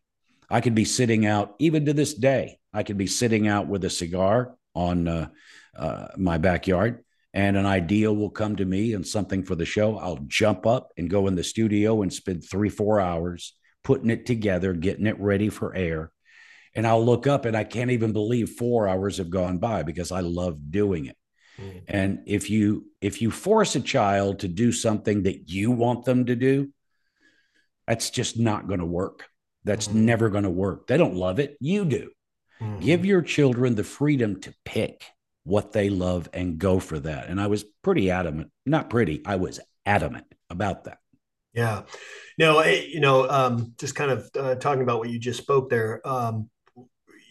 I 0.51 0.61
could 0.61 0.75
be 0.75 0.85
sitting 0.85 1.27
out, 1.27 1.55
even 1.59 1.87
to 1.87 1.93
this 1.93 2.15
day, 2.15 2.59
I 2.73 2.83
could 2.83 2.99
be 2.99 3.07
sitting 3.07 3.47
out 3.47 3.67
with 3.67 3.85
a 3.85 3.91
cigar 3.91 4.57
on 4.75 5.09
uh, 5.09 5.29
uh, 5.77 6.09
my 6.17 6.39
backyard, 6.39 7.05
and 7.33 7.57
an 7.57 7.67
idea 7.67 8.13
will 8.13 8.31
come 8.31 8.57
to 8.57 8.65
me 8.65 8.95
and 8.95 9.07
something 9.07 9.45
for 9.45 9.55
the 9.55 9.65
show. 9.65 9.99
I'll 9.99 10.21
jump 10.27 10.67
up 10.67 10.93
and 10.97 11.11
go 11.11 11.27
in 11.27 11.35
the 11.35 11.45
studio 11.45 12.03
and 12.03 12.13
spend 12.13 12.45
three, 12.45 12.69
four 12.69 13.01
hours 13.01 13.55
putting 13.83 14.11
it 14.11 14.27
together, 14.27 14.73
getting 14.73 15.07
it 15.07 15.21
ready 15.21 15.49
for 15.49 15.75
air. 15.75 16.11
And 16.75 16.87
I'll 16.87 17.05
look 17.05 17.27
up 17.27 17.45
and 17.45 17.57
I 17.57 17.65
can't 17.65 17.93
even 17.93 18.13
believe 18.13 18.51
four 18.51 18.89
hours 18.89 19.19
have 19.19 19.31
gone 19.31 19.59
by 19.59 19.83
because 19.83 20.11
I 20.11 20.21
love 20.21 20.71
doing 20.71 21.07
it. 21.07 21.17
Mm-hmm. 21.61 21.79
And 21.87 22.23
if 22.27 22.51
you 22.51 22.87
if 23.01 23.23
you 23.23 23.31
force 23.31 23.77
a 23.77 23.81
child 23.81 24.41
to 24.41 24.49
do 24.49 24.73
something 24.73 25.23
that 25.23 25.49
you 25.49 25.71
want 25.71 26.05
them 26.05 26.27
to 26.27 26.35
do, 26.35 26.73
that's 27.87 28.11
just 28.11 28.39
not 28.39 28.67
going 28.67 28.81
to 28.81 28.87
work. 28.87 29.29
That's 29.63 29.87
mm-hmm. 29.87 30.05
never 30.05 30.29
going 30.31 30.45
to 30.45 30.51
work. 30.51 30.89
They 30.89 30.97
don't 30.97 31.15
love 31.15 31.39
it. 31.39 31.57
You 31.61 31.85
do. 31.85 32.11
Mm-hmm. 32.61 32.81
Give 32.81 33.05
your 33.05 33.23
children 33.23 33.75
the 33.75 33.85
freedom 33.85 34.41
to 34.43 34.55
pick 34.65 35.05
what 35.45 35.73
they 35.73 35.91
love 35.91 36.29
and 36.33 36.59
go 36.59 36.81
for 36.81 36.99
that. 36.99 37.29
And 37.29 37.41
I 37.41 37.47
was 37.47 37.65
pretty 37.83 38.11
adamant, 38.11 38.51
not 38.65 38.91
pretty, 38.91 39.23
I 39.25 39.37
was 39.37 39.61
adamant 39.85 40.27
about 40.51 40.85
that. 40.85 40.99
Yeah. 41.53 41.83
No, 42.39 42.65
you 42.65 43.01
know, 43.01 43.29
um, 43.29 43.75
just 43.79 43.95
kind 43.95 44.11
of 44.11 44.31
uh, 44.39 44.55
talking 44.57 44.83
about 44.83 44.99
what 44.99 45.11
you 45.11 45.19
just 45.19 45.41
spoke 45.41 45.71
there. 45.71 46.01
Um, 46.07 46.49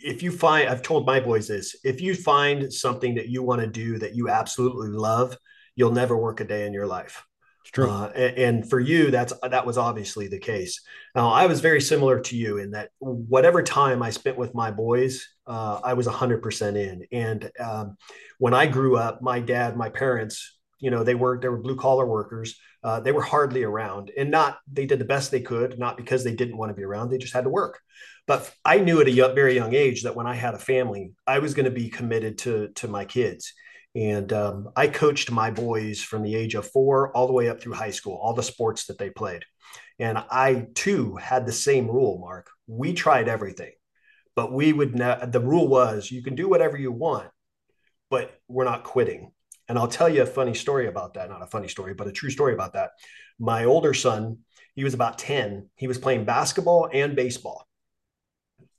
if 0.03 0.21
you 0.21 0.31
find, 0.31 0.69
I've 0.69 0.81
told 0.81 1.05
my 1.05 1.19
boys 1.19 1.47
this, 1.47 1.75
if 1.83 2.01
you 2.01 2.13
find 2.13 2.71
something 2.71 3.15
that 3.15 3.29
you 3.29 3.41
want 3.41 3.61
to 3.61 3.67
do 3.67 3.97
that 3.99 4.15
you 4.15 4.29
absolutely 4.29 4.89
love, 4.89 5.37
you'll 5.75 5.91
never 5.91 6.17
work 6.17 6.39
a 6.39 6.43
day 6.43 6.67
in 6.67 6.73
your 6.73 6.85
life. 6.85 7.25
It's 7.61 7.71
true. 7.71 7.89
Uh, 7.89 8.11
and, 8.13 8.37
and, 8.37 8.69
for 8.69 8.79
you, 8.79 9.09
that's 9.09 9.33
that 9.41 9.65
was 9.65 9.77
obviously 9.77 10.27
the 10.27 10.39
case. 10.39 10.81
Now, 11.15 11.29
I 11.29 11.45
was 11.45 11.61
very 11.61 11.79
similar 11.79 12.19
to 12.19 12.35
you 12.35 12.57
in 12.57 12.71
that 12.71 12.89
whatever 12.99 13.63
time 13.63 14.03
I 14.03 14.09
spent 14.09 14.37
with 14.37 14.53
my 14.53 14.69
boys, 14.69 15.25
uh, 15.47 15.79
I 15.81 15.93
was 15.93 16.05
100% 16.05 16.75
in. 16.75 17.07
And 17.13 17.49
um, 17.59 17.95
when 18.37 18.53
I 18.53 18.65
grew 18.65 18.97
up, 18.97 19.21
my 19.21 19.39
dad, 19.39 19.77
my 19.77 19.87
parents, 19.87 20.57
you 20.83 20.91
know, 20.91 21.01
they 21.01 21.15
worked, 21.15 21.43
they 21.43 21.47
were 21.47 21.61
blue 21.61 21.77
collar 21.77 22.05
workers. 22.05 22.59
Uh, 22.83 22.99
they 22.99 23.13
were 23.13 23.21
hardly 23.21 23.63
around 23.63 24.11
and 24.17 24.29
not, 24.29 24.57
they 24.69 24.85
did 24.85 24.99
the 24.99 25.05
best 25.05 25.31
they 25.31 25.39
could, 25.39 25.79
not 25.79 25.95
because 25.95 26.25
they 26.25 26.35
didn't 26.35 26.57
want 26.57 26.71
to 26.71 26.75
be 26.75 26.83
around. 26.83 27.09
They 27.09 27.17
just 27.17 27.33
had 27.33 27.45
to 27.45 27.49
work. 27.49 27.79
But 28.27 28.53
I 28.65 28.79
knew 28.79 28.99
at 28.99 29.07
a 29.07 29.33
very 29.33 29.55
young 29.55 29.73
age 29.73 30.03
that 30.03 30.17
when 30.17 30.27
I 30.27 30.33
had 30.33 30.55
a 30.55 30.59
family, 30.59 31.13
I 31.25 31.39
was 31.39 31.53
going 31.53 31.71
to 31.71 31.71
be 31.71 31.87
committed 31.87 32.37
to, 32.39 32.67
to 32.75 32.89
my 32.89 33.05
kids. 33.05 33.53
And 33.95 34.33
um, 34.33 34.71
I 34.75 34.87
coached 34.87 35.31
my 35.31 35.51
boys 35.51 36.01
from 36.01 36.21
the 36.21 36.35
age 36.35 36.53
of 36.53 36.69
four 36.69 37.15
all 37.15 37.27
the 37.27 37.33
way 37.33 37.47
up 37.47 37.61
through 37.61 37.75
high 37.75 37.91
school, 37.91 38.19
all 38.21 38.33
the 38.33 38.43
sports 38.43 38.87
that 38.87 38.97
they 38.97 39.09
played. 39.09 39.45
And 39.99 40.17
I 40.17 40.67
too 40.75 41.15
had 41.15 41.45
the 41.45 41.53
same 41.53 41.87
rule, 41.87 42.17
Mark. 42.19 42.49
We 42.67 42.91
tried 42.91 43.29
everything, 43.29 43.71
but 44.35 44.51
we 44.51 44.73
would 44.73 44.95
not, 44.95 45.31
the 45.31 45.39
rule 45.39 45.69
was 45.69 46.11
you 46.11 46.23
can 46.23 46.35
do 46.35 46.49
whatever 46.49 46.75
you 46.75 46.91
want, 46.91 47.29
but 48.09 48.37
we're 48.49 48.65
not 48.65 48.83
quitting. 48.83 49.31
And 49.73 49.79
I'll 49.79 49.87
tell 49.87 50.07
you 50.07 50.21
a 50.21 50.27
funny 50.27 50.53
story 50.53 50.85
about 50.85 51.15
that. 51.15 51.29
Not 51.29 51.41
a 51.41 51.47
funny 51.47 51.67
story, 51.67 51.95
but 51.95 52.05
a 52.05 52.11
true 52.11 52.29
story 52.29 52.53
about 52.53 52.73
that. 52.73 52.91
My 53.39 53.65
older 53.65 53.95
son, 53.95 54.37
he 54.75 54.83
was 54.83 54.93
about 54.93 55.17
10. 55.17 55.67
He 55.77 55.87
was 55.87 55.97
playing 55.97 56.25
basketball 56.25 56.91
and 56.93 57.15
baseball. 57.15 57.67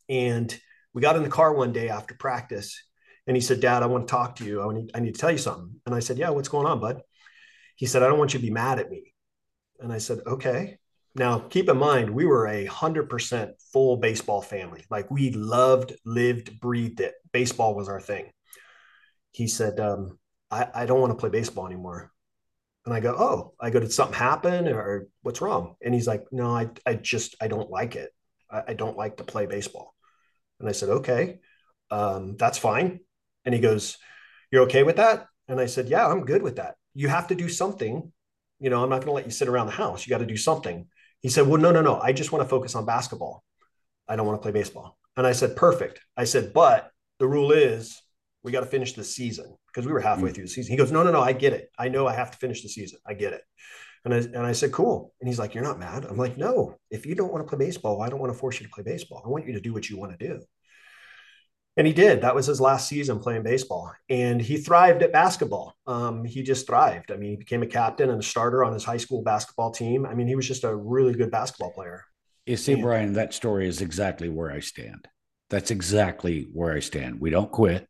And 0.09 0.57
we 0.93 1.03
got 1.03 1.17
in 1.17 1.25
the 1.25 1.29
car 1.29 1.53
one 1.53 1.73
day 1.73 1.89
after 1.89 2.15
practice 2.15 2.81
and 3.27 3.37
he 3.37 3.41
said, 3.41 3.59
Dad, 3.59 3.83
I 3.83 3.87
want 3.87 4.07
to 4.07 4.11
talk 4.13 4.37
to 4.37 4.45
you. 4.45 4.63
I 4.63 4.73
need, 4.73 4.93
I 4.95 5.01
need 5.01 5.17
to 5.17 5.21
tell 5.21 5.33
you 5.33 5.39
something. 5.39 5.81
And 5.85 5.97
I 5.97 5.99
said, 5.99 6.17
Yeah, 6.17 6.31
what's 6.31 6.47
going 6.47 6.69
on, 6.69 6.79
bud? 6.79 7.03
He 7.75 7.87
said, 7.87 8.05
I 8.05 8.07
don't 8.07 8.21
want 8.21 8.33
you 8.33 8.39
to 8.39 8.47
be 8.47 8.53
mad 8.53 8.79
at 8.79 8.89
me. 8.89 9.15
And 9.81 9.93
I 9.93 9.99
said, 9.99 10.21
Okay. 10.25 10.79
Now, 11.17 11.41
keep 11.41 11.69
in 11.69 11.77
mind, 11.77 12.09
we 12.09 12.25
were 12.25 12.47
a 12.47 12.69
100% 12.69 13.51
full 13.73 13.97
baseball 13.97 14.43
family. 14.43 14.85
Like 14.91 15.11
we 15.11 15.33
loved, 15.33 15.93
lived, 16.05 16.61
breathed 16.61 17.01
it. 17.01 17.15
Baseball 17.33 17.75
was 17.75 17.89
our 17.89 18.01
thing. 18.01 18.31
He 19.33 19.49
said, 19.49 19.81
um, 19.81 20.21
I, 20.55 20.83
I 20.83 20.87
don't 20.87 21.01
want 21.01 21.11
to 21.11 21.19
play 21.19 21.31
baseball 21.31 21.67
anymore. 21.67 22.13
And 22.87 22.95
I 22.95 23.01
go, 23.01 23.15
Oh, 23.19 23.55
I 23.61 23.71
go, 23.71 23.81
did 23.81 23.93
something 23.93 24.17
happen 24.17 24.69
or 24.69 25.09
what's 25.23 25.41
wrong? 25.41 25.75
And 25.83 25.93
he's 25.93 26.07
like, 26.07 26.25
No, 26.31 26.51
I, 26.51 26.69
I 26.87 26.95
just, 26.95 27.35
I 27.41 27.49
don't 27.49 27.71
like 27.71 27.97
it. 27.97 28.11
I, 28.51 28.63
I 28.69 28.75
don't 28.75 28.97
like 28.97 29.17
to 29.17 29.25
play 29.25 29.47
baseball. 29.47 29.95
And 30.61 30.69
I 30.69 30.73
said, 30.73 30.91
Okay, 30.91 31.41
um, 31.91 32.37
that's 32.37 32.59
fine. 32.59 33.01
And 33.45 33.55
he 33.55 33.61
goes, 33.61 33.99
You're 34.53 34.63
okay 34.65 34.85
with 34.85 34.97
that? 34.97 35.27
And 35.49 35.59
I 35.61 35.67
said, 35.67 35.89
Yeah, 35.89 36.07
I'm 36.07 36.25
good 36.25 36.43
with 36.43 36.57
that. 36.57 36.77
You 36.95 37.09
have 37.09 37.29
to 37.29 37.35
do 37.35 37.49
something. 37.49 38.13
You 38.61 38.71
know, 38.71 38.83
I'm 38.83 38.91
not 38.91 38.97
going 38.97 39.09
to 39.09 39.13
let 39.13 39.27
you 39.27 39.33
sit 39.33 39.49
around 39.49 39.67
the 39.67 39.73
house. 39.73 40.07
You 40.07 40.11
got 40.11 40.19
to 40.19 40.27
do 40.27 40.37
something. 40.37 40.87
He 41.21 41.31
said, 41.31 41.49
Well, 41.49 41.61
no, 41.61 41.73
no, 41.73 41.83
no. 41.83 41.99
I 41.99 42.13
just 42.13 42.31
want 42.31 42.45
to 42.45 42.49
focus 42.49 42.77
on 42.77 42.87
basketball. 42.87 43.43
I 44.07 44.15
don't 44.15 44.27
want 44.27 44.41
to 44.41 44.43
play 44.43 44.53
baseball. 44.53 44.99
And 45.17 45.27
I 45.27 45.33
said, 45.33 45.57
Perfect. 45.57 46.01
I 46.17 46.25
said, 46.25 46.53
But 46.53 46.91
the 47.19 47.27
rule 47.27 47.51
is 47.51 48.01
we 48.45 48.53
got 48.53 48.61
to 48.61 48.67
finish 48.67 48.93
the 48.93 49.05
season 49.05 49.57
because 49.75 49.87
we 49.87 49.93
were 49.93 50.01
halfway 50.01 50.29
mm-hmm. 50.29 50.35
through 50.35 50.45
the 50.45 50.51
season. 50.51 50.71
He 50.71 50.77
goes, 50.77 50.93
No, 50.93 51.03
no, 51.03 51.11
no. 51.11 51.21
I 51.21 51.33
get 51.33 51.53
it. 51.53 51.71
I 51.79 51.89
know 51.89 52.07
I 52.07 52.15
have 52.15 52.31
to 52.31 52.39
finish 52.39 52.63
the 52.63 52.69
season. 52.69 52.99
I 53.07 53.15
get 53.15 53.33
it. 53.33 53.43
And 54.05 54.15
I, 54.15 54.19
and 54.19 54.39
I 54.39 54.53
said, 54.53 54.73
Cool. 54.73 55.13
And 55.21 55.29
he's 55.29 55.39
like, 55.39 55.55
You're 55.55 55.65
not 55.65 55.79
mad. 55.79 56.05
I'm 56.05 56.17
like, 56.17 56.39
No, 56.39 56.79
if 56.91 57.05
you 57.07 57.15
don't 57.15 57.33
want 57.33 57.45
to 57.45 57.49
play 57.49 57.67
baseball, 57.67 58.01
I 58.01 58.09
don't 58.09 58.21
want 58.21 58.33
to 58.33 58.39
force 58.39 58.61
you 58.61 58.67
to 58.67 58.73
play 58.73 58.85
baseball. 58.85 59.23
I 59.25 59.29
want 59.29 59.47
you 59.47 59.55
to 59.55 59.61
do 59.61 59.73
what 59.73 59.91
you 59.91 59.99
want 59.99 60.19
to 60.19 60.29
do. 60.29 60.41
And 61.77 61.89
he 61.89 61.93
did. 61.93 62.21
That 62.21 62.37
was 62.37 62.47
his 62.47 62.61
last 62.61 62.89
season 62.89 63.19
playing 63.19 63.43
baseball, 63.43 63.93
and 64.09 64.41
he 64.41 64.59
thrived 64.59 65.03
at 65.03 65.13
basketball. 65.13 65.75
Um, 65.89 66.25
he 66.25 66.45
just 66.45 66.69
thrived. 66.69 67.11
I 67.11 67.17
mean, 67.17 67.31
he 67.31 67.37
became 67.37 67.65
a 67.65 67.67
captain 67.67 68.11
and 68.11 68.21
a 68.21 68.23
starter 68.23 68.63
on 68.63 68.73
his 68.73 68.85
high 68.85 68.97
school 68.97 69.23
basketball 69.23 69.73
team. 69.73 70.07
I 70.07 70.15
mean, 70.15 70.29
he 70.29 70.37
was 70.37 70.47
just 70.47 70.63
a 70.63 70.73
really 70.73 71.15
good 71.15 71.33
basketball 71.33 71.73
player. 71.73 72.05
You 72.47 72.57
see, 72.57 72.77
Brian, 72.77 73.15
that 73.15 73.35
story 73.35 73.67
is 73.67 73.81
exactly 73.81 74.29
where 74.29 74.53
I 74.53 74.61
stand. 74.61 75.09
That's 75.51 75.73
exactly 75.73 76.47
where 76.53 76.73
I 76.73 76.79
stand. 76.79 77.21
We 77.21 77.31
don't 77.31 77.51
quit, 77.51 77.89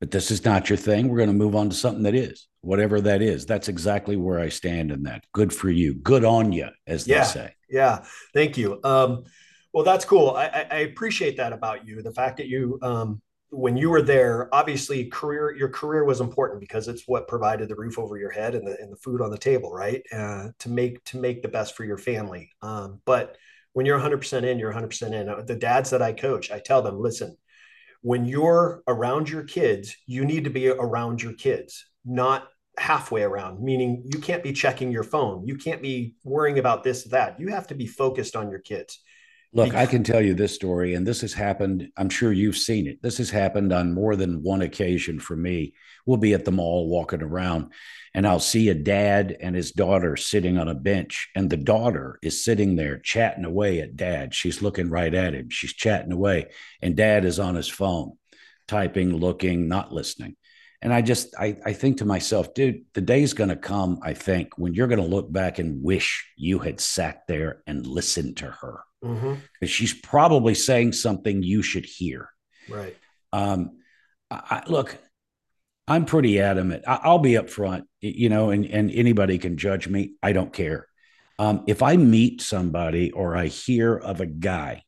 but 0.00 0.10
this 0.10 0.30
is 0.30 0.44
not 0.44 0.68
your 0.68 0.76
thing. 0.76 1.08
We're 1.08 1.18
going 1.18 1.30
to 1.30 1.34
move 1.34 1.56
on 1.56 1.70
to 1.70 1.76
something 1.76 2.02
that 2.02 2.14
is, 2.14 2.48
whatever 2.60 3.00
that 3.00 3.22
is. 3.22 3.46
That's 3.46 3.68
exactly 3.68 4.16
where 4.16 4.38
I 4.38 4.50
stand 4.50 4.90
in 4.90 5.04
that. 5.04 5.24
Good 5.32 5.52
for 5.52 5.70
you. 5.70 5.94
Good 5.94 6.24
on 6.24 6.52
you, 6.52 6.68
as 6.86 7.06
yeah, 7.06 7.20
they 7.20 7.24
say. 7.24 7.54
Yeah. 7.70 8.04
Thank 8.34 8.58
you. 8.58 8.80
Um, 8.84 9.24
well, 9.72 9.84
that's 9.84 10.04
cool. 10.04 10.30
I, 10.30 10.66
I, 10.70 10.76
appreciate 10.78 11.36
that 11.36 11.52
about 11.52 11.86
you. 11.86 12.00
The 12.02 12.12
fact 12.12 12.38
that 12.38 12.46
you, 12.46 12.78
um, 12.80 13.20
when 13.50 13.76
you 13.76 13.90
were 13.90 14.00
there, 14.00 14.54
obviously 14.54 15.06
career, 15.06 15.54
your 15.54 15.68
career 15.68 16.04
was 16.04 16.20
important 16.20 16.60
because 16.60 16.88
it's 16.88 17.02
what 17.06 17.28
provided 17.28 17.68
the 17.68 17.74
roof 17.74 17.98
over 17.98 18.16
your 18.16 18.30
head 18.30 18.54
and 18.54 18.66
the, 18.66 18.76
and 18.80 18.92
the 18.92 18.96
food 18.96 19.20
on 19.20 19.30
the 19.30 19.38
table, 19.38 19.70
right? 19.72 20.02
Uh, 20.12 20.48
to 20.60 20.70
make, 20.70 21.02
to 21.04 21.18
make 21.18 21.42
the 21.42 21.48
best 21.48 21.76
for 21.76 21.84
your 21.84 21.98
family. 21.98 22.50
Um, 22.62 23.00
but 23.04 23.36
when 23.72 23.84
you're 23.84 23.98
100% 23.98 24.44
in, 24.44 24.58
you're 24.58 24.72
100% 24.72 25.12
in. 25.12 25.28
Uh, 25.28 25.42
the 25.42 25.54
dads 25.54 25.90
that 25.90 26.00
I 26.00 26.12
coach, 26.12 26.50
I 26.50 26.58
tell 26.58 26.80
them, 26.80 26.98
listen, 26.98 27.36
when 28.06 28.24
you're 28.24 28.84
around 28.86 29.28
your 29.28 29.42
kids, 29.42 29.96
you 30.06 30.24
need 30.24 30.44
to 30.44 30.50
be 30.50 30.68
around 30.68 31.20
your 31.20 31.32
kids, 31.32 31.86
not 32.04 32.46
halfway 32.78 33.24
around, 33.24 33.60
meaning 33.60 34.04
you 34.04 34.20
can't 34.20 34.44
be 34.44 34.52
checking 34.52 34.92
your 34.92 35.02
phone. 35.02 35.44
You 35.44 35.56
can't 35.56 35.82
be 35.82 36.14
worrying 36.22 36.60
about 36.60 36.84
this, 36.84 37.02
that. 37.06 37.40
You 37.40 37.48
have 37.48 37.66
to 37.66 37.74
be 37.74 37.88
focused 37.88 38.36
on 38.36 38.48
your 38.48 38.60
kids. 38.60 39.00
Look, 39.56 39.74
I 39.74 39.86
can 39.86 40.04
tell 40.04 40.20
you 40.20 40.34
this 40.34 40.54
story, 40.54 40.92
and 40.92 41.06
this 41.06 41.22
has 41.22 41.32
happened. 41.32 41.88
I'm 41.96 42.10
sure 42.10 42.30
you've 42.30 42.58
seen 42.58 42.86
it. 42.86 43.00
This 43.00 43.16
has 43.16 43.30
happened 43.30 43.72
on 43.72 43.94
more 43.94 44.14
than 44.14 44.42
one 44.42 44.60
occasion 44.60 45.18
for 45.18 45.34
me. 45.34 45.72
We'll 46.04 46.18
be 46.18 46.34
at 46.34 46.44
the 46.44 46.52
mall 46.52 46.90
walking 46.90 47.22
around, 47.22 47.72
and 48.12 48.26
I'll 48.26 48.38
see 48.38 48.68
a 48.68 48.74
dad 48.74 49.34
and 49.40 49.56
his 49.56 49.72
daughter 49.72 50.14
sitting 50.14 50.58
on 50.58 50.68
a 50.68 50.74
bench, 50.74 51.30
and 51.34 51.48
the 51.48 51.56
daughter 51.56 52.18
is 52.22 52.44
sitting 52.44 52.76
there 52.76 52.98
chatting 52.98 53.46
away 53.46 53.80
at 53.80 53.96
dad. 53.96 54.34
She's 54.34 54.60
looking 54.60 54.90
right 54.90 55.14
at 55.14 55.32
him. 55.32 55.48
She's 55.48 55.72
chatting 55.72 56.12
away, 56.12 56.50
and 56.82 56.94
dad 56.94 57.24
is 57.24 57.40
on 57.40 57.54
his 57.54 57.68
phone, 57.68 58.18
typing, 58.68 59.16
looking, 59.16 59.68
not 59.68 59.90
listening. 59.90 60.36
And 60.82 60.92
I 60.92 61.00
just, 61.00 61.34
I, 61.34 61.56
I 61.64 61.72
think 61.72 61.96
to 61.98 62.04
myself, 62.04 62.52
dude, 62.52 62.84
the 62.92 63.00
day's 63.00 63.32
going 63.32 63.48
to 63.48 63.56
come, 63.56 64.00
I 64.02 64.12
think, 64.12 64.58
when 64.58 64.74
you're 64.74 64.86
going 64.86 65.00
to 65.00 65.06
look 65.06 65.32
back 65.32 65.58
and 65.58 65.82
wish 65.82 66.30
you 66.36 66.58
had 66.58 66.78
sat 66.78 67.22
there 67.26 67.62
and 67.66 67.86
listened 67.86 68.36
to 68.36 68.50
her 68.50 68.80
mm-hmm. 69.06 69.66
she's 69.66 69.92
probably 69.92 70.54
saying 70.54 70.92
something 70.92 71.42
you 71.42 71.62
should 71.62 71.84
hear. 71.84 72.30
Right. 72.68 72.96
Um, 73.32 73.78
I, 74.30 74.62
look, 74.66 74.96
I'm 75.88 76.04
pretty 76.04 76.40
adamant. 76.40 76.84
I, 76.86 77.10
will 77.10 77.18
be 77.18 77.32
upfront, 77.32 77.84
you 78.00 78.28
know, 78.28 78.50
and, 78.50 78.64
and 78.66 78.90
anybody 78.90 79.38
can 79.38 79.56
judge 79.56 79.88
me. 79.88 80.14
I 80.22 80.32
don't 80.32 80.52
care. 80.52 80.88
Um, 81.38 81.64
if 81.66 81.82
I 81.82 81.96
meet 81.96 82.40
somebody 82.40 83.12
or 83.12 83.36
I 83.36 83.46
hear 83.46 83.94
of 83.96 84.20
a 84.20 84.26
guy 84.26 84.82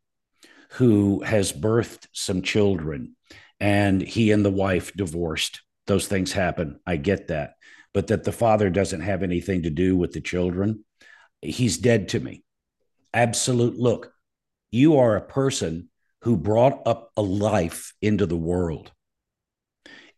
who 0.73 1.23
has 1.23 1.53
birthed 1.53 2.07
some 2.13 2.43
children 2.43 3.17
and 3.61 4.01
he 4.03 4.33
and 4.33 4.45
the 4.45 4.51
wife 4.51 4.93
divorced, 4.95 5.61
those 5.87 6.09
things 6.09 6.33
happen. 6.33 6.81
I 6.87 6.97
get 6.97 7.29
that. 7.29 7.55
But 7.95 8.09
that 8.09 8.25
the 8.25 8.33
father 8.33 8.71
doesn't 8.71 9.01
have 9.01 9.23
anything 9.23 9.63
to 9.63 9.71
do 9.71 9.97
with 9.97 10.13
the 10.13 10.21
children, 10.21 10.85
he's 11.41 11.79
dead 11.79 12.09
to 12.11 12.21
me 12.21 12.45
absolute 13.19 13.77
look, 13.77 14.13
you 14.71 14.99
are 14.99 15.17
a 15.17 15.21
person 15.21 15.91
who 16.23 16.37
brought 16.37 16.87
up 16.87 17.11
a 17.17 17.23
life 17.23 17.93
into 18.01 18.27
the 18.27 18.37
world. 18.37 18.93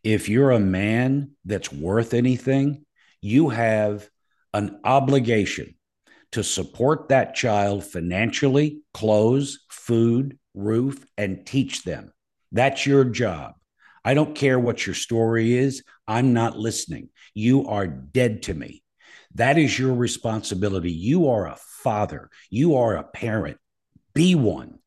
If 0.03 0.29
you're 0.29 0.51
a 0.51 0.59
man 0.59 1.31
that's 1.43 1.73
worth 1.73 2.13
anything, 2.13 2.85
you 3.19 3.49
have 3.49 4.07
an 4.53 4.79
obligation 4.83 5.73
to 6.33 6.43
support 6.43 7.09
that 7.09 7.33
child 7.33 7.83
financially, 7.83 8.81
clothes, 8.93 9.59
food, 9.71 10.37
roof, 10.53 11.03
and 11.17 11.43
teach 11.43 11.83
them. 11.83 12.13
That's 12.51 12.85
your 12.85 13.03
job. 13.05 13.53
I 14.05 14.13
don't 14.13 14.35
care 14.35 14.59
what 14.59 14.85
your 14.85 14.95
story 14.95 15.57
is. 15.57 15.83
I'm 16.07 16.33
not 16.33 16.57
listening. 16.57 17.09
You 17.33 17.67
are 17.67 17.87
dead 17.87 18.43
to 18.43 18.53
me. 18.53 18.83
That 19.33 19.57
is 19.57 19.77
your 19.77 19.95
responsibility. 19.95 20.91
You 20.91 21.29
are 21.29 21.47
a 21.47 21.57
father. 21.83 22.29
You 22.49 22.75
are 22.75 22.95
a 22.95 23.03
parent. 23.03 23.57
Be 24.13 24.35
one. 24.35 24.79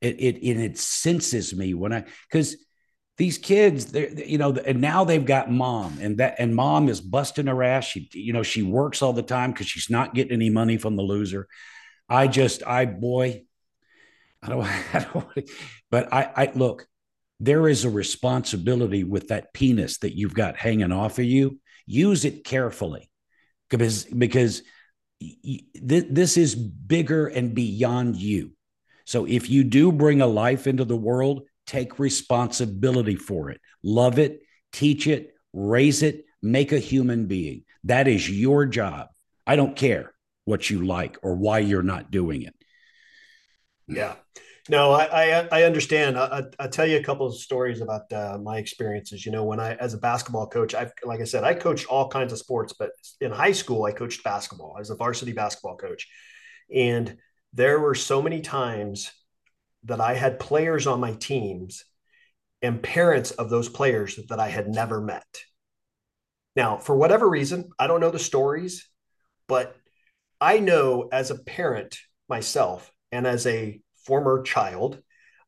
It 0.00 0.20
it 0.20 0.36
it, 0.42 0.56
it 0.58 0.78
senses 0.78 1.54
me 1.54 1.74
when 1.74 1.92
I 1.92 2.04
because 2.30 2.56
these 3.16 3.38
kids, 3.38 3.86
they 3.86 4.24
you 4.26 4.38
know, 4.38 4.52
and 4.52 4.80
now 4.80 5.04
they've 5.04 5.24
got 5.24 5.50
mom, 5.50 5.98
and 6.00 6.18
that 6.18 6.36
and 6.38 6.54
mom 6.54 6.88
is 6.88 7.00
busting 7.00 7.46
her 7.46 7.62
ass. 7.62 7.84
She 7.84 8.08
you 8.12 8.32
know 8.32 8.42
she 8.42 8.62
works 8.62 9.02
all 9.02 9.12
the 9.12 9.22
time 9.22 9.52
because 9.52 9.66
she's 9.66 9.88
not 9.88 10.14
getting 10.14 10.32
any 10.32 10.50
money 10.50 10.76
from 10.76 10.96
the 10.96 11.02
loser. 11.02 11.48
I 12.08 12.28
just 12.28 12.66
I 12.66 12.84
boy, 12.84 13.44
I 14.42 14.48
don't, 14.48 14.64
I 14.94 15.06
don't 15.12 15.50
but 15.90 16.12
I 16.12 16.30
I 16.36 16.52
look. 16.54 16.86
There 17.38 17.68
is 17.68 17.84
a 17.84 17.90
responsibility 17.90 19.04
with 19.04 19.28
that 19.28 19.52
penis 19.52 19.98
that 19.98 20.16
you've 20.16 20.34
got 20.34 20.56
hanging 20.56 20.92
off 20.92 21.18
of 21.18 21.26
you. 21.26 21.60
Use 21.84 22.24
it 22.24 22.44
carefully 22.44 23.10
because 23.68 24.04
because 24.04 24.62
this 25.20 26.36
is 26.36 26.54
bigger 26.54 27.26
and 27.26 27.54
beyond 27.54 28.16
you. 28.16 28.52
So 29.04 29.24
if 29.24 29.48
you 29.48 29.64
do 29.64 29.92
bring 29.92 30.20
a 30.20 30.26
life 30.26 30.66
into 30.66 30.84
the 30.84 30.96
world, 30.96 31.42
take 31.66 31.98
responsibility 31.98 33.16
for 33.16 33.50
it. 33.50 33.60
Love 33.82 34.18
it, 34.18 34.40
teach 34.72 35.06
it, 35.06 35.34
raise 35.52 36.02
it, 36.02 36.24
make 36.42 36.72
a 36.72 36.78
human 36.78 37.26
being. 37.26 37.64
That 37.84 38.08
is 38.08 38.28
your 38.28 38.66
job. 38.66 39.08
I 39.46 39.56
don't 39.56 39.76
care 39.76 40.12
what 40.44 40.68
you 40.70 40.84
like 40.84 41.18
or 41.22 41.36
why 41.36 41.60
you're 41.60 41.82
not 41.82 42.10
doing 42.10 42.42
it. 42.42 42.54
Yeah. 43.88 44.14
No, 44.68 44.92
I 44.92 45.04
I, 45.04 45.48
I 45.52 45.62
understand. 45.62 46.18
I, 46.18 46.42
will 46.58 46.68
tell 46.68 46.86
you 46.86 46.96
a 46.96 47.02
couple 47.02 47.26
of 47.26 47.36
stories 47.36 47.80
about 47.80 48.12
uh, 48.12 48.38
my 48.42 48.58
experiences. 48.58 49.24
You 49.24 49.32
know, 49.32 49.44
when 49.44 49.60
I 49.60 49.74
as 49.74 49.94
a 49.94 49.98
basketball 49.98 50.48
coach, 50.48 50.74
I 50.74 50.90
like 51.04 51.20
I 51.20 51.24
said, 51.24 51.44
I 51.44 51.54
coached 51.54 51.86
all 51.86 52.08
kinds 52.08 52.32
of 52.32 52.38
sports, 52.38 52.72
but 52.72 52.90
in 53.20 53.30
high 53.30 53.52
school, 53.52 53.84
I 53.84 53.92
coached 53.92 54.24
basketball. 54.24 54.74
I 54.76 54.80
was 54.80 54.90
a 54.90 54.96
varsity 54.96 55.32
basketball 55.32 55.76
coach, 55.76 56.08
and 56.74 57.16
there 57.52 57.78
were 57.78 57.94
so 57.94 58.20
many 58.20 58.40
times 58.40 59.12
that 59.84 60.00
I 60.00 60.14
had 60.14 60.40
players 60.40 60.86
on 60.86 61.00
my 61.00 61.12
teams 61.12 61.84
and 62.60 62.82
parents 62.82 63.30
of 63.32 63.50
those 63.50 63.68
players 63.68 64.18
that 64.28 64.40
I 64.40 64.48
had 64.48 64.68
never 64.68 65.00
met. 65.00 65.42
Now, 66.56 66.78
for 66.78 66.96
whatever 66.96 67.28
reason, 67.28 67.70
I 67.78 67.86
don't 67.86 68.00
know 68.00 68.10
the 68.10 68.18
stories, 68.18 68.88
but 69.46 69.76
I 70.40 70.58
know 70.58 71.08
as 71.12 71.30
a 71.30 71.38
parent 71.38 71.98
myself 72.28 72.90
and 73.12 73.26
as 73.26 73.46
a 73.46 73.80
former 74.06 74.42
child, 74.42 75.02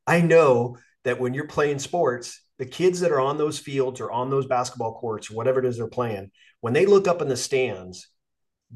I 0.05 0.21
know 0.21 0.77
that 1.03 1.19
when 1.19 1.33
you're 1.33 1.47
playing 1.47 1.79
sports, 1.79 2.41
the 2.57 2.65
kids 2.65 2.99
that 2.99 3.11
are 3.11 3.21
on 3.21 3.37
those 3.37 3.57
fields 3.57 4.01
or 4.01 4.11
on 4.11 4.29
those 4.29 4.45
basketball 4.45 4.99
courts 4.99 5.31
or 5.31 5.35
whatever 5.35 5.59
it 5.59 5.65
is 5.65 5.77
they're 5.77 5.87
playing, 5.87 6.31
when 6.61 6.73
they 6.73 6.85
look 6.85 7.07
up 7.07 7.21
in 7.21 7.29
the 7.29 7.37
stands, 7.37 8.09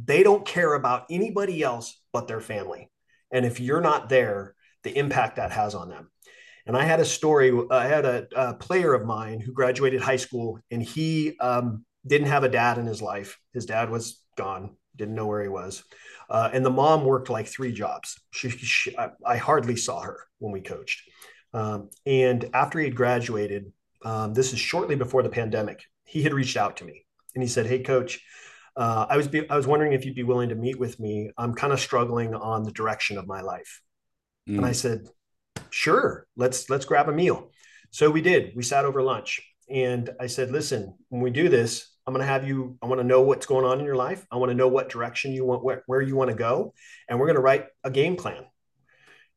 they 0.02 0.24
don't 0.24 0.46
care 0.46 0.74
about 0.74 1.06
anybody 1.10 1.62
else 1.62 2.02
but 2.14 2.28
their 2.28 2.40
family. 2.40 2.90
And 3.32 3.46
if 3.46 3.60
you're 3.60 3.82
not 3.82 4.10
there, 4.10 4.56
the 4.84 4.98
impact 4.98 5.36
that 5.36 5.52
has 5.52 5.76
on 5.76 5.90
them. 5.90 6.10
And 6.66 6.78
I 6.78 6.84
had 6.84 7.00
a 7.00 7.06
story. 7.06 7.52
I 7.70 7.88
had 7.88 8.06
a, 8.06 8.28
a 8.36 8.54
player 8.54 8.94
of 8.94 9.06
mine 9.06 9.42
who 9.42 9.52
graduated 9.52 10.02
high 10.02 10.16
school, 10.18 10.60
and 10.72 10.82
he 10.82 11.38
um, 11.40 11.86
didn't 12.08 12.28
have 12.28 12.44
a 12.44 12.50
dad 12.50 12.78
in 12.78 12.86
his 12.86 13.02
life. 13.02 13.38
His 13.54 13.66
dad 13.66 13.90
was 13.90 14.22
gone, 14.38 14.78
didn't 14.96 15.16
know 15.16 15.26
where 15.26 15.42
he 15.42 15.50
was. 15.50 15.84
Uh, 16.30 16.50
and 16.54 16.66
the 16.66 16.70
mom 16.70 17.04
worked 17.04 17.30
like 17.30 17.48
three 17.48 17.72
jobs. 17.72 18.20
She, 18.32 18.50
she 18.50 18.98
I, 18.98 19.10
I, 19.26 19.38
hardly 19.38 19.76
saw 19.76 20.02
her 20.02 20.20
when 20.40 20.52
we 20.52 20.62
coached. 20.62 21.10
Um, 21.54 21.90
and 22.06 22.50
after 22.54 22.80
he 22.80 22.86
had 22.86 22.96
graduated, 22.96 23.72
um, 24.06 24.34
this 24.34 24.54
is 24.54 24.60
shortly 24.60 24.96
before 24.96 25.24
the 25.24 25.30
pandemic, 25.30 25.84
he 26.06 26.24
had 26.24 26.34
reached 26.34 26.58
out 26.58 26.78
to 26.78 26.86
me 26.86 27.06
and 27.36 27.44
he 27.44 27.50
said, 27.50 27.66
Hey, 27.66 27.80
coach, 27.80 28.22
uh, 28.76 29.06
I 29.10 29.18
was 29.18 29.28
be, 29.28 29.48
I 29.50 29.56
was 29.56 29.68
wondering 29.68 29.94
if 29.94 30.06
you'd 30.06 30.16
be 30.16 30.24
willing 30.24 30.50
to 30.50 30.56
meet 30.56 30.80
with 30.80 31.00
me. 31.00 31.32
I'm 31.38 31.54
kind 31.54 31.74
of 31.74 31.80
struggling 31.80 32.34
on 32.34 32.64
the 32.64 32.72
direction 32.72 33.18
of 33.18 33.28
my 33.28 33.42
life. 33.42 33.82
Mm. 34.50 34.58
And 34.58 34.66
I 34.66 34.72
said, 34.72 35.08
sure, 35.70 36.28
let's 36.36 36.70
let's 36.70 36.86
grab 36.86 37.10
a 37.10 37.14
meal. 37.14 37.52
So 37.92 38.10
we 38.10 38.22
did. 38.22 38.54
We 38.56 38.64
sat 38.64 38.86
over 38.86 39.02
lunch. 39.02 39.42
And 39.70 40.10
I 40.20 40.28
said, 40.28 40.52
listen, 40.52 40.98
when 41.10 41.22
we 41.22 41.30
do 41.30 41.48
this, 41.48 41.93
I'm 42.06 42.14
going 42.14 42.26
to 42.26 42.32
have 42.32 42.48
you, 42.48 42.78
I 42.82 42.88
want 42.88 43.00
to 43.00 43.08
know 43.08 43.22
what's 43.22 43.46
going 43.46 43.66
on 43.66 43.80
in 43.80 43.86
your 43.86 43.96
life. 43.96 44.26
I 44.32 44.36
want 44.36 44.50
to 44.50 44.56
know 44.56 44.68
what 44.68 44.90
direction 44.90 45.32
you 45.32 45.46
want, 45.46 45.64
where, 45.64 45.84
where 45.86 46.02
you 46.02 46.16
want 46.16 46.32
to 46.32 46.36
go. 46.36 46.74
And 47.08 47.20
we're 47.20 47.28
going 47.28 47.38
to 47.38 47.42
write 47.42 47.68
a 47.84 47.90
game 47.90 48.18
plan. 48.18 48.44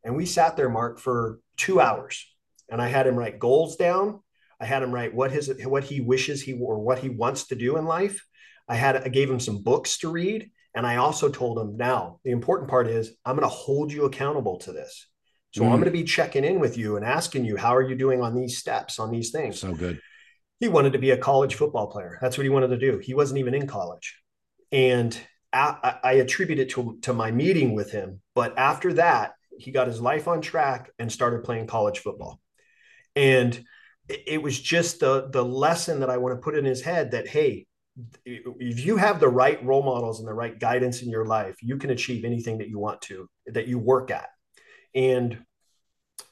And 0.04 0.16
we 0.16 0.26
sat 0.26 0.56
there, 0.56 0.68
Mark, 0.68 0.98
for 0.98 1.40
two 1.56 1.80
hours. 1.80 2.26
And 2.68 2.82
I 2.82 2.88
had 2.88 3.06
him 3.06 3.16
write 3.16 3.38
goals 3.38 3.76
down. 3.76 4.20
I 4.60 4.64
had 4.64 4.82
him 4.82 4.92
write 4.92 5.14
what 5.14 5.30
his 5.30 5.52
what 5.64 5.84
he 5.84 6.00
wishes 6.00 6.42
he 6.42 6.54
or 6.54 6.78
what 6.78 6.98
he 6.98 7.08
wants 7.08 7.48
to 7.48 7.54
do 7.54 7.76
in 7.76 7.84
life. 7.84 8.24
I 8.68 8.74
had 8.74 8.96
I 8.96 9.08
gave 9.08 9.30
him 9.30 9.40
some 9.40 9.62
books 9.62 9.98
to 9.98 10.10
read. 10.10 10.50
And 10.74 10.86
I 10.86 10.96
also 10.96 11.28
told 11.28 11.58
him 11.58 11.76
now 11.76 12.20
the 12.24 12.32
important 12.32 12.68
part 12.68 12.86
is 12.88 13.12
I'm 13.24 13.36
going 13.36 13.48
to 13.48 13.54
hold 13.54 13.92
you 13.92 14.04
accountable 14.04 14.58
to 14.58 14.72
this. 14.72 15.06
So 15.52 15.62
mm. 15.62 15.66
I'm 15.66 15.72
going 15.72 15.84
to 15.84 15.90
be 15.90 16.04
checking 16.04 16.44
in 16.44 16.60
with 16.60 16.76
you 16.76 16.96
and 16.96 17.04
asking 17.04 17.44
you, 17.44 17.56
how 17.56 17.74
are 17.74 17.82
you 17.82 17.94
doing 17.94 18.20
on 18.20 18.34
these 18.34 18.58
steps, 18.58 18.98
on 18.98 19.10
these 19.10 19.30
things? 19.30 19.60
So 19.60 19.74
good. 19.74 20.00
He 20.60 20.68
wanted 20.68 20.92
to 20.94 20.98
be 20.98 21.10
a 21.10 21.18
college 21.18 21.54
football 21.54 21.88
player. 21.88 22.18
That's 22.20 22.38
what 22.38 22.44
he 22.44 22.50
wanted 22.50 22.68
to 22.68 22.78
do. 22.78 22.98
He 22.98 23.14
wasn't 23.14 23.38
even 23.38 23.54
in 23.54 23.66
college. 23.66 24.20
And 24.72 25.18
I, 25.52 25.96
I 26.02 26.12
attribute 26.14 26.58
it 26.58 26.70
to, 26.70 26.98
to 27.02 27.12
my 27.12 27.30
meeting 27.30 27.74
with 27.74 27.90
him. 27.90 28.20
But 28.34 28.58
after 28.58 28.94
that, 28.94 29.34
he 29.58 29.70
got 29.70 29.86
his 29.86 30.00
life 30.00 30.28
on 30.28 30.40
track 30.40 30.90
and 30.98 31.10
started 31.10 31.44
playing 31.44 31.66
college 31.66 32.00
football. 32.00 32.40
And 33.14 33.62
it 34.08 34.40
was 34.40 34.60
just 34.60 35.00
the 35.00 35.28
the 35.30 35.44
lesson 35.44 36.00
that 36.00 36.10
I 36.10 36.18
want 36.18 36.36
to 36.36 36.40
put 36.40 36.56
in 36.56 36.64
his 36.64 36.82
head 36.82 37.10
that 37.10 37.26
hey, 37.26 37.66
if 38.24 38.84
you 38.84 38.96
have 38.98 39.20
the 39.20 39.28
right 39.28 39.64
role 39.64 39.82
models 39.82 40.20
and 40.20 40.28
the 40.28 40.34
right 40.34 40.58
guidance 40.58 41.02
in 41.02 41.10
your 41.10 41.24
life, 41.24 41.56
you 41.62 41.76
can 41.78 41.90
achieve 41.90 42.24
anything 42.24 42.58
that 42.58 42.68
you 42.68 42.78
want 42.78 43.00
to, 43.02 43.28
that 43.46 43.66
you 43.66 43.78
work 43.78 44.10
at. 44.10 44.28
And 44.94 45.38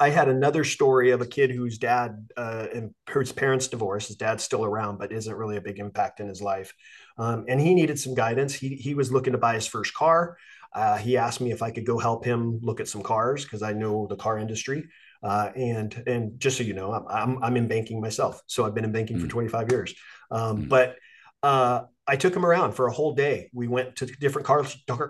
I 0.01 0.11
had 0.11 0.29
another 0.29 0.65
story 0.65 1.11
of 1.11 1.21
a 1.21 1.27
kid 1.27 1.51
whose 1.51 1.79
dad 1.79 2.29
uh, 2.37 2.67
and 2.75 2.95
his 3.13 3.33
parents 3.33 3.69
divorced. 3.69 4.09
His 4.09 4.17
dad's 4.17 4.45
still 4.45 4.65
around, 4.65 4.99
but 4.99 5.13
isn't 5.13 5.35
really 5.35 5.57
a 5.57 5.61
big 5.61 5.79
impact 5.79 6.21
in 6.21 6.29
his 6.29 6.43
life. 6.43 6.73
Um, 7.19 7.45
and 7.49 7.61
he 7.61 7.75
needed 7.75 7.99
some 7.99 8.15
guidance. 8.15 8.55
He, 8.55 8.71
he 8.77 8.95
was 8.95 9.13
looking 9.13 9.33
to 9.33 9.39
buy 9.39 9.55
his 9.55 9.67
first 9.67 9.95
car. 9.95 10.37
Uh, 10.73 10.97
he 10.97 11.17
asked 11.17 11.41
me 11.41 11.53
if 11.53 11.63
I 11.63 11.71
could 11.71 11.87
go 11.87 11.99
help 11.99 12.25
him 12.25 12.59
look 12.63 12.81
at 12.81 12.89
some 12.89 13.03
cars 13.03 13.45
because 13.45 13.63
I 13.63 13.73
know 13.73 14.07
the 14.09 14.17
car 14.17 14.39
industry. 14.39 14.89
Uh, 15.23 15.51
and 15.57 16.03
and 16.07 16.39
just 16.39 16.59
so 16.59 16.63
you 16.65 16.75
know, 16.75 16.93
I'm, 16.93 17.07
I'm, 17.09 17.45
I'm 17.45 17.57
in 17.57 17.67
banking 17.67 18.01
myself, 18.01 18.43
so 18.47 18.67
I've 18.67 18.75
been 18.75 18.85
in 18.85 18.93
banking 18.93 19.17
mm. 19.17 19.23
for 19.23 19.29
25 19.29 19.71
years. 19.71 19.95
Um, 20.31 20.65
mm. 20.65 20.69
But 20.69 20.97
uh, 21.43 21.85
I 22.07 22.17
took 22.17 22.35
him 22.37 22.45
around 22.45 22.73
for 22.73 22.87
a 22.87 22.93
whole 22.93 23.15
day. 23.15 23.51
We 23.53 23.67
went 23.67 23.97
to 23.97 24.07
different 24.07 24.47
car 24.47 24.65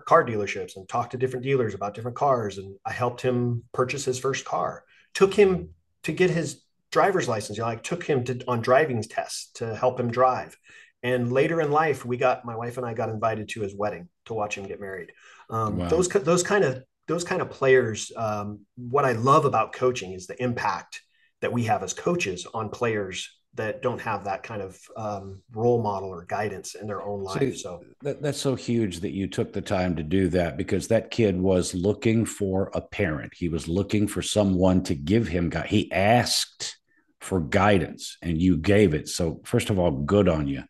car 0.07 0.25
dealerships 0.25 0.77
and 0.77 0.89
talked 0.89 1.13
to 1.13 1.19
different 1.19 1.45
dealers 1.45 1.75
about 1.75 1.95
different 1.95 2.17
cars, 2.17 2.59
and 2.59 2.77
I 2.85 2.93
helped 2.93 3.21
him 3.21 3.65
purchase 3.73 4.05
his 4.05 4.19
first 4.19 4.45
car. 4.45 4.85
Took 5.15 5.35
him 5.35 5.71
to 6.05 6.13
get 6.13 6.31
his 6.31 6.63
driver's 6.93 7.29
license. 7.29 7.59
You 7.59 7.65
know, 7.65 7.71
I 7.71 7.77
took 7.77 8.05
him 8.05 8.25
to 8.25 8.41
on 8.47 8.61
driving 8.61 9.03
tests 9.03 9.51
to 9.55 9.75
help 9.75 9.99
him 9.99 10.11
drive. 10.11 10.57
And 11.03 11.33
later 11.33 11.61
in 11.61 11.71
life, 11.71 12.05
we 12.05 12.17
got 12.17 12.45
my 12.45 12.57
wife 12.57 12.79
and 12.79 12.87
I 12.87 12.95
got 12.95 13.11
invited 13.11 13.49
to 13.51 13.61
his 13.61 13.75
wedding 13.75 14.09
to 14.27 14.35
watch 14.35 14.57
him 14.57 14.67
get 14.67 14.81
married. 14.81 15.13
Um, 15.51 15.77
wow. 15.77 15.89
Those 15.89 16.09
those 16.09 16.43
kind 16.43 16.65
of 16.65 16.83
those 17.09 17.25
kind 17.25 17.43
of 17.43 17.51
players. 17.51 18.13
Um, 18.17 18.61
what 18.77 19.05
I 19.05 19.13
love 19.13 19.45
about 19.45 19.73
coaching 19.73 20.13
is 20.13 20.27
the 20.27 20.43
impact 20.43 21.03
that 21.43 21.53
we 21.53 21.65
have 21.65 21.83
as 21.83 21.93
coaches 21.93 22.47
on 22.55 22.71
players 22.71 23.31
that 23.57 23.83
don't 23.83 24.01
have 24.01 24.25
that 24.25 24.43
kind 24.43 24.61
of 24.61 24.79
um, 24.97 25.41
role 25.53 25.81
model 25.81 26.09
or 26.09 26.25
guidance 26.25 26.75
in 26.75 26.87
their 26.87 27.03
own 27.03 27.23
life. 27.23 27.57
So, 27.57 27.81
so 27.81 27.85
that, 28.03 28.21
that's 28.21 28.41
so 28.41 28.55
huge 28.55 29.01
that 29.01 29.13
you 29.13 29.29
took 29.29 29.53
the 29.53 29.61
time 29.61 29.95
to 29.97 30.03
do 30.03 30.29
that 30.29 30.57
because 30.57 30.89
that 30.89 31.11
kid 31.11 31.41
was 31.41 31.75
looking 31.75 32.27
for 32.27 32.71
a 32.75 32.81
parent. 32.81 33.33
He 33.35 33.49
was 33.49 33.69
looking 33.69 34.09
for 34.09 34.23
someone 34.23 34.83
to 34.85 34.95
give 34.95 35.29
him. 35.29 35.51
Guy. 35.51 35.67
He 35.67 35.91
asked 35.93 36.79
for 37.21 37.41
guidance, 37.41 38.19
and 38.21 38.41
you 38.41 38.57
gave 38.57 38.93
it. 38.93 39.09
So, 39.09 39.41
first 39.45 39.71
of 39.71 39.79
all, 39.79 39.91
good 39.91 40.29
on 40.29 40.47
you. 40.47 40.65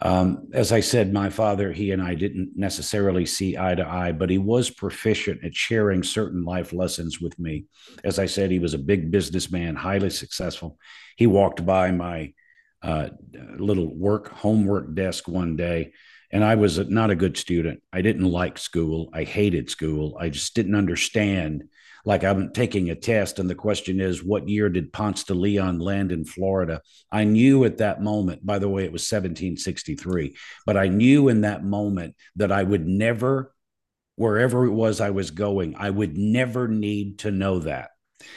Um, 0.00 0.48
as 0.52 0.72
I 0.72 0.80
said, 0.80 1.12
my 1.12 1.30
father, 1.30 1.72
he 1.72 1.92
and 1.92 2.02
I 2.02 2.14
didn't 2.14 2.52
necessarily 2.56 3.26
see 3.26 3.56
eye 3.56 3.74
to 3.74 3.86
eye, 3.86 4.12
but 4.12 4.30
he 4.30 4.38
was 4.38 4.68
proficient 4.70 5.44
at 5.44 5.54
sharing 5.54 6.02
certain 6.02 6.44
life 6.44 6.72
lessons 6.72 7.20
with 7.20 7.38
me. 7.38 7.66
As 8.02 8.18
I 8.18 8.26
said, 8.26 8.50
he 8.50 8.58
was 8.58 8.74
a 8.74 8.78
big 8.78 9.10
businessman, 9.10 9.76
highly 9.76 10.10
successful. 10.10 10.78
He 11.16 11.26
walked 11.26 11.64
by 11.64 11.90
my 11.90 12.32
uh, 12.82 13.10
little 13.56 13.94
work 13.94 14.28
homework 14.28 14.94
desk 14.94 15.26
one 15.28 15.56
day, 15.56 15.92
and 16.30 16.44
I 16.44 16.56
was 16.56 16.78
not 16.78 17.10
a 17.10 17.16
good 17.16 17.36
student. 17.36 17.82
I 17.92 18.02
didn't 18.02 18.30
like 18.30 18.58
school. 18.58 19.08
I 19.14 19.24
hated 19.24 19.70
school. 19.70 20.18
I 20.20 20.28
just 20.28 20.54
didn't 20.54 20.74
understand 20.74 21.64
like 22.04 22.22
I'm 22.22 22.52
taking 22.52 22.90
a 22.90 22.94
test, 22.94 23.38
and 23.38 23.48
the 23.48 23.54
question 23.54 24.00
is, 24.00 24.22
what 24.22 24.48
year 24.48 24.68
did 24.68 24.92
Ponce 24.92 25.24
de 25.24 25.34
Leon 25.34 25.78
land 25.78 26.12
in 26.12 26.24
Florida? 26.24 26.82
I 27.10 27.24
knew 27.24 27.64
at 27.64 27.78
that 27.78 28.02
moment, 28.02 28.44
by 28.44 28.58
the 28.58 28.68
way, 28.68 28.84
it 28.84 28.92
was 28.92 29.02
1763, 29.02 30.36
but 30.66 30.76
I 30.76 30.88
knew 30.88 31.28
in 31.28 31.42
that 31.42 31.64
moment 31.64 32.14
that 32.36 32.52
I 32.52 32.62
would 32.62 32.86
never, 32.86 33.54
wherever 34.16 34.66
it 34.66 34.72
was 34.72 35.00
I 35.00 35.10
was 35.10 35.30
going, 35.30 35.76
I 35.76 35.90
would 35.90 36.16
never 36.18 36.68
need 36.68 37.20
to 37.20 37.30
know 37.30 37.60
that. 37.60 37.90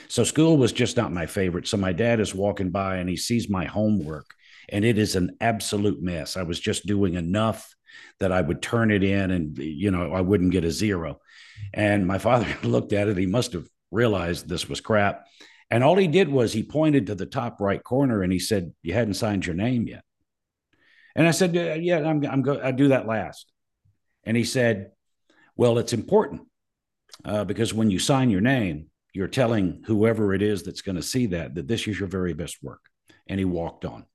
So 0.07 0.23
school 0.23 0.57
was 0.57 0.71
just 0.71 0.97
not 0.97 1.13
my 1.13 1.25
favorite. 1.25 1.67
So 1.67 1.77
my 1.77 1.93
dad 1.93 2.19
is 2.19 2.33
walking 2.33 2.71
by 2.71 2.97
and 2.97 3.09
he 3.09 3.17
sees 3.17 3.49
my 3.49 3.65
homework 3.65 4.25
and 4.69 4.83
it 4.83 4.97
is 4.97 5.15
an 5.15 5.37
absolute 5.39 6.01
mess. 6.01 6.37
I 6.37 6.43
was 6.43 6.59
just 6.59 6.85
doing 6.85 7.13
enough 7.15 7.73
that 8.19 8.31
I 8.31 8.41
would 8.41 8.61
turn 8.61 8.91
it 8.91 9.03
in 9.03 9.31
and 9.31 9.57
you 9.57 9.91
know 9.91 10.11
I 10.13 10.21
wouldn't 10.21 10.51
get 10.51 10.65
a 10.65 10.71
zero. 10.71 11.19
And 11.73 12.07
my 12.07 12.17
father 12.17 12.47
looked 12.63 12.93
at 12.93 13.07
it. 13.07 13.17
He 13.17 13.25
must 13.25 13.53
have 13.53 13.67
realized 13.91 14.47
this 14.47 14.67
was 14.67 14.81
crap. 14.81 15.27
And 15.69 15.83
all 15.83 15.97
he 15.97 16.07
did 16.07 16.29
was 16.29 16.53
he 16.53 16.63
pointed 16.63 17.07
to 17.07 17.15
the 17.15 17.25
top 17.25 17.59
right 17.59 17.83
corner 17.83 18.21
and 18.23 18.31
he 18.31 18.39
said, 18.39 18.73
"You 18.83 18.93
hadn't 18.93 19.15
signed 19.15 19.45
your 19.45 19.55
name 19.55 19.87
yet." 19.87 20.03
And 21.15 21.27
I 21.27 21.31
said, 21.31 21.53
"Yeah, 21.55 21.99
I'm 21.99 22.25
I'm 22.25 22.59
I 22.63 22.71
do 22.71 22.89
that 22.89 23.07
last." 23.07 23.51
And 24.23 24.37
he 24.37 24.45
said, 24.45 24.91
"Well, 25.57 25.77
it's 25.77 25.93
important 25.93 26.43
uh, 27.25 27.43
because 27.43 27.73
when 27.73 27.89
you 27.89 27.99
sign 27.99 28.29
your 28.29 28.41
name, 28.41 28.87
you're 29.13 29.27
telling 29.27 29.83
whoever 29.87 30.33
it 30.33 30.41
is 30.41 30.63
that's 30.63 30.81
going 30.81 30.95
to 30.95 31.03
see 31.03 31.25
that 31.27 31.55
that 31.55 31.67
this 31.67 31.85
is 31.87 31.99
your 31.99 32.07
very 32.07 32.33
best 32.33 32.63
work." 32.63 32.81
And 33.27 33.37
he 33.37 33.45
walked 33.45 33.83
on. 33.83 34.05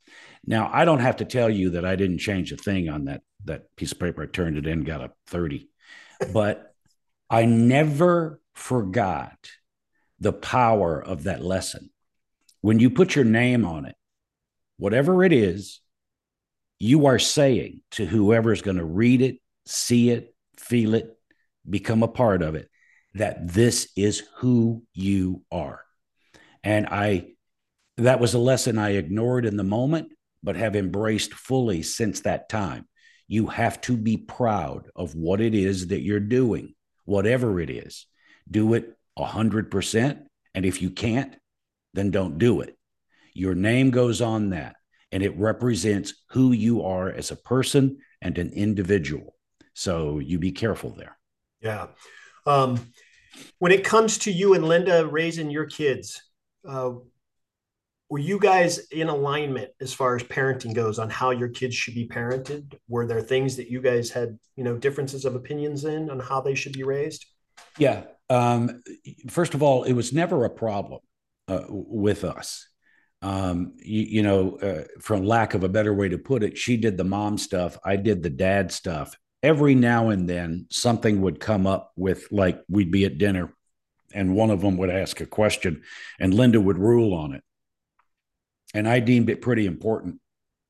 Now, 0.46 0.70
I 0.72 0.86
don't 0.86 1.00
have 1.00 1.16
to 1.16 1.26
tell 1.26 1.50
you 1.50 1.70
that 1.70 1.84
I 1.84 1.96
didn't 1.96 2.18
change 2.18 2.50
a 2.50 2.56
thing 2.56 2.88
on 2.88 3.04
that 3.04 3.22
that 3.44 3.76
piece 3.76 3.92
of 3.92 4.00
paper. 4.00 4.22
I 4.22 4.26
turned 4.26 4.56
it 4.56 4.66
in, 4.66 4.84
got 4.84 5.02
a 5.02 5.10
30. 5.26 5.68
But 6.32 6.71
I 7.32 7.46
never 7.46 8.42
forgot 8.52 9.48
the 10.20 10.34
power 10.34 11.02
of 11.02 11.24
that 11.24 11.42
lesson. 11.42 11.88
When 12.60 12.78
you 12.78 12.90
put 12.90 13.16
your 13.16 13.24
name 13.24 13.64
on 13.64 13.86
it, 13.86 13.96
whatever 14.76 15.24
it 15.24 15.32
is, 15.32 15.80
you 16.78 17.06
are 17.06 17.18
saying 17.18 17.80
to 17.92 18.04
whoever 18.04 18.52
is 18.52 18.60
going 18.60 18.76
to 18.76 18.84
read 18.84 19.22
it, 19.22 19.38
see 19.64 20.10
it, 20.10 20.34
feel 20.58 20.92
it, 20.92 21.08
become 21.68 22.02
a 22.02 22.08
part 22.08 22.42
of 22.42 22.54
it, 22.54 22.68
that 23.14 23.48
this 23.48 23.88
is 23.96 24.22
who 24.36 24.82
you 24.92 25.42
are. 25.50 25.80
And 26.62 26.86
I, 26.86 27.28
that 27.96 28.20
was 28.20 28.34
a 28.34 28.38
lesson 28.38 28.76
I 28.76 28.90
ignored 28.90 29.46
in 29.46 29.56
the 29.56 29.64
moment, 29.64 30.12
but 30.42 30.56
have 30.56 30.76
embraced 30.76 31.32
fully 31.32 31.82
since 31.82 32.20
that 32.20 32.50
time. 32.50 32.86
You 33.26 33.46
have 33.46 33.80
to 33.82 33.96
be 33.96 34.18
proud 34.18 34.88
of 34.94 35.14
what 35.14 35.40
it 35.40 35.54
is 35.54 35.86
that 35.86 36.02
you're 36.02 36.20
doing, 36.20 36.74
whatever 37.04 37.60
it 37.60 37.70
is. 37.70 38.06
Do 38.50 38.74
it 38.74 38.96
100%. 39.18 40.20
And 40.54 40.66
if 40.66 40.82
you 40.82 40.90
can't, 40.90 41.36
then 41.94 42.10
don't 42.10 42.38
do 42.38 42.60
it. 42.60 42.76
Your 43.34 43.54
name 43.54 43.90
goes 43.90 44.20
on 44.20 44.50
that, 44.50 44.76
and 45.10 45.22
it 45.22 45.36
represents 45.38 46.14
who 46.30 46.52
you 46.52 46.82
are 46.82 47.10
as 47.10 47.30
a 47.30 47.36
person 47.36 47.98
and 48.20 48.36
an 48.38 48.50
individual. 48.52 49.34
So 49.74 50.18
you 50.18 50.38
be 50.38 50.52
careful 50.52 50.90
there. 50.90 51.16
Yeah. 51.60 51.88
Um, 52.46 52.92
when 53.58 53.72
it 53.72 53.84
comes 53.84 54.18
to 54.18 54.32
you 54.32 54.54
and 54.54 54.66
Linda 54.66 55.06
raising 55.06 55.50
your 55.50 55.66
kids, 55.66 56.20
uh, 56.68 56.92
were 58.12 58.18
you 58.18 58.38
guys 58.38 58.78
in 58.90 59.08
alignment 59.08 59.70
as 59.80 59.94
far 59.94 60.14
as 60.14 60.22
parenting 60.24 60.74
goes 60.74 60.98
on 60.98 61.08
how 61.08 61.30
your 61.30 61.48
kids 61.48 61.74
should 61.74 61.94
be 61.94 62.06
parented? 62.06 62.74
Were 62.86 63.06
there 63.06 63.22
things 63.22 63.56
that 63.56 63.70
you 63.70 63.80
guys 63.80 64.10
had 64.10 64.38
you 64.54 64.64
know 64.64 64.76
differences 64.76 65.24
of 65.24 65.34
opinions 65.34 65.86
in 65.86 66.10
on 66.10 66.20
how 66.20 66.42
they 66.42 66.54
should 66.54 66.74
be 66.74 66.82
raised? 66.82 67.24
Yeah 67.78 68.02
um, 68.28 68.82
first 69.30 69.54
of 69.54 69.62
all 69.62 69.84
it 69.84 69.94
was 69.94 70.12
never 70.12 70.44
a 70.44 70.50
problem 70.50 71.00
uh, 71.48 71.64
with 71.70 72.22
us. 72.22 72.68
Um, 73.22 73.76
you, 73.78 74.02
you, 74.02 74.22
know 74.22 74.58
uh, 74.58 74.84
from 75.00 75.24
lack 75.24 75.54
of 75.54 75.64
a 75.64 75.70
better 75.70 75.94
way 75.94 76.10
to 76.10 76.18
put 76.18 76.42
it 76.42 76.58
she 76.58 76.76
did 76.76 76.96
the 76.96 77.04
mom 77.04 77.38
stuff 77.38 77.78
i 77.82 77.96
did 77.96 78.22
the 78.22 78.28
dad 78.30 78.70
stuff. 78.72 79.16
Every 79.42 79.74
now 79.74 80.10
and 80.10 80.28
then 80.28 80.66
something 80.70 81.22
would 81.22 81.40
come 81.40 81.66
up 81.66 81.92
with 81.96 82.30
like 82.30 82.62
we'd 82.68 82.90
be 82.90 83.06
at 83.06 83.16
dinner 83.16 83.54
and 84.12 84.36
one 84.36 84.50
of 84.50 84.60
them 84.60 84.76
would 84.76 84.90
ask 84.90 85.22
a 85.22 85.26
question 85.26 85.82
and 86.20 86.34
linda 86.34 86.60
would 86.60 86.78
rule 86.78 87.14
on 87.14 87.32
it 87.32 87.42
and 88.74 88.88
I 88.88 89.00
deemed 89.00 89.30
it 89.30 89.42
pretty 89.42 89.66
important 89.66 90.20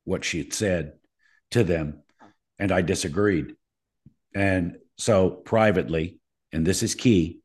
what 0.05 0.25
she 0.25 0.39
had 0.39 0.53
said 0.53 0.95
to 1.53 1.65
them. 1.65 2.03
And 2.59 2.73
I 2.73 2.83
disagreed. 2.83 3.55
And 4.35 4.79
so 4.99 5.31
privately, 5.31 6.21
and 6.53 6.67
this 6.67 6.83
is 6.83 6.95
key, 6.95 7.41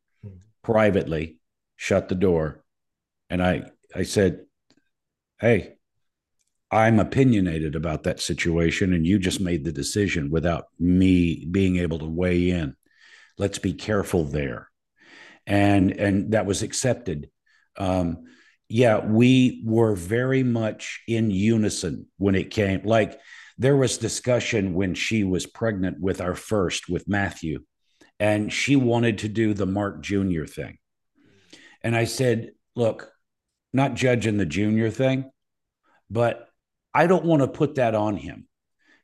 privately 0.64 1.40
shut 1.76 2.10
the 2.10 2.16
door. 2.16 2.64
And 3.30 3.42
I, 3.42 3.64
I 3.96 4.04
said, 4.04 4.46
Hey, 5.40 5.78
I'm 6.70 7.00
opinionated 7.00 7.76
about 7.76 8.04
that 8.04 8.20
situation, 8.20 8.94
and 8.94 9.06
you 9.06 9.20
just 9.20 9.40
made 9.40 9.64
the 9.64 9.72
decision 9.72 10.30
without 10.30 10.66
me 10.80 11.46
being 11.50 11.78
able 11.78 12.00
to 12.00 12.06
weigh 12.06 12.50
in. 12.50 12.76
Let's 13.38 13.60
be 13.60 13.74
careful 13.74 14.26
there. 14.26 14.70
And 15.46 15.92
and 15.92 16.32
that 16.34 16.46
was 16.46 16.64
accepted. 16.64 17.30
Um, 17.78 18.26
yeah, 18.70 19.00
we 19.06 19.62
were 19.66 19.96
very 19.96 20.44
much 20.44 21.02
in 21.08 21.32
unison 21.32 22.08
when 22.18 22.36
it 22.36 22.52
came. 22.52 22.82
Like 22.84 23.20
there 23.58 23.78
was 23.78 23.98
discussion 23.98 24.74
when 24.74 24.94
she 24.94 25.24
was 25.24 25.46
pregnant 25.46 26.00
with 26.00 26.22
our 26.22 26.36
first, 26.36 26.90
with 26.90 27.08
Matthew, 27.08 27.64
and 28.20 28.52
she 28.52 28.76
wanted 28.76 29.20
to 29.20 29.30
do 29.30 29.54
the 29.54 29.66
Mark 29.66 30.02
Jr. 30.02 30.46
thing. 30.46 30.78
And 31.82 31.96
I 31.96 32.04
said, 32.06 32.52
look, 32.76 33.12
not 33.74 33.94
judging 33.94 34.38
the 34.38 34.46
junior 34.46 34.90
thing, 34.90 35.32
but 36.10 36.50
I 36.94 37.08
don't 37.08 37.26
want 37.26 37.42
to 37.42 37.48
put 37.48 37.76
that 37.76 37.96
on 37.96 38.18
him. 38.18 38.48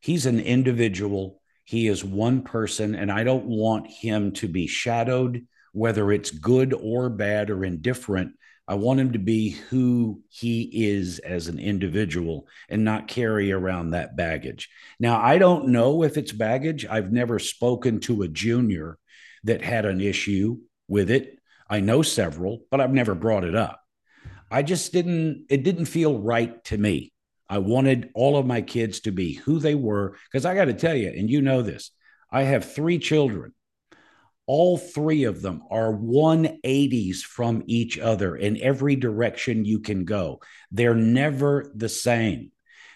He's 0.01 0.25
an 0.25 0.39
individual, 0.39 1.41
he 1.63 1.87
is 1.87 2.03
one 2.03 2.41
person, 2.41 2.95
and 2.95 3.09
I 3.11 3.23
don't 3.23 3.45
want 3.45 3.87
him 3.87 4.33
to 4.33 4.47
be 4.49 4.67
shadowed, 4.67 5.47
whether 5.71 6.11
it's 6.11 6.31
good 6.31 6.73
or 6.73 7.09
bad 7.09 7.49
or 7.49 7.63
indifferent 7.63 8.33
I 8.67 8.75
want 8.75 8.99
him 8.99 9.13
to 9.13 9.19
be 9.19 9.49
who 9.49 10.21
he 10.29 10.87
is 10.87 11.19
as 11.19 11.47
an 11.47 11.59
individual 11.59 12.47
and 12.69 12.85
not 12.85 13.09
carry 13.09 13.51
around 13.51 13.91
that 13.91 14.15
baggage. 14.15 14.69
Now, 14.99 15.21
I 15.21 15.37
don't 15.37 15.67
know 15.67 16.03
if 16.03 16.17
it's 16.17 16.31
baggage. 16.31 16.85
I've 16.85 17.11
never 17.11 17.39
spoken 17.39 17.99
to 18.01 18.21
a 18.21 18.29
junior 18.29 18.97
that 19.43 19.61
had 19.61 19.85
an 19.85 19.99
issue 19.99 20.59
with 20.87 21.11
it. 21.11 21.37
I 21.69 21.81
know 21.81 22.01
several, 22.03 22.61
but 22.71 22.79
I've 22.79 22.93
never 22.93 23.15
brought 23.15 23.43
it 23.43 23.55
up. 23.55 23.81
I 24.49 24.63
just 24.63 24.93
didn't, 24.93 25.45
it 25.49 25.63
didn't 25.63 25.85
feel 25.85 26.17
right 26.17 26.63
to 26.65 26.77
me. 26.77 27.11
I 27.49 27.57
wanted 27.57 28.11
all 28.15 28.37
of 28.37 28.45
my 28.45 28.61
kids 28.61 29.01
to 29.01 29.11
be 29.11 29.33
who 29.33 29.59
they 29.59 29.75
were. 29.75 30.15
Because 30.31 30.45
I 30.45 30.55
got 30.55 30.65
to 30.65 30.73
tell 30.73 30.95
you, 30.95 31.09
and 31.09 31.29
you 31.29 31.41
know 31.41 31.61
this, 31.61 31.91
I 32.31 32.43
have 32.43 32.71
three 32.71 32.97
children 32.97 33.53
all 34.45 34.77
three 34.77 35.23
of 35.23 35.41
them 35.41 35.63
are 35.69 35.93
180s 35.93 37.21
from 37.21 37.63
each 37.67 37.97
other 37.97 38.35
in 38.35 38.61
every 38.61 38.95
direction 38.95 39.65
you 39.65 39.79
can 39.79 40.05
go. 40.05 40.41
They're 40.71 40.95
never 40.95 41.71
the 41.75 41.89
same. 41.89 42.51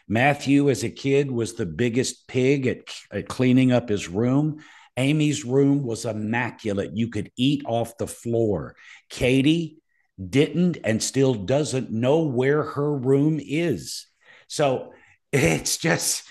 Matthew, 0.08 0.70
as 0.70 0.84
a 0.84 0.90
kid, 0.90 1.30
was 1.30 1.54
the 1.54 1.66
biggest 1.66 2.28
pig 2.28 2.68
at, 2.68 2.78
at, 3.12 3.28
cleaning 3.28 3.72
up 3.72 3.90
his 3.90 4.08
room. 4.08 4.60
Amy's 4.96 5.46
room 5.46 5.84
was 5.84 6.06
immaculate. 6.06 6.96
You 6.96 7.10
could 7.10 7.32
eat 7.36 7.64
off 7.66 7.98
the 7.98 8.08
floor. 8.08 8.76
Katie 9.10 9.78
didn't 10.18 10.78
and 10.84 11.04
still 11.04 11.34
doesn't 11.34 11.92
know 11.92 12.24
where 12.24 12.64
her 12.64 12.94
room 12.98 13.40
is. 13.42 14.08
So 14.48 14.94
it's 15.32 15.78
just, 15.78 16.24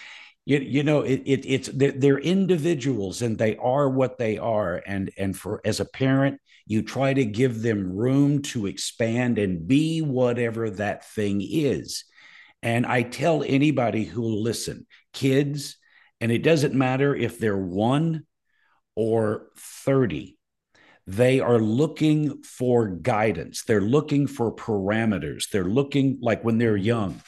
you, 0.46 0.58
you 0.58 0.82
know 0.82 1.02
it, 1.02 1.22
it 1.26 1.44
it's 1.44 1.68
they're, 1.68 1.92
they're, 1.92 2.18
individuals 2.18 3.20
and 3.20 3.36
they 3.36 3.56
are 3.56 3.90
what 3.90 4.16
they 4.16 4.38
are. 4.38 4.82
And 4.86 5.10
and 5.18 5.36
for 5.36 5.60
as 5.64 5.80
a 5.80 5.84
parent 5.84 6.40
you 6.66 6.82
try 6.82 7.12
to 7.12 7.24
give 7.24 7.62
them 7.62 7.94
room 7.94 8.42
to 8.42 8.66
expand 8.66 9.38
and 9.38 9.68
be 9.68 10.00
whatever 10.00 10.70
that 10.70 11.04
thing 11.04 11.40
is. 11.42 12.04
And 12.62 12.86
i 12.86 13.02
tell 13.02 13.42
anybody 13.42 14.04
who 14.04 14.22
will 14.22 14.42
listen 14.42 14.86
kids 15.12 15.76
and 16.20 16.32
it 16.32 16.42
doesn't 16.42 16.74
matter 16.74 17.14
if 17.14 17.38
they're 17.38 17.58
1 17.58 18.24
or 18.94 19.48
30 19.58 20.38
they 21.08 21.38
are 21.38 21.60
looking 21.60 22.42
for 22.42 22.88
guidance. 22.88 23.62
They're 23.62 23.80
looking 23.80 24.26
for 24.26 24.52
parameters. 24.52 25.50
They're 25.50 25.62
looking 25.62 26.18
like 26.20 26.42
when 26.42 26.58
they're 26.58 26.76
young 26.76 27.20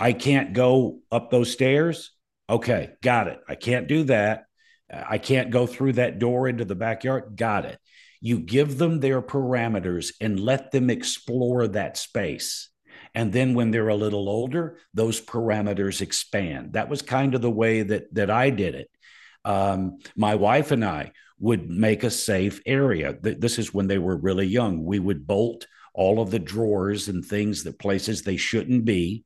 i 0.00 0.14
can't 0.14 0.54
go 0.54 1.00
up 1.12 1.30
those 1.30 1.52
stairs 1.52 2.12
Okay, 2.50 2.90
got 3.00 3.28
it. 3.28 3.38
I 3.48 3.54
can't 3.54 3.86
do 3.86 4.04
that. 4.04 4.46
I 4.92 5.18
can't 5.18 5.52
go 5.52 5.68
through 5.68 5.94
that 5.94 6.18
door 6.18 6.48
into 6.48 6.64
the 6.64 6.74
backyard. 6.74 7.36
Got 7.36 7.64
it. 7.64 7.78
You 8.20 8.40
give 8.40 8.76
them 8.76 8.98
their 8.98 9.22
parameters 9.22 10.12
and 10.20 10.38
let 10.38 10.72
them 10.72 10.90
explore 10.90 11.68
that 11.68 11.96
space. 11.96 12.68
And 13.14 13.32
then 13.32 13.54
when 13.54 13.70
they're 13.70 13.88
a 13.88 13.94
little 13.94 14.28
older, 14.28 14.78
those 14.92 15.20
parameters 15.20 16.00
expand. 16.00 16.72
That 16.72 16.88
was 16.88 17.02
kind 17.02 17.34
of 17.36 17.40
the 17.40 17.50
way 17.50 17.82
that 17.82 18.12
that 18.14 18.30
I 18.30 18.50
did 18.50 18.74
it. 18.74 18.90
Um, 19.44 19.98
my 20.16 20.34
wife 20.34 20.72
and 20.72 20.84
I 20.84 21.12
would 21.38 21.70
make 21.70 22.02
a 22.02 22.10
safe 22.10 22.60
area. 22.66 23.16
This 23.22 23.58
is 23.58 23.72
when 23.72 23.86
they 23.86 23.98
were 23.98 24.16
really 24.16 24.46
young. 24.46 24.84
We 24.84 24.98
would 24.98 25.26
bolt 25.26 25.66
all 25.94 26.20
of 26.20 26.30
the 26.30 26.38
drawers 26.38 27.08
and 27.08 27.24
things 27.24 27.64
that 27.64 27.78
places 27.78 28.22
they 28.22 28.36
shouldn't 28.36 28.84
be 28.84 29.24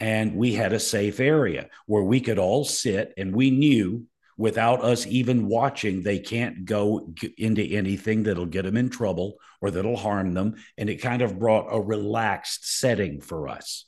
and 0.00 0.34
we 0.34 0.54
had 0.54 0.72
a 0.72 0.80
safe 0.80 1.20
area 1.20 1.68
where 1.86 2.02
we 2.02 2.20
could 2.20 2.38
all 2.38 2.64
sit 2.64 3.12
and 3.16 3.34
we 3.34 3.50
knew 3.50 4.06
without 4.38 4.82
us 4.82 5.06
even 5.06 5.46
watching. 5.46 6.02
They 6.02 6.18
can't 6.18 6.64
go 6.64 7.12
into 7.36 7.62
anything 7.62 8.22
that'll 8.22 8.46
get 8.46 8.64
them 8.64 8.78
in 8.78 8.88
trouble 8.88 9.36
or 9.60 9.70
that'll 9.70 9.98
harm 9.98 10.32
them. 10.32 10.56
And 10.78 10.88
it 10.88 11.02
kind 11.02 11.20
of 11.20 11.38
brought 11.38 11.66
a 11.70 11.78
relaxed 11.78 12.78
setting 12.78 13.20
for 13.20 13.48
us. 13.48 13.84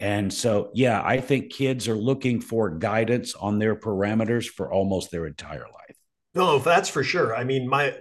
And 0.00 0.32
so, 0.32 0.70
yeah, 0.72 1.02
I 1.04 1.20
think 1.20 1.52
kids 1.52 1.86
are 1.88 1.94
looking 1.94 2.40
for 2.40 2.70
guidance 2.70 3.34
on 3.34 3.58
their 3.58 3.76
parameters 3.76 4.46
for 4.46 4.72
almost 4.72 5.10
their 5.10 5.26
entire 5.26 5.66
life. 5.66 5.96
No, 6.34 6.58
that's 6.58 6.88
for 6.88 7.04
sure. 7.04 7.36
I 7.36 7.44
mean, 7.44 7.68
my, 7.68 7.94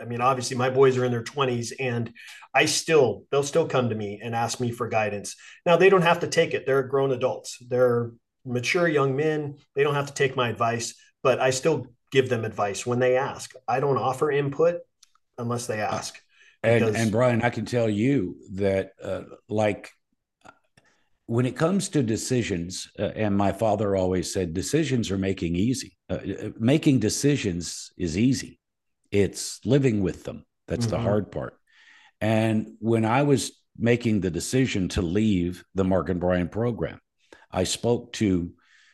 I 0.00 0.06
mean, 0.06 0.22
obviously 0.22 0.56
my 0.56 0.70
boys 0.70 0.96
are 0.96 1.04
in 1.04 1.12
their 1.12 1.22
20s 1.22 1.72
and 1.78 2.10
I 2.54 2.66
still, 2.66 3.24
they'll 3.30 3.42
still 3.42 3.66
come 3.66 3.88
to 3.88 3.94
me 3.94 4.20
and 4.22 4.34
ask 4.34 4.60
me 4.60 4.70
for 4.70 4.88
guidance. 4.88 5.34
Now, 5.66 5.76
they 5.76 5.88
don't 5.88 6.02
have 6.02 6.20
to 6.20 6.28
take 6.28 6.54
it. 6.54 6.66
They're 6.66 6.84
grown 6.84 7.10
adults. 7.10 7.58
They're 7.68 8.12
mature 8.44 8.86
young 8.86 9.16
men. 9.16 9.56
They 9.74 9.82
don't 9.82 9.94
have 9.94 10.06
to 10.06 10.14
take 10.14 10.36
my 10.36 10.50
advice, 10.50 10.94
but 11.22 11.40
I 11.40 11.50
still 11.50 11.88
give 12.12 12.28
them 12.28 12.44
advice 12.44 12.86
when 12.86 13.00
they 13.00 13.16
ask. 13.16 13.52
I 13.66 13.80
don't 13.80 13.98
offer 13.98 14.30
input 14.30 14.76
unless 15.36 15.66
they 15.66 15.80
ask. 15.80 16.16
And, 16.62 16.96
and 16.96 17.10
Brian, 17.10 17.42
I 17.42 17.50
can 17.50 17.66
tell 17.66 17.90
you 17.90 18.36
that, 18.54 18.92
uh, 19.02 19.22
like, 19.48 19.90
when 21.26 21.46
it 21.46 21.56
comes 21.56 21.88
to 21.90 22.02
decisions, 22.02 22.90
uh, 22.98 23.10
and 23.16 23.36
my 23.36 23.52
father 23.52 23.96
always 23.96 24.32
said, 24.32 24.54
decisions 24.54 25.10
are 25.10 25.18
making 25.18 25.56
easy. 25.56 25.96
Uh, 26.08 26.14
uh 26.14 26.50
making 26.58 27.00
decisions 27.00 27.92
is 27.96 28.16
easy. 28.16 28.60
It's 29.10 29.60
living 29.64 30.02
with 30.02 30.24
them. 30.24 30.44
That's 30.68 30.86
mm-hmm. 30.86 30.96
the 30.96 31.02
hard 31.02 31.32
part. 31.32 31.58
And 32.24 32.76
when 32.78 33.04
I 33.04 33.22
was 33.24 33.52
making 33.76 34.22
the 34.22 34.30
decision 34.30 34.88
to 34.90 35.02
leave 35.02 35.62
the 35.74 35.84
Mark 35.84 36.08
and 36.08 36.18
Brian 36.18 36.48
program, 36.48 36.98
I 37.50 37.64
spoke 37.64 38.14
to 38.14 38.50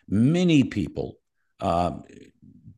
many 0.09 0.65
people, 0.65 1.17
um, 1.61 2.03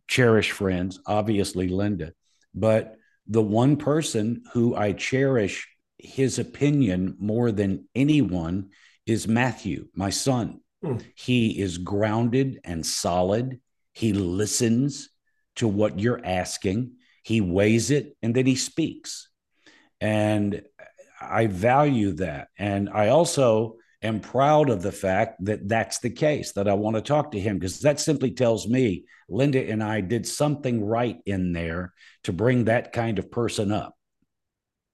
cherished 0.09 0.53
friends, 0.53 1.00
obviously 1.07 1.68
Linda, 1.68 2.12
but 2.55 2.96
the 3.26 3.40
one 3.40 3.78
person 3.78 4.42
who 4.53 4.76
I 4.76 4.92
cherish 4.92 5.66
his 5.96 6.38
opinion 6.38 7.16
more 7.18 7.50
than 7.50 7.88
anyone 7.94 8.72
is 9.07 9.26
Matthew, 9.26 9.88
my 9.94 10.11
son. 10.11 10.61
Mm. 10.84 11.03
He 11.14 11.59
is 11.59 11.78
grounded 11.78 12.61
and 12.62 12.84
solid. 12.84 13.59
He 13.94 14.12
listens 14.12 15.09
to 15.57 15.66
what 15.66 15.98
you're 15.98 16.20
asking, 16.22 16.96
he 17.22 17.40
weighs 17.40 17.90
it, 17.90 18.18
and 18.20 18.34
then 18.34 18.44
he 18.44 18.57
speaks. 18.57 19.30
And 20.03 20.62
I 21.20 21.46
value 21.46 22.12
that. 22.14 22.48
And 22.59 22.90
I 22.92 23.09
also 23.09 23.76
am 24.03 24.18
proud 24.18 24.68
of 24.68 24.82
the 24.82 24.90
fact 24.90 25.44
that 25.44 25.68
that's 25.68 26.00
the 26.00 26.11
case, 26.11 26.53
that 26.55 26.66
I 26.66 26.74
want 26.74 26.96
to 26.96 27.03
talk 27.03 27.30
to 27.30 27.40
him, 27.40 27.57
because 27.57 27.78
that 27.80 28.00
simply 28.00 28.32
tells 28.32 28.66
me 28.66 29.05
Linda 29.28 29.64
and 29.64 29.80
I 29.80 30.00
did 30.00 30.26
something 30.26 30.84
right 30.84 31.18
in 31.24 31.53
there 31.53 31.92
to 32.24 32.32
bring 32.32 32.64
that 32.64 32.92
kind 32.92 33.20
of 33.20 33.30
person 33.30 33.70
up. 33.70 33.94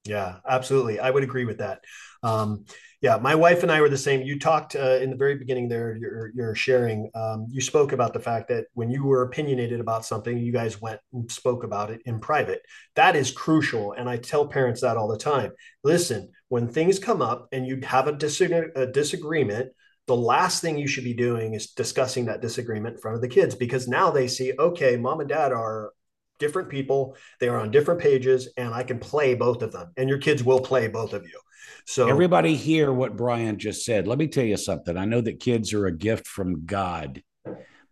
Yeah, 0.09 0.36
absolutely. 0.48 0.98
I 1.00 1.11
would 1.11 1.22
agree 1.22 1.44
with 1.44 1.59
that. 1.59 1.80
Um, 2.22 2.64
yeah, 3.02 3.18
my 3.18 3.34
wife 3.34 3.62
and 3.62 3.70
I 3.70 3.80
were 3.80 3.90
the 3.90 3.98
same. 3.98 4.22
You 4.22 4.38
talked 4.38 4.74
uh, 4.74 4.98
in 5.00 5.11
the 5.11 5.16
very 5.16 5.36
beginning 5.36 5.68
there, 5.68 5.94
you're, 5.94 6.32
you're 6.34 6.54
sharing, 6.54 7.11
um, 7.14 7.46
you 7.50 7.61
spoke 7.61 7.92
about 7.92 8.12
the 8.12 8.18
fact 8.18 8.48
that 8.48 8.64
when 8.72 8.90
you 8.90 9.04
were 9.04 9.22
opinionated 9.22 9.80
about 9.80 10.04
something, 10.04 10.36
you 10.36 10.50
guys 10.50 10.80
went 10.80 10.98
and 11.12 11.30
spoke 11.30 11.62
about 11.62 11.90
it 11.90 12.00
in 12.06 12.18
private. 12.18 12.62
That 12.96 13.14
is 13.14 13.30
crucial. 13.30 13.92
And 13.92 14.09
I 14.09 14.16
tell 14.16 14.48
parents 14.48 14.80
that 14.80 14.96
all 14.96 15.09
the 15.09 15.18
time. 15.18 15.52
Listen, 15.84 16.30
when 16.48 16.68
things 16.68 16.98
come 16.98 17.22
up 17.22 17.48
and 17.52 17.66
you 17.66 17.78
have 17.84 18.09
a, 18.09 18.12
disag- 18.12 18.74
a 18.74 18.86
disagreement, 18.86 19.70
the 20.09 20.16
last 20.16 20.62
thing 20.62 20.78
you 20.78 20.88
should 20.88 21.04
be 21.04 21.14
doing 21.14 21.52
is 21.52 21.68
discussing 21.68 22.24
that 22.24 22.40
disagreement 22.40 22.96
in 22.96 23.00
front 23.00 23.14
of 23.14 23.20
the 23.20 23.28
kids 23.28 23.54
because 23.54 23.86
now 23.86 24.11
they 24.11 24.26
see, 24.26 24.54
okay, 24.59 24.96
mom 24.96 25.20
and 25.20 25.28
dad 25.28 25.52
are 25.52 25.92
different 26.39 26.68
people, 26.68 27.16
they 27.41 27.49
are 27.49 27.61
on 27.61 27.70
different 27.70 28.01
pages, 28.01 28.49
and 28.57 28.72
I 28.72 28.82
can 28.82 28.99
play 28.99 29.34
both 29.34 29.62
of 29.62 29.72
them. 29.72 29.93
And 29.97 30.09
your 30.09 30.18
kids 30.18 30.43
will 30.45 30.61
play 30.61 30.89
both 30.89 31.12
of 31.12 31.24
you. 31.24 31.39
So 31.84 32.09
everybody 32.09 32.55
hear 32.55 32.93
what 32.93 33.16
Brian 33.16 33.59
just 33.59 33.84
said. 33.84 34.07
Let 34.07 34.18
me 34.18 34.28
tell 34.28 34.45
you 34.45 34.57
something. 34.57 34.97
I 34.97 35.05
know 35.05 35.20
that 35.20 35.41
kids 35.41 35.72
are 35.72 35.86
a 35.86 35.97
gift 35.97 36.26
from 36.26 36.66
God, 36.66 37.22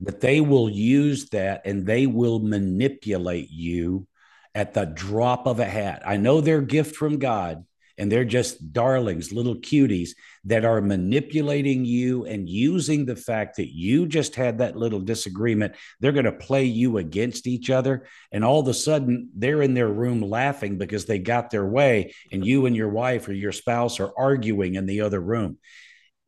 but 0.01 0.21
they 0.21 0.41
will 0.41 0.69
use 0.69 1.31
that 1.31 1.63
and 1.65 1.87
they 1.87 2.07
will 2.07 2.41
manipulate 2.41 3.51
you 3.51 4.07
at 4.55 4.75
the 4.75 4.85
drop 4.85 5.47
of 5.47 5.61
a 5.61 5.65
hat. 5.65 6.03
I 6.05 6.17
know 6.17 6.41
they're 6.41 6.63
gift 6.63 6.97
from 6.97 7.19
God, 7.19 7.65
and 7.99 8.11
they're 8.11 8.25
just 8.25 8.73
darlings, 8.73 9.33
little 9.33 9.57
cuties 9.57 10.11
that 10.45 10.65
are 10.65 10.81
manipulating 10.81 11.85
you 11.85 12.27
and 12.27 12.49
using 12.49 13.05
the 13.05 13.17
fact 13.17 13.57
that 13.57 13.75
you 13.75 14.07
just 14.07 14.35
had 14.35 14.59
that 14.59 14.77
little 14.77 15.01
disagreement. 15.01 15.75
They're 16.01 16.13
going 16.13 16.27
to 16.27 16.33
play 16.33 16.65
you 16.65 16.99
against 16.99 17.47
each 17.47 17.71
other. 17.71 18.07
And 18.33 18.45
all 18.45 18.61
of 18.61 18.69
a 18.69 18.75
sudden, 18.75 19.31
they're 19.35 19.63
in 19.63 19.75
their 19.75 19.89
room 19.89 20.21
laughing 20.21 20.79
because 20.79 21.07
they 21.07 21.19
got 21.19 21.51
their 21.51 21.67
way, 21.67 22.15
and 22.31 22.45
you 22.45 22.67
and 22.67 22.77
your 22.77 22.91
wife 22.91 23.29
or 23.29 23.33
your 23.33 23.53
spouse 23.53 23.99
are 24.01 24.13
arguing 24.17 24.75
in 24.75 24.87
the 24.87 25.01
other 25.01 25.21
room. 25.21 25.59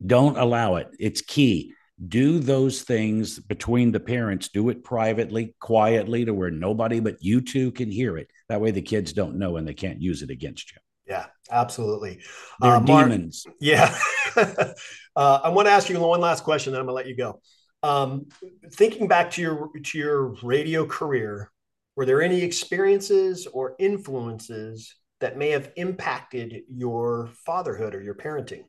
Don't 0.05 0.37
allow 0.37 0.75
it. 0.75 0.87
It's 0.99 1.21
key 1.21 1.73
do 2.07 2.39
those 2.39 2.83
things 2.83 3.39
between 3.39 3.91
the 3.91 3.99
parents 3.99 4.47
do 4.47 4.69
it 4.69 4.85
privately 4.85 5.53
quietly 5.59 6.23
to 6.23 6.33
where 6.33 6.49
nobody 6.49 7.01
but 7.01 7.17
you 7.19 7.41
two 7.41 7.73
can 7.73 7.91
hear 7.91 8.17
it 8.17 8.31
that 8.47 8.61
way 8.61 8.71
the 8.71 8.81
kids 8.81 9.11
don't 9.11 9.37
know 9.37 9.57
and 9.57 9.67
they 9.67 9.73
can't 9.73 10.01
use 10.01 10.21
it 10.21 10.29
against 10.29 10.71
you 10.71 10.77
yeah, 11.09 11.25
absolutely. 11.49 12.19
They're 12.59 12.75
uh, 12.75 12.79
demons. 12.79 13.45
yeah. 13.59 13.97
uh, 14.35 14.73
I 15.15 15.49
want 15.49 15.67
to 15.67 15.71
ask 15.71 15.89
you 15.89 15.99
one 15.99 16.21
last 16.21 16.43
question, 16.43 16.73
then 16.73 16.81
I'm 16.81 16.85
gonna 16.85 16.95
let 16.95 17.07
you 17.07 17.15
go. 17.15 17.41
Um, 17.81 18.27
thinking 18.73 19.07
back 19.07 19.31
to 19.31 19.41
your 19.41 19.69
to 19.83 19.97
your 19.97 20.35
radio 20.43 20.85
career, 20.85 21.51
were 21.95 22.05
there 22.05 22.21
any 22.21 22.41
experiences 22.41 23.47
or 23.47 23.75
influences 23.79 24.95
that 25.19 25.37
may 25.37 25.49
have 25.49 25.71
impacted 25.75 26.63
your 26.69 27.29
fatherhood 27.45 27.95
or 27.95 28.01
your 28.01 28.15
parenting? 28.15 28.63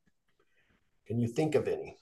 Can 1.06 1.20
you 1.20 1.28
think 1.28 1.54
of 1.54 1.68
any? 1.68 1.96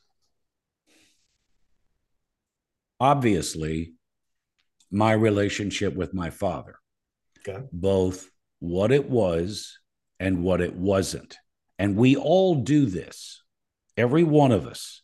Obviously, 3.00 3.94
my 4.90 5.12
relationship 5.12 5.94
with 5.94 6.14
my 6.14 6.30
father. 6.30 6.76
Okay. 7.46 7.62
Both 7.72 8.28
what 8.58 8.90
it 8.90 9.08
was 9.08 9.78
and 10.20 10.42
what 10.42 10.60
it 10.60 10.74
wasn't. 10.74 11.36
And 11.78 11.96
we 11.96 12.16
all 12.16 12.56
do 12.56 12.86
this, 12.86 13.42
every 13.96 14.24
one 14.24 14.52
of 14.52 14.66
us, 14.66 15.02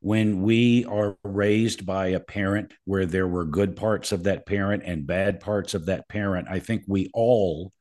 when 0.00 0.42
we 0.42 0.84
are 0.86 1.16
raised 1.24 1.86
by 1.86 2.08
a 2.08 2.20
parent 2.20 2.72
where 2.84 3.06
there 3.06 3.28
were 3.28 3.44
good 3.44 3.76
parts 3.76 4.12
of 4.12 4.24
that 4.24 4.46
parent 4.46 4.82
and 4.84 5.06
bad 5.06 5.40
parts 5.40 5.74
of 5.74 5.86
that 5.86 6.08
parent. 6.08 6.48
I 6.50 6.58
think 6.58 6.82
we 6.86 7.10
all 7.12 7.72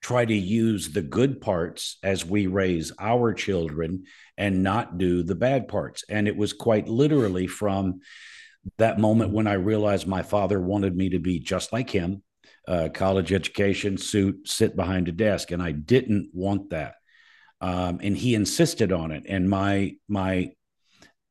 try 0.00 0.24
to 0.24 0.34
use 0.34 0.90
the 0.90 1.02
good 1.02 1.40
parts 1.40 1.98
as 2.02 2.24
we 2.24 2.46
raise 2.46 2.92
our 3.00 3.32
children 3.32 4.04
and 4.36 4.62
not 4.62 4.98
do 4.98 5.22
the 5.22 5.34
bad 5.34 5.68
parts. 5.68 6.04
And 6.08 6.28
it 6.28 6.36
was 6.36 6.52
quite 6.52 6.88
literally 6.88 7.46
from 7.46 8.00
that 8.76 8.98
moment 8.98 9.32
when 9.32 9.46
I 9.46 9.54
realized 9.54 10.06
my 10.06 10.22
father 10.22 10.60
wanted 10.60 10.96
me 10.96 11.10
to 11.10 11.18
be 11.18 11.40
just 11.40 11.72
like 11.72 11.90
him 11.90 12.22
uh, 12.68 12.90
college 12.92 13.32
education, 13.32 13.96
suit, 13.96 14.46
sit 14.46 14.76
behind 14.76 15.08
a 15.08 15.12
desk, 15.12 15.50
and 15.50 15.62
I 15.62 15.72
didn't 15.72 16.28
want 16.34 16.70
that. 16.70 16.96
Um, 17.62 17.98
and 18.02 18.16
he 18.16 18.34
insisted 18.34 18.92
on 18.92 19.10
it, 19.10 19.24
and 19.26 19.48
my 19.48 19.96
my 20.06 20.52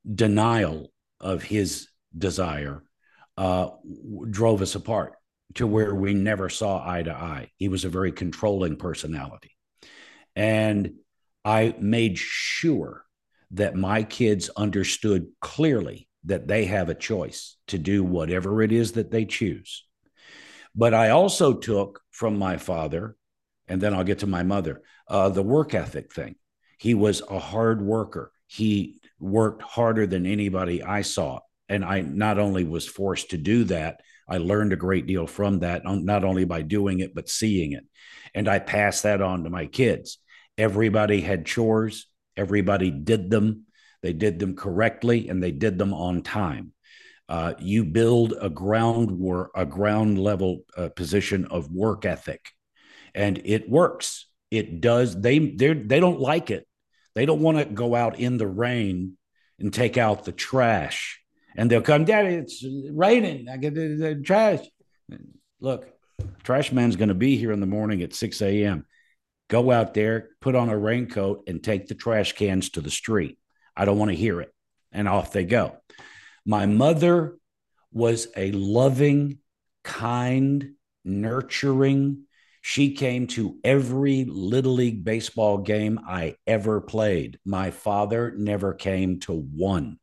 denial 0.04 0.92
of 1.22 1.44
his 1.44 1.90
desire 2.18 2.84
uh, 3.38 3.70
drove 4.30 4.62
us 4.62 4.76
apart 4.76 5.14
to 5.56 5.68
where 5.68 5.94
we 5.94 6.14
never 6.16 6.50
saw 6.50 6.84
eye 6.86 7.04
to 7.04 7.14
eye. 7.14 7.52
He 7.58 7.70
was 7.70 7.86
a 7.86 7.90
very 7.90 8.12
controlling 8.12 8.76
personality, 8.76 9.56
and 10.36 10.96
I 11.46 11.76
made 11.80 12.18
sure 12.18 13.04
that 13.52 13.76
my 13.76 14.04
kids 14.04 14.50
understood 14.58 15.28
clearly 15.40 16.10
that 16.26 16.48
they 16.48 16.66
have 16.66 16.90
a 16.90 16.96
choice 16.96 17.56
to 17.68 17.78
do 17.78 18.04
whatever 18.04 18.62
it 18.64 18.72
is 18.72 18.94
that 18.94 19.12
they 19.12 19.24
choose 19.24 19.87
but 20.78 20.94
I 20.94 21.10
also 21.10 21.56
took 21.56 22.02
from 22.12 22.38
my 22.38 22.58
father, 22.58 23.18
and 23.68 23.82
then 23.82 23.96
I'll 23.96 24.04
get 24.04 24.20
to 24.20 24.28
my 24.28 24.44
mother, 24.44 24.84
uh, 25.08 25.30
the 25.30 25.42
work 25.42 25.74
ethic 25.74 26.14
thing. 26.14 26.36
He 26.78 26.94
was 26.94 27.24
a 27.28 27.40
hard 27.40 27.82
worker. 27.82 28.32
He 28.46 29.02
worked 29.20 29.64
harder 29.64 30.06
than 30.06 30.28
anybody 30.28 30.84
I 30.84 31.02
saw. 31.02 31.40
And 31.68 31.84
I 31.84 32.02
not 32.02 32.38
only 32.38 32.64
was 32.64 32.88
forced 32.88 33.32
to 33.32 33.38
do 33.38 33.64
that, 33.66 34.02
I 34.30 34.38
learned 34.38 34.72
a 34.72 34.78
great 34.78 35.08
deal 35.08 35.26
from 35.26 35.60
that, 35.60 35.82
not 35.84 36.24
only 36.24 36.46
by 36.46 36.62
doing 36.62 37.00
it, 37.00 37.16
but 37.16 37.28
seeing 37.28 37.72
it. 37.72 37.84
And 38.36 38.48
I 38.48 38.60
passed 38.60 39.04
that 39.04 39.22
on 39.22 39.44
to 39.44 39.50
my 39.50 39.66
kids. 39.66 40.20
Everybody 40.58 41.22
had 41.22 41.46
chores, 41.46 42.08
everybody 42.36 42.92
did 42.92 43.32
them. 43.32 43.66
They 44.04 44.14
did 44.14 44.38
them 44.38 44.56
correctly 44.56 45.28
and 45.28 45.42
they 45.42 45.52
did 45.52 45.80
them 45.80 45.94
on 45.94 46.22
time 46.22 46.74
uh, 47.30 47.54
you 47.60 47.84
build 47.84 48.34
a 48.40 48.50
ground 48.50 49.12
war, 49.12 49.52
a 49.56 49.66
ground 49.66 50.18
level 50.20 50.62
uh, 50.76 50.90
position 50.90 51.46
of 51.46 51.72
work 51.72 52.06
ethic, 52.06 52.50
and 53.14 53.42
it 53.44 53.70
works. 53.70 54.28
It 54.50 54.80
does. 54.80 55.20
They 55.20 55.40
they 55.40 55.74
they 55.74 56.00
don't 56.00 56.20
like 56.20 56.52
it. 56.52 56.68
They 57.16 57.26
don't 57.26 57.42
want 57.42 57.58
to 57.58 57.66
go 57.66 57.96
out 57.96 58.20
in 58.20 58.38
the 58.38 58.48
rain 58.48 59.18
and 59.60 59.74
take 59.74 59.98
out 59.98 60.26
the 60.26 60.32
trash 60.32 61.20
And 61.56 61.70
they'll 61.70 61.82
come, 61.82 62.06
Daddy, 62.06 62.36
it's 62.36 62.64
raining. 62.92 63.50
I 63.50 63.58
get 63.58 63.74
the, 63.74 63.96
the 63.96 64.16
trash. 64.16 64.60
Look, 65.60 65.88
trash 66.44 66.72
man's 66.72 66.96
going 66.96 67.10
to 67.10 67.16
be 67.16 67.36
here 67.38 67.52
in 67.52 67.60
the 67.60 67.66
morning 67.66 68.04
at 68.04 68.14
6 68.14 68.42
a.m. 68.44 68.86
Go 69.50 69.72
out 69.72 69.96
there, 69.96 70.30
put 70.42 70.54
on 70.54 70.70
a 70.70 70.78
raincoat, 70.78 71.46
and 71.48 71.64
take 71.64 71.88
the 71.88 71.96
trash 71.96 72.34
cans 72.34 72.70
to 72.72 72.82
the 72.82 72.92
street. 72.92 73.40
I 73.76 73.86
don't 73.86 73.98
want 73.98 74.12
to 74.12 74.16
hear 74.16 74.40
it. 74.42 74.54
And 74.92 75.08
off 75.08 75.32
they 75.32 75.46
go. 75.46 75.78
My 76.48 76.66
mother 76.66 77.38
was 77.91 78.30
a 78.38 78.52
loving, 78.54 79.39
kind, 79.84 80.76
nurturing. 81.04 82.24
She 82.62 82.93
came 82.93 83.28
to 83.28 83.58
every 83.66 84.24
Little 84.24 84.76
League 84.76 85.04
baseball 85.04 85.58
game 85.58 86.00
I 86.08 86.36
ever 86.48 86.80
played. 86.80 87.38
My 87.43 87.72
father 87.72 88.34
never 88.38 88.74
came 88.74 89.20
to 89.22 89.34
one. 89.34 90.00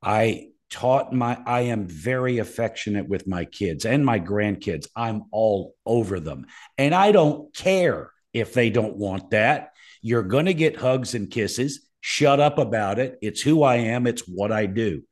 I 0.00 0.50
taught 0.70 1.12
my, 1.12 1.36
I 1.44 1.62
am 1.62 1.88
very 1.88 2.38
affectionate 2.38 3.08
with 3.08 3.26
my 3.26 3.44
kids 3.44 3.84
and 3.84 4.06
my 4.06 4.20
grandkids. 4.20 4.86
I'm 4.94 5.24
all 5.32 5.74
over 5.84 6.20
them. 6.20 6.46
And 6.78 6.94
I 6.94 7.10
don't 7.10 7.52
care 7.52 8.12
if 8.32 8.54
they 8.54 8.70
don't 8.70 8.96
want 8.96 9.30
that. 9.30 9.72
You're 10.02 10.22
going 10.22 10.46
to 10.46 10.54
get 10.54 10.76
hugs 10.76 11.16
and 11.16 11.28
kisses. 11.28 11.88
Shut 12.00 12.38
up 12.38 12.58
about 12.58 13.00
it. 13.00 13.18
It's 13.20 13.40
who 13.40 13.64
I 13.64 13.76
am, 13.76 14.06
it's 14.06 14.22
what 14.22 14.52
I 14.52 14.66
do. 14.66 15.02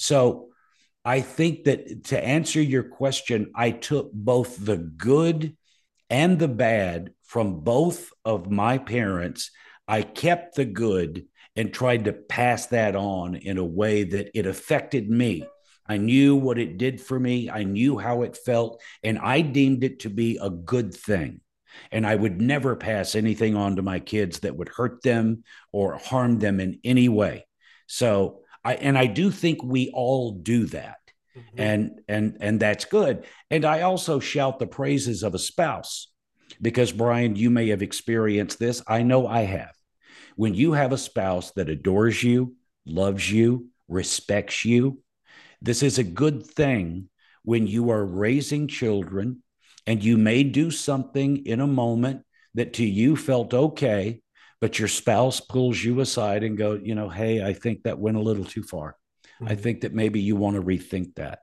So 0.00 0.48
I 1.04 1.20
think 1.20 1.64
that 1.64 2.04
to 2.04 2.24
answer 2.24 2.60
your 2.60 2.84
question, 2.84 3.52
I 3.54 3.70
took 3.70 4.10
both 4.14 4.56
the 4.56 4.78
good 4.78 5.58
and 6.08 6.38
the 6.38 6.48
bad 6.48 7.12
from 7.22 7.60
both 7.60 8.10
of 8.24 8.50
my 8.50 8.78
parents. 8.78 9.50
I 9.86 10.00
kept 10.00 10.54
the 10.54 10.64
good 10.64 11.26
and 11.54 11.70
tried 11.70 12.06
to 12.06 12.14
pass 12.14 12.66
that 12.68 12.96
on 12.96 13.34
in 13.34 13.58
a 13.58 13.64
way 13.64 14.04
that 14.04 14.30
it 14.32 14.46
affected 14.46 15.10
me. 15.10 15.46
I 15.86 15.98
knew 15.98 16.34
what 16.34 16.58
it 16.58 16.78
did 16.78 16.98
for 16.98 17.20
me, 17.20 17.50
I 17.50 17.64
knew 17.64 17.98
how 17.98 18.22
it 18.22 18.38
felt, 18.38 18.80
and 19.02 19.18
I 19.18 19.42
deemed 19.42 19.84
it 19.84 20.00
to 20.00 20.08
be 20.08 20.38
a 20.40 20.48
good 20.48 20.94
thing. 20.94 21.42
And 21.92 22.06
I 22.06 22.14
would 22.14 22.40
never 22.40 22.74
pass 22.74 23.14
anything 23.14 23.54
on 23.54 23.76
to 23.76 23.82
my 23.82 24.00
kids 24.00 24.40
that 24.40 24.56
would 24.56 24.70
hurt 24.70 25.02
them 25.02 25.44
or 25.72 25.98
harm 25.98 26.38
them 26.38 26.58
in 26.58 26.80
any 26.84 27.10
way. 27.10 27.44
So 27.86 28.39
I 28.64 28.74
and 28.74 28.96
I 28.98 29.06
do 29.06 29.30
think 29.30 29.62
we 29.62 29.90
all 29.90 30.32
do 30.32 30.66
that. 30.66 30.98
Mm-hmm. 31.36 31.60
And 31.60 32.00
and 32.08 32.36
and 32.40 32.60
that's 32.60 32.84
good. 32.84 33.26
And 33.50 33.64
I 33.64 33.82
also 33.82 34.20
shout 34.20 34.58
the 34.58 34.66
praises 34.66 35.22
of 35.22 35.34
a 35.34 35.38
spouse 35.38 36.08
because 36.60 36.92
Brian, 36.92 37.36
you 37.36 37.50
may 37.50 37.68
have 37.68 37.82
experienced 37.82 38.58
this. 38.58 38.82
I 38.86 39.02
know 39.02 39.26
I 39.26 39.42
have. 39.42 39.72
When 40.36 40.54
you 40.54 40.72
have 40.72 40.92
a 40.92 40.98
spouse 40.98 41.52
that 41.52 41.68
adores 41.68 42.22
you, 42.22 42.54
loves 42.86 43.30
you, 43.30 43.68
respects 43.88 44.64
you, 44.64 45.02
this 45.62 45.82
is 45.82 45.98
a 45.98 46.04
good 46.04 46.46
thing 46.46 47.08
when 47.42 47.66
you 47.66 47.90
are 47.90 48.04
raising 48.04 48.68
children 48.68 49.42
and 49.86 50.02
you 50.02 50.16
may 50.16 50.42
do 50.42 50.70
something 50.70 51.46
in 51.46 51.60
a 51.60 51.66
moment 51.66 52.22
that 52.54 52.74
to 52.74 52.84
you 52.84 53.16
felt 53.16 53.54
okay, 53.54 54.22
but 54.60 54.78
your 54.78 54.88
spouse 54.88 55.40
pulls 55.40 55.82
you 55.82 56.00
aside 56.00 56.42
and 56.44 56.58
go, 56.58 56.74
you 56.74 56.94
know, 56.94 57.08
hey, 57.08 57.42
I 57.42 57.52
think 57.52 57.82
that 57.82 57.98
went 57.98 58.16
a 58.16 58.22
little 58.22 58.44
too 58.44 58.62
far. 58.62 58.96
Mm-hmm. 59.40 59.52
I 59.52 59.54
think 59.54 59.80
that 59.80 59.94
maybe 59.94 60.20
you 60.20 60.36
want 60.36 60.56
to 60.56 60.62
rethink 60.62 61.14
that. 61.16 61.40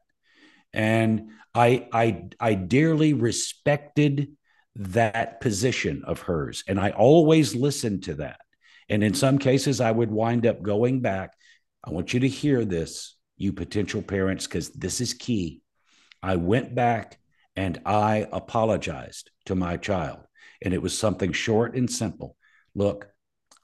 And 0.73 1.31
I 1.55 1.87
I 1.91 2.29
I 2.39 2.53
dearly 2.53 3.13
respected 3.13 4.33
that 4.75 5.41
position 5.41 6.03
of 6.05 6.21
hers. 6.21 6.63
And 6.67 6.79
I 6.79 6.91
always 6.91 7.55
listened 7.55 8.03
to 8.03 8.15
that. 8.15 8.39
And 8.89 9.03
in 9.03 9.15
some 9.15 9.39
cases, 9.39 9.81
I 9.81 9.91
would 9.91 10.11
wind 10.11 10.45
up 10.45 10.61
going 10.61 11.01
back. 11.01 11.33
I 11.83 11.89
want 11.89 12.13
you 12.13 12.19
to 12.21 12.27
hear 12.27 12.63
this, 12.63 13.15
you 13.37 13.53
potential 13.53 14.01
parents, 14.01 14.45
because 14.45 14.69
this 14.69 15.01
is 15.01 15.13
key. 15.13 15.61
I 16.21 16.35
went 16.35 16.75
back 16.75 17.17
and 17.55 17.81
I 17.85 18.27
apologized 18.31 19.31
to 19.45 19.55
my 19.55 19.77
child. 19.77 20.19
And 20.61 20.73
it 20.73 20.81
was 20.81 20.97
something 20.97 21.31
short 21.31 21.75
and 21.75 21.89
simple. 21.89 22.36
Look, 22.77 23.09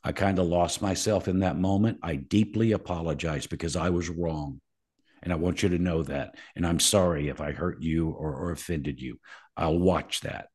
I 0.03 0.11
kind 0.11 0.39
of 0.39 0.47
lost 0.47 0.82
myself 0.82 1.28
in 1.28 1.39
that 1.39 1.57
moment. 1.57 1.99
I 2.01 2.16
deeply 2.16 2.72
apologize 2.72 3.45
because 3.45 3.76
I 3.76 3.91
was 3.91 4.09
wrong. 4.09 4.59
And 5.22 5.32
I 5.32 5.38
want 5.38 5.64
you 5.64 5.70
to 5.70 5.78
know 5.78 6.03
that. 6.03 6.36
And 6.55 6.66
I'm 6.66 6.80
sorry 6.80 7.30
if 7.30 7.39
I 7.39 7.51
hurt 7.51 7.82
you 7.82 8.09
or, 8.09 8.34
or 8.34 8.51
offended 8.51 8.99
you. 8.99 9.20
I'll 9.55 9.80
watch 9.80 10.22
that. 10.22 10.47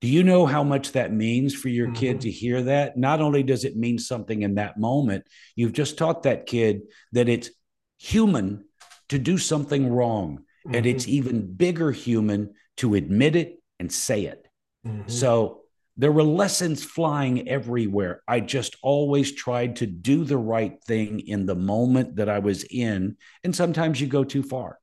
Do 0.00 0.08
you 0.08 0.22
know 0.22 0.46
how 0.46 0.62
much 0.62 0.92
that 0.92 1.12
means 1.12 1.54
for 1.54 1.68
your 1.68 1.88
mm-hmm. 1.88 1.96
kid 1.96 2.20
to 2.20 2.30
hear 2.30 2.62
that? 2.62 2.96
Not 2.96 3.20
only 3.20 3.42
does 3.42 3.64
it 3.64 3.76
mean 3.76 3.98
something 3.98 4.42
in 4.42 4.56
that 4.56 4.78
moment, 4.78 5.24
you've 5.56 5.72
just 5.72 5.98
taught 5.98 6.22
that 6.24 6.46
kid 6.46 6.82
that 7.12 7.28
it's 7.28 7.50
human 7.98 8.64
to 9.08 9.18
do 9.18 9.38
something 9.38 9.90
wrong. 9.90 10.44
Mm-hmm. 10.66 10.74
And 10.74 10.86
it's 10.86 11.08
even 11.08 11.52
bigger 11.52 11.90
human 11.90 12.54
to 12.76 12.94
admit 12.94 13.36
it 13.36 13.56
and 13.78 13.90
say 13.90 14.26
it. 14.26 14.46
Mm-hmm. 14.86 15.08
So 15.08 15.62
there 15.96 16.12
were 16.12 16.22
lessons 16.22 16.82
flying 16.82 17.48
everywhere. 17.48 18.22
I 18.26 18.40
just 18.40 18.76
always 18.82 19.32
tried 19.32 19.76
to 19.76 19.86
do 19.86 20.24
the 20.24 20.38
right 20.38 20.82
thing 20.84 21.20
in 21.20 21.46
the 21.46 21.54
moment 21.54 22.16
that 22.16 22.28
I 22.28 22.38
was 22.38 22.64
in. 22.64 23.16
And 23.44 23.54
sometimes 23.54 24.00
you 24.00 24.06
go 24.06 24.24
too 24.24 24.42
far. 24.42 24.78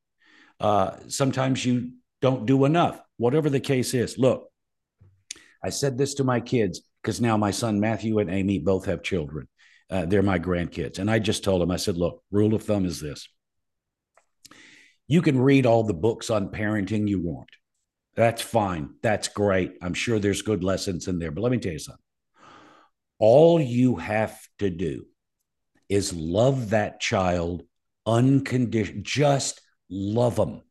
Uh, 0.60 0.98
sometimes 1.08 1.66
you 1.66 1.94
don't 2.22 2.46
do 2.46 2.66
enough, 2.66 3.02
whatever 3.18 3.50
the 3.50 3.60
case 3.60 3.94
is. 3.94 4.18
Look, 4.18 4.50
I 5.64 5.70
said 5.70 5.98
this 5.98 6.16
to 6.16 6.24
my 6.24 6.40
kids 6.40 6.82
because 7.02 7.22
now 7.22 7.38
my 7.38 7.52
son 7.52 7.80
Matthew 7.80 8.20
and 8.20 8.30
Amy 8.30 8.60
both 8.60 8.86
have 8.86 9.02
children. 9.02 9.48
Uh, 9.90 10.06
they're 10.06 10.24
my 10.24 10.40
grandkids. 10.40 11.00
And 11.00 11.10
I 11.10 11.20
just 11.20 11.44
told 11.44 11.62
them, 11.62 11.72
I 11.72 11.78
said, 11.78 11.98
look, 11.98 12.22
rule 12.32 12.54
of 12.54 12.64
thumb 12.64 12.86
is 12.86 13.00
this 13.00 13.28
you 15.08 15.22
can 15.22 15.40
read 15.40 15.66
all 15.66 15.84
the 15.84 15.94
books 15.94 16.30
on 16.30 16.50
parenting 16.50 17.08
you 17.08 17.22
want. 17.22 17.50
That's 18.18 18.42
fine. 18.42 18.96
That's 19.04 19.28
great. 19.28 19.78
I'm 19.82 19.94
sure 19.94 20.20
there's 20.20 20.42
good 20.42 20.64
lessons 20.64 21.08
in 21.08 21.20
there. 21.20 21.32
But 21.32 21.44
let 21.44 21.52
me 21.52 21.60
tell 21.60 21.72
you 21.72 21.80
something. 21.80 22.02
All 23.20 23.62
you 23.62 23.96
have 23.98 24.38
to 24.60 24.72
do 24.72 25.06
is 25.88 26.14
love 26.14 26.72
that 26.72 27.00
child 27.00 27.62
unconditioned. 28.08 29.06
Just 29.06 29.62
love 29.90 30.36
them. 30.36 30.64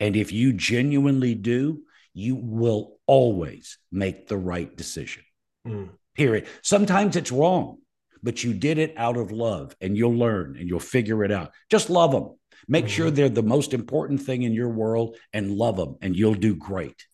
And 0.00 0.16
if 0.16 0.32
you 0.32 0.54
genuinely 0.54 1.34
do, 1.34 1.82
you 2.14 2.36
will 2.36 2.98
always 3.06 3.78
make 3.92 4.26
the 4.26 4.38
right 4.38 4.74
decision. 4.74 5.24
Mm. 5.66 5.90
Period. 6.16 6.46
Sometimes 6.62 7.16
it's 7.16 7.30
wrong, 7.30 7.78
but 8.22 8.42
you 8.42 8.54
did 8.54 8.78
it 8.78 8.94
out 8.96 9.18
of 9.18 9.30
love 9.30 9.76
and 9.80 9.96
you'll 9.96 10.16
learn 10.16 10.56
and 10.58 10.68
you'll 10.68 10.80
figure 10.80 11.22
it 11.22 11.30
out. 11.30 11.52
Just 11.70 11.90
love 11.90 12.12
them. 12.12 12.30
Make 12.66 12.88
sure 12.88 13.10
they're 13.10 13.28
the 13.28 13.42
most 13.42 13.74
important 13.74 14.22
thing 14.22 14.42
in 14.42 14.52
your 14.52 14.70
world 14.70 15.16
and 15.32 15.52
love 15.52 15.76
them, 15.76 15.96
and 16.02 16.16
you'll 16.16 16.34
do 16.34 16.56
great. 16.56 17.06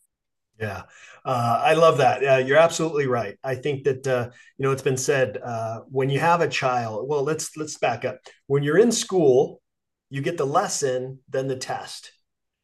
Yeah, 0.61 0.83
uh, 1.25 1.61
I 1.65 1.75
love 1.75 1.99
that. 1.99 2.25
Uh, 2.25 2.37
you're 2.37 2.59
absolutely 2.59 3.07
right. 3.07 3.37
I 3.43 3.57
think 3.57 3.85
that 3.85 4.07
uh, 4.07 4.31
you 4.57 4.63
know 4.63 4.71
it's 4.71 4.83
been 4.83 4.97
said 4.97 5.39
uh, 5.45 5.81
when 5.91 6.11
you 6.11 6.21
have 6.21 6.41
a 6.41 6.49
child. 6.49 7.09
Well, 7.09 7.25
let's 7.25 7.57
let's 7.57 7.77
back 7.77 8.05
up. 8.05 8.19
When 8.47 8.63
you're 8.63 8.79
in 8.79 8.93
school, 8.93 9.61
you 10.11 10.23
get 10.23 10.37
the 10.37 10.47
lesson, 10.47 11.19
then 11.29 11.49
the 11.49 11.57
test. 11.57 12.13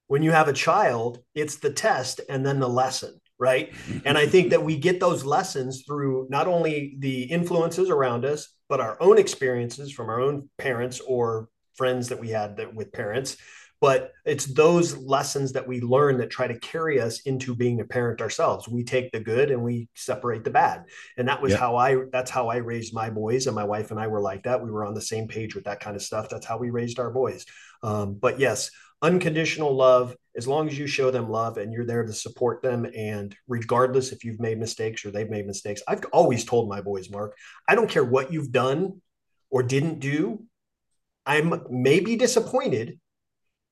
When 0.07 0.23
you 0.23 0.31
have 0.31 0.49
a 0.49 0.53
child, 0.53 1.19
it's 1.35 1.57
the 1.57 1.73
test 1.73 2.21
and 2.29 2.47
then 2.47 2.61
the 2.61 2.69
lesson, 2.69 3.21
right? 3.39 3.73
and 4.05 4.17
I 4.17 4.27
think 4.27 4.51
that 4.51 4.65
we 4.65 4.77
get 4.77 5.01
those 5.01 5.25
lessons 5.25 5.83
through 5.87 6.29
not 6.31 6.47
only 6.47 6.97
the 6.99 7.25
influences 7.25 7.91
around 7.91 8.25
us, 8.25 8.49
but 8.69 8.81
our 8.81 8.97
own 9.01 9.19
experiences 9.19 9.93
from 9.93 10.09
our 10.09 10.21
own 10.21 10.49
parents 10.59 11.01
or 11.01 11.49
friends 11.75 12.09
that 12.09 12.21
we 12.21 12.29
had 12.29 12.57
that, 12.57 12.75
with 12.75 12.93
parents 12.93 13.37
but 13.81 14.13
it's 14.27 14.45
those 14.45 14.97
lessons 14.99 15.53
that 15.53 15.67
we 15.67 15.81
learn 15.81 16.19
that 16.19 16.31
try 16.31 16.47
to 16.47 16.59
carry 16.59 17.01
us 17.01 17.21
into 17.21 17.55
being 17.55 17.81
a 17.81 17.85
parent 17.85 18.21
ourselves. 18.21 18.69
We 18.69 18.85
take 18.85 19.11
the 19.11 19.21
good 19.21 19.51
and 19.51 19.63
we 19.63 19.89
separate 19.95 20.45
the 20.45 20.51
bad. 20.51 20.85
And 21.17 21.29
that 21.29 21.41
was 21.41 21.55
how 21.55 21.77
i 21.77 21.97
that's 22.13 22.31
how 22.31 22.49
i 22.49 22.57
raised 22.57 22.93
my 22.93 23.09
boys 23.09 23.47
and 23.47 23.57
my 23.57 23.65
wife 23.65 23.91
and 23.91 23.99
i 23.99 24.07
were 24.07 24.21
like 24.21 24.43
that. 24.43 24.63
We 24.63 24.71
were 24.71 24.85
on 24.85 24.95
the 24.95 25.01
same 25.01 25.29
page 25.29 25.55
with 25.55 25.65
that 25.65 25.81
kind 25.81 25.97
of 25.97 26.03
stuff. 26.03 26.29
That's 26.29 26.47
how 26.47 26.59
we 26.59 26.71
raised 26.71 26.99
our 26.99 27.11
boys. 27.11 27.47
Um, 27.83 28.15
but 28.15 28.39
yes 28.39 28.71
unconditional 29.03 29.75
love 29.75 30.15
as 30.37 30.47
long 30.47 30.69
as 30.69 30.79
you 30.79 30.87
show 30.87 31.11
them 31.11 31.31
love 31.31 31.57
and 31.57 31.73
you're 31.73 31.87
there 31.87 32.05
to 32.05 32.13
support 32.13 32.61
them 32.61 32.87
and 32.95 33.35
regardless 33.49 34.13
if 34.13 34.25
you've 34.25 34.39
made 34.39 34.59
mistakes 34.59 35.07
or 35.07 35.11
they've 35.11 35.31
made 35.31 35.47
mistakes 35.47 35.81
i've 35.89 36.05
always 36.13 36.45
told 36.45 36.69
my 36.69 36.83
boys 36.83 37.09
mark 37.09 37.35
i 37.67 37.75
don't 37.75 37.89
care 37.89 38.05
what 38.05 38.31
you've 38.31 38.53
done 38.53 39.01
or 39.51 39.63
didn't 39.63 40.01
do 40.01 40.45
I'm 41.27 41.63
maybe 41.71 42.17
disappointed, 42.17 42.99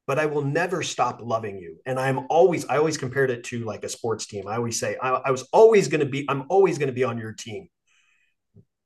but 0.07 0.18
I 0.18 0.26
will 0.26 0.42
never 0.42 0.82
stop 0.82 1.20
loving 1.22 1.59
you. 1.59 1.78
And 1.86 1.99
I'm 1.99 2.26
always, 2.30 2.64
I 2.66 2.78
always 2.78 2.96
compared 2.96 3.30
it 3.30 3.44
to 3.44 3.64
like 3.64 3.84
a 3.84 3.88
sports 3.88 4.26
team. 4.26 4.46
I 4.49 4.57
always 4.57 4.78
say, 4.78 4.96
I, 5.03 5.11
I 5.11 5.30
was 5.30 5.46
always 5.53 5.88
going 5.88 6.01
to 6.01 6.07
be, 6.07 6.24
I'm 6.28 6.44
always 6.49 6.78
going 6.78 6.88
to 6.88 6.94
be 6.94 7.05
on 7.05 7.18
your 7.18 7.32
team. 7.32 7.68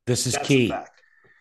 This 0.06 0.26
is 0.26 0.34
That's 0.34 0.48
key. 0.48 0.74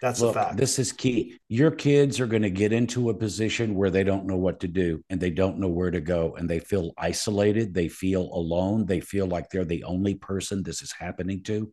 That's 0.01 0.19
Look, 0.19 0.33
fact. 0.33 0.57
This 0.57 0.79
is 0.79 0.91
key. 0.91 1.37
Your 1.47 1.69
kids 1.69 2.19
are 2.19 2.25
going 2.25 2.41
to 2.41 2.49
get 2.49 2.73
into 2.73 3.11
a 3.11 3.13
position 3.13 3.75
where 3.75 3.91
they 3.91 4.03
don't 4.03 4.25
know 4.25 4.37
what 4.37 4.59
to 4.61 4.67
do 4.67 5.03
and 5.11 5.19
they 5.19 5.29
don't 5.29 5.59
know 5.59 5.67
where 5.67 5.91
to 5.91 6.01
go 6.01 6.35
and 6.35 6.49
they 6.49 6.59
feel 6.59 6.91
isolated. 6.97 7.73
They 7.73 7.87
feel 7.87 8.23
alone. 8.33 8.87
They 8.87 8.99
feel 8.99 9.27
like 9.27 9.49
they're 9.49 9.63
the 9.63 9.83
only 9.83 10.15
person 10.15 10.63
this 10.63 10.81
is 10.81 10.91
happening 10.91 11.43
to. 11.43 11.71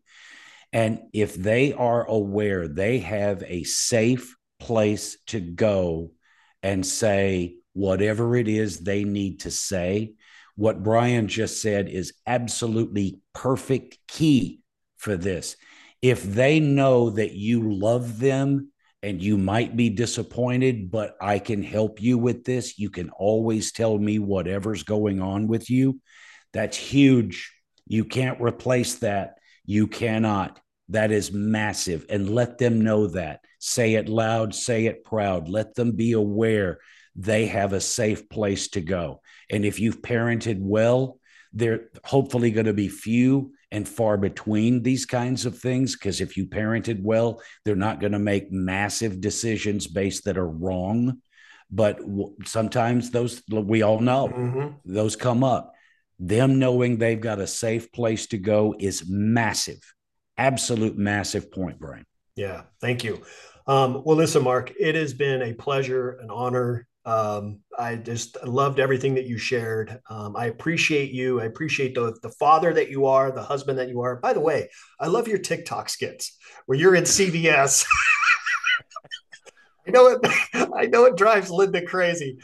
And 0.74 1.00
if 1.14 1.34
they 1.34 1.72
are 1.72 2.04
aware 2.04 2.68
they 2.68 2.98
have 2.98 3.42
a 3.46 3.64
safe, 3.64 4.36
place 4.58 5.16
to 5.28 5.40
go 5.40 6.12
and 6.62 6.84
say 6.84 7.56
whatever 7.72 8.36
it 8.36 8.48
is 8.48 8.80
they 8.80 9.04
need 9.04 9.40
to 9.40 9.50
say. 9.50 10.14
What 10.56 10.82
Brian 10.82 11.28
just 11.28 11.62
said 11.62 11.88
is 11.88 12.14
absolutely 12.26 13.20
perfect 13.32 13.98
key 14.08 14.60
for 14.96 15.16
this. 15.16 15.56
If 16.02 16.22
they 16.22 16.58
know 16.58 17.10
that 17.10 17.32
you 17.32 17.72
love 17.72 18.18
them 18.18 18.72
and 19.02 19.22
you 19.22 19.38
might 19.38 19.76
be 19.76 19.90
disappointed, 19.90 20.90
but 20.90 21.16
I 21.20 21.38
can 21.38 21.62
help 21.62 22.02
you 22.02 22.18
with 22.18 22.42
this, 22.44 22.78
you 22.78 22.90
can 22.90 23.10
always 23.10 23.70
tell 23.70 23.96
me 23.96 24.18
whatever's 24.18 24.82
going 24.82 25.22
on 25.22 25.46
with 25.46 25.70
you. 25.70 26.00
That's 26.52 26.76
huge. 26.76 27.52
You 27.86 28.04
can't 28.04 28.40
replace 28.40 28.96
that. 28.96 29.38
You 29.64 29.86
cannot. 29.86 30.60
That 30.88 31.12
is 31.12 31.30
massive. 31.32 32.06
And 32.08 32.30
let 32.30 32.58
them 32.58 32.80
know 32.80 33.06
that. 33.08 33.40
Say 33.58 33.94
it 33.94 34.08
loud, 34.08 34.54
say 34.54 34.86
it 34.86 35.04
proud. 35.04 35.48
Let 35.48 35.74
them 35.74 35.92
be 35.92 36.12
aware 36.12 36.78
they 37.16 37.46
have 37.46 37.72
a 37.72 37.80
safe 37.80 38.28
place 38.28 38.68
to 38.68 38.80
go. 38.80 39.20
And 39.50 39.64
if 39.64 39.80
you've 39.80 40.02
parented 40.02 40.58
well, 40.60 41.18
they're 41.52 41.88
hopefully 42.04 42.50
going 42.50 42.66
to 42.66 42.72
be 42.72 42.88
few 42.88 43.52
and 43.70 43.88
far 43.88 44.16
between 44.16 44.82
these 44.82 45.04
kinds 45.04 45.44
of 45.44 45.58
things 45.58 45.94
because 45.94 46.20
if 46.20 46.36
you 46.36 46.46
parented 46.46 47.02
well, 47.02 47.42
they're 47.64 47.76
not 47.76 48.00
going 48.00 48.12
to 48.12 48.18
make 48.18 48.52
massive 48.52 49.20
decisions 49.20 49.86
based 49.86 50.24
that 50.24 50.38
are 50.38 50.48
wrong. 50.48 51.20
But 51.70 51.98
w- 51.98 52.34
sometimes 52.44 53.10
those, 53.10 53.42
we 53.50 53.82
all 53.82 54.00
know, 54.00 54.28
mm-hmm. 54.28 54.68
those 54.84 55.16
come 55.16 55.44
up. 55.44 55.74
Them 56.18 56.58
knowing 56.58 56.96
they've 56.96 57.20
got 57.20 57.40
a 57.40 57.46
safe 57.46 57.92
place 57.92 58.26
to 58.28 58.38
go 58.38 58.74
is 58.78 59.04
massive, 59.08 59.80
absolute 60.36 60.96
massive 60.96 61.50
point, 61.52 61.78
Brian. 61.78 62.06
Yeah, 62.36 62.62
thank 62.80 63.04
you. 63.04 63.22
Um, 63.68 64.02
well, 64.04 64.16
listen, 64.16 64.42
Mark, 64.42 64.72
it 64.80 64.94
has 64.94 65.14
been 65.14 65.42
a 65.42 65.52
pleasure, 65.52 66.18
an 66.22 66.30
honor 66.30 66.88
um, 67.08 67.60
I 67.78 67.96
just 67.96 68.36
loved 68.44 68.78
everything 68.78 69.14
that 69.14 69.24
you 69.24 69.38
shared. 69.38 69.98
Um, 70.10 70.36
I 70.36 70.46
appreciate 70.46 71.10
you. 71.10 71.40
I 71.40 71.46
appreciate 71.46 71.94
the, 71.94 72.14
the 72.22 72.28
father 72.32 72.74
that 72.74 72.90
you 72.90 73.06
are, 73.06 73.30
the 73.30 73.42
husband 73.42 73.78
that 73.78 73.88
you 73.88 74.02
are. 74.02 74.16
By 74.16 74.34
the 74.34 74.40
way, 74.40 74.68
I 75.00 75.06
love 75.06 75.26
your 75.26 75.38
TikTok 75.38 75.88
skits 75.88 76.36
where 76.66 76.76
you're 76.76 76.94
in 76.94 77.04
CVS. 77.04 77.86
I 79.88 79.90
know 79.90 80.08
it. 80.08 80.20
I 80.76 80.84
know 80.84 81.06
it 81.06 81.16
drives 81.16 81.50
Linda 81.50 81.80
crazy. 81.80 82.38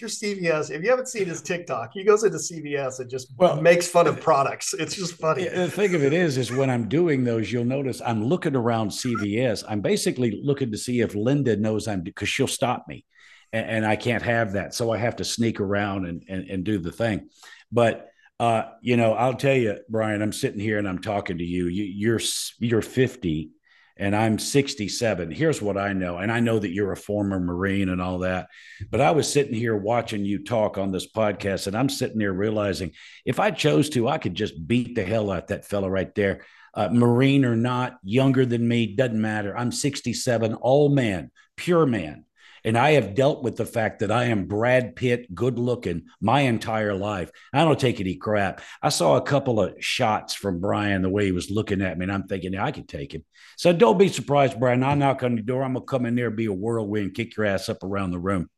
Your 0.00 0.10
CVS, 0.10 0.70
if 0.70 0.82
you 0.82 0.90
haven't 0.90 1.08
seen 1.08 1.26
his 1.26 1.42
TikTok, 1.42 1.90
he 1.92 2.04
goes 2.04 2.24
into 2.24 2.38
CVS 2.38 3.00
and 3.00 3.10
just 3.10 3.28
well, 3.36 3.60
makes 3.60 3.88
fun 3.88 4.06
of 4.06 4.20
products. 4.20 4.74
It's 4.74 4.94
just 4.94 5.14
funny. 5.14 5.48
The 5.48 5.70
thing 5.70 5.94
of 5.94 6.02
it 6.02 6.12
is, 6.12 6.36
is 6.38 6.52
when 6.52 6.70
I'm 6.70 6.88
doing 6.88 7.24
those, 7.24 7.52
you'll 7.52 7.64
notice 7.64 8.00
I'm 8.04 8.24
looking 8.24 8.56
around 8.56 8.90
CVS. 8.90 9.64
I'm 9.68 9.80
basically 9.80 10.40
looking 10.42 10.72
to 10.72 10.78
see 10.78 11.00
if 11.00 11.14
Linda 11.14 11.56
knows 11.56 11.88
I'm 11.88 12.02
because 12.02 12.28
she'll 12.28 12.46
stop 12.46 12.86
me, 12.88 13.04
and, 13.52 13.68
and, 13.68 13.86
I 13.86 13.96
can't 13.96 14.22
have 14.22 14.52
that, 14.52 14.74
so 14.74 14.90
I 14.90 14.98
have 14.98 15.16
to 15.16 15.24
sneak 15.24 15.60
around 15.60 16.06
and 16.06 16.24
and, 16.28 16.48
and 16.48 16.64
do 16.64 16.78
the 16.78 16.92
thing. 16.92 17.28
But 17.70 18.08
uh, 18.40 18.64
you 18.80 18.96
know, 18.96 19.14
I'll 19.14 19.34
tell 19.34 19.56
you, 19.56 19.78
Brian, 19.88 20.22
I'm 20.22 20.32
sitting 20.32 20.60
here 20.60 20.78
and 20.78 20.88
I'm 20.88 21.00
talking 21.00 21.38
to 21.38 21.44
you. 21.44 21.66
you 21.68 21.84
you're 21.84 22.20
you're 22.58 22.82
50 22.82 23.50
and 23.96 24.14
I'm 24.14 24.38
67. 24.38 25.30
Here's 25.30 25.62
what 25.62 25.78
I 25.78 25.92
know. 25.92 26.18
And 26.18 26.32
I 26.32 26.40
know 26.40 26.58
that 26.58 26.72
you're 26.72 26.92
a 26.92 26.96
former 26.96 27.38
Marine 27.38 27.88
and 27.88 28.02
all 28.02 28.20
that. 28.20 28.48
But 28.90 29.00
I 29.00 29.12
was 29.12 29.32
sitting 29.32 29.54
here 29.54 29.76
watching 29.76 30.24
you 30.24 30.42
talk 30.42 30.78
on 30.78 30.90
this 30.90 31.10
podcast, 31.10 31.66
and 31.66 31.76
I'm 31.76 31.88
sitting 31.88 32.18
there 32.18 32.32
realizing 32.32 32.92
if 33.24 33.38
I 33.38 33.50
chose 33.50 33.90
to, 33.90 34.08
I 34.08 34.18
could 34.18 34.34
just 34.34 34.66
beat 34.66 34.94
the 34.94 35.04
hell 35.04 35.30
out 35.30 35.48
that 35.48 35.66
fella 35.66 35.88
right 35.88 36.12
there. 36.14 36.44
Uh, 36.74 36.88
Marine 36.90 37.44
or 37.44 37.54
not, 37.54 37.98
younger 38.02 38.44
than 38.44 38.66
me, 38.66 38.96
doesn't 38.96 39.20
matter. 39.20 39.56
I'm 39.56 39.70
67, 39.70 40.54
all 40.54 40.88
man, 40.88 41.30
pure 41.56 41.86
man. 41.86 42.24
And 42.64 42.78
I 42.78 42.92
have 42.92 43.14
dealt 43.14 43.42
with 43.42 43.56
the 43.56 43.66
fact 43.66 43.98
that 43.98 44.10
I 44.10 44.24
am 44.24 44.46
Brad 44.46 44.96
Pitt, 44.96 45.34
good 45.34 45.58
looking 45.58 46.04
my 46.20 46.40
entire 46.40 46.94
life. 46.94 47.30
I 47.52 47.64
don't 47.64 47.78
take 47.78 48.00
any 48.00 48.14
crap. 48.14 48.62
I 48.82 48.88
saw 48.88 49.16
a 49.16 49.22
couple 49.22 49.60
of 49.60 49.74
shots 49.80 50.34
from 50.34 50.60
Brian, 50.60 51.02
the 51.02 51.10
way 51.10 51.26
he 51.26 51.32
was 51.32 51.50
looking 51.50 51.82
at 51.82 51.98
me, 51.98 52.04
and 52.04 52.12
I'm 52.12 52.26
thinking, 52.26 52.56
I 52.56 52.70
could 52.70 52.88
take 52.88 53.14
him. 53.14 53.24
So 53.56 53.72
don't 53.72 53.98
be 53.98 54.08
surprised, 54.08 54.58
Brian. 54.58 54.82
I 54.82 54.94
knock 54.94 55.22
on 55.22 55.36
the 55.36 55.42
door. 55.42 55.62
I'm 55.62 55.74
going 55.74 55.84
to 55.84 55.90
come 55.90 56.06
in 56.06 56.14
there, 56.14 56.30
be 56.30 56.46
a 56.46 56.52
whirlwind, 56.52 57.14
kick 57.14 57.36
your 57.36 57.46
ass 57.46 57.68
up 57.68 57.82
around 57.82 58.10
the 58.10 58.18
room 58.18 58.48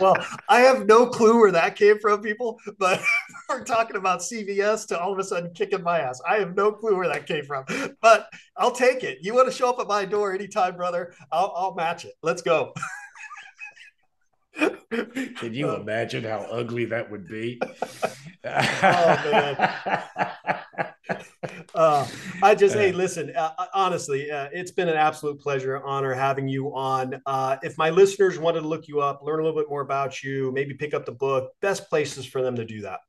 well, 0.00 0.16
I 0.48 0.60
have 0.60 0.86
no 0.86 1.06
clue 1.06 1.38
where 1.38 1.52
that 1.52 1.76
came 1.76 1.98
from, 1.98 2.22
people, 2.22 2.58
but 2.78 3.00
we're 3.48 3.64
talking 3.64 3.96
about 3.96 4.20
CVS 4.20 4.86
to 4.88 5.00
all 5.00 5.12
of 5.12 5.18
a 5.18 5.24
sudden 5.24 5.52
kicking 5.54 5.82
my 5.82 6.00
ass. 6.00 6.20
I 6.28 6.36
have 6.36 6.54
no 6.56 6.72
clue 6.72 6.96
where 6.96 7.08
that 7.08 7.26
came 7.26 7.44
from, 7.44 7.64
but 8.00 8.28
I'll 8.56 8.72
take 8.72 9.04
it. 9.04 9.18
You 9.22 9.34
want 9.34 9.48
to 9.48 9.54
show 9.54 9.70
up 9.70 9.80
at 9.80 9.86
my 9.86 10.04
door 10.04 10.34
anytime, 10.34 10.76
brother? 10.76 11.14
I'll, 11.30 11.52
I'll 11.56 11.74
match 11.74 12.04
it. 12.04 12.14
Let's 12.22 12.42
go. 12.42 12.74
Can 14.56 15.54
you 15.54 15.70
uh, 15.70 15.76
imagine 15.76 16.24
how 16.24 16.40
ugly 16.50 16.84
that 16.86 17.10
would 17.10 17.28
be? 17.28 17.60
oh. 18.44 19.66
Uh, 21.74 22.06
I 22.42 22.54
just, 22.54 22.74
hey, 22.74 22.92
listen, 22.92 23.32
uh, 23.36 23.52
uh, 23.56 23.66
honestly, 23.74 24.30
uh, 24.30 24.48
it's 24.52 24.70
been 24.70 24.88
an 24.88 24.96
absolute 24.96 25.40
pleasure, 25.40 25.80
honor 25.84 26.12
having 26.12 26.48
you 26.48 26.74
on. 26.74 27.20
Uh, 27.26 27.56
if 27.62 27.78
my 27.78 27.90
listeners 27.90 28.38
wanted 28.38 28.60
to 28.62 28.68
look 28.68 28.88
you 28.88 29.00
up, 29.00 29.22
learn 29.22 29.40
a 29.40 29.42
little 29.42 29.58
bit 29.58 29.68
more 29.68 29.80
about 29.80 30.22
you, 30.22 30.52
maybe 30.52 30.74
pick 30.74 30.94
up 30.94 31.06
the 31.06 31.12
book, 31.12 31.52
best 31.60 31.88
places 31.88 32.26
for 32.26 32.42
them 32.42 32.56
to 32.56 32.64
do 32.64 32.82
that. 32.82 33.00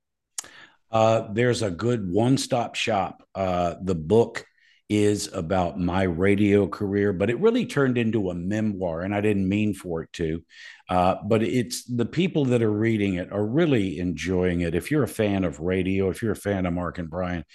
Uh, 0.92 1.28
there's 1.34 1.62
a 1.62 1.72
good 1.72 2.10
one 2.12 2.38
stop 2.38 2.76
shop. 2.76 3.24
the 3.36 3.96
book 3.96 4.46
is 4.92 5.30
about 5.32 5.80
my 5.80 6.04
radio 6.04 6.68
career, 6.68 7.14
but 7.14 7.30
it 7.30 7.40
really 7.40 7.66
turned 7.66 7.98
into 7.98 8.30
a 8.30 8.36
memoir, 8.36 9.04
and 9.04 9.16
I 9.16 9.22
didn't 9.22 9.48
mean 9.48 9.74
for 9.74 10.04
it 10.04 10.12
to. 10.14 10.44
Uh, 10.90 11.16
but 11.26 11.42
it's 11.42 11.86
the 11.86 12.06
people 12.06 12.44
that 12.46 12.62
are 12.62 12.70
reading 12.70 13.14
it 13.14 13.32
are 13.32 13.46
really 13.46 14.00
enjoying 14.00 14.60
it. 14.60 14.76
If 14.76 14.92
you're 14.92 15.04
a 15.04 15.08
fan 15.08 15.46
of 15.46 15.62
radio, 15.62 16.10
if 16.10 16.22
you're 16.22 16.34
a 16.34 16.36
fan 16.36 16.66
of 16.66 16.74
Mark 16.74 17.00
and 17.00 17.10
Brian, 17.10 17.46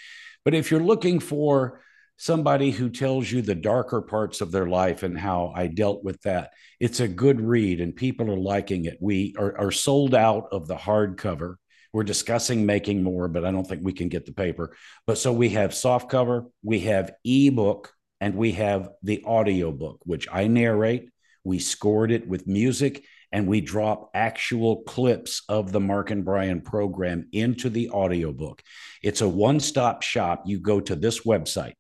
but 0.47 0.55
if 0.55 0.71
you're 0.71 0.81
looking 0.81 1.21
for 1.21 1.83
somebody 2.17 2.71
who 2.71 2.89
tells 2.89 3.31
you 3.31 3.43
the 3.43 3.55
darker 3.55 4.01
parts 4.01 4.41
of 4.41 4.51
their 4.51 4.67
life 4.67 5.03
and 5.03 5.19
how 5.19 5.53
I 5.55 5.67
dealt 5.67 6.03
with 6.03 6.23
that, 6.23 6.53
it's 6.81 7.01
a 7.01 7.09
good 7.09 7.39
read 7.39 7.83
and 7.83 7.95
people 7.95 8.31
are 8.31 8.39
liking 8.39 8.87
it. 8.87 8.97
We 8.99 9.35
are, 9.39 9.59
are 9.59 9.73
sold 9.73 10.15
out 10.15 10.49
of 10.53 10.69
the 10.69 10.77
hardcover. 10.77 11.57
We're 11.97 12.05
discussing 12.05 12.67
making 12.67 13.03
more, 13.03 13.27
but 13.27 13.47
I 13.47 13.51
don't 13.51 13.67
think 13.67 13.81
we 13.83 13.95
can 13.95 14.11
get 14.11 14.27
the 14.27 14.35
paper. 14.35 14.77
But 15.07 15.17
so 15.17 15.33
we 15.33 15.49
have 15.49 15.73
soft 15.73 16.11
cover, 16.11 16.45
we 16.63 16.81
have 16.81 17.15
ebook, 17.25 17.91
and 18.21 18.35
we 18.35 18.53
have 18.53 18.91
the 19.03 19.23
audio 19.25 19.73
book, 19.73 20.01
which 20.05 20.29
I 20.31 20.47
narrate. 20.47 21.09
We 21.43 21.59
scored 21.59 22.13
it 22.13 22.29
with 22.29 22.47
music 22.47 23.07
and 23.33 23.47
we 23.47 23.63
drop 23.63 24.11
actual 24.13 24.83
clips 24.83 25.43
of 25.49 25.73
the 25.73 25.81
Mark 25.81 26.11
and 26.11 26.23
Brian 26.23 26.61
program 26.61 27.31
into 27.33 27.71
the 27.71 27.89
audiobook. 27.89 28.61
It's 29.03 29.23
a 29.23 29.29
one 29.29 29.59
stop 29.59 30.03
shop. 30.03 30.43
You 30.45 30.61
go 30.61 30.81
to 30.81 30.97
this 30.97 31.21
website, 31.21 31.77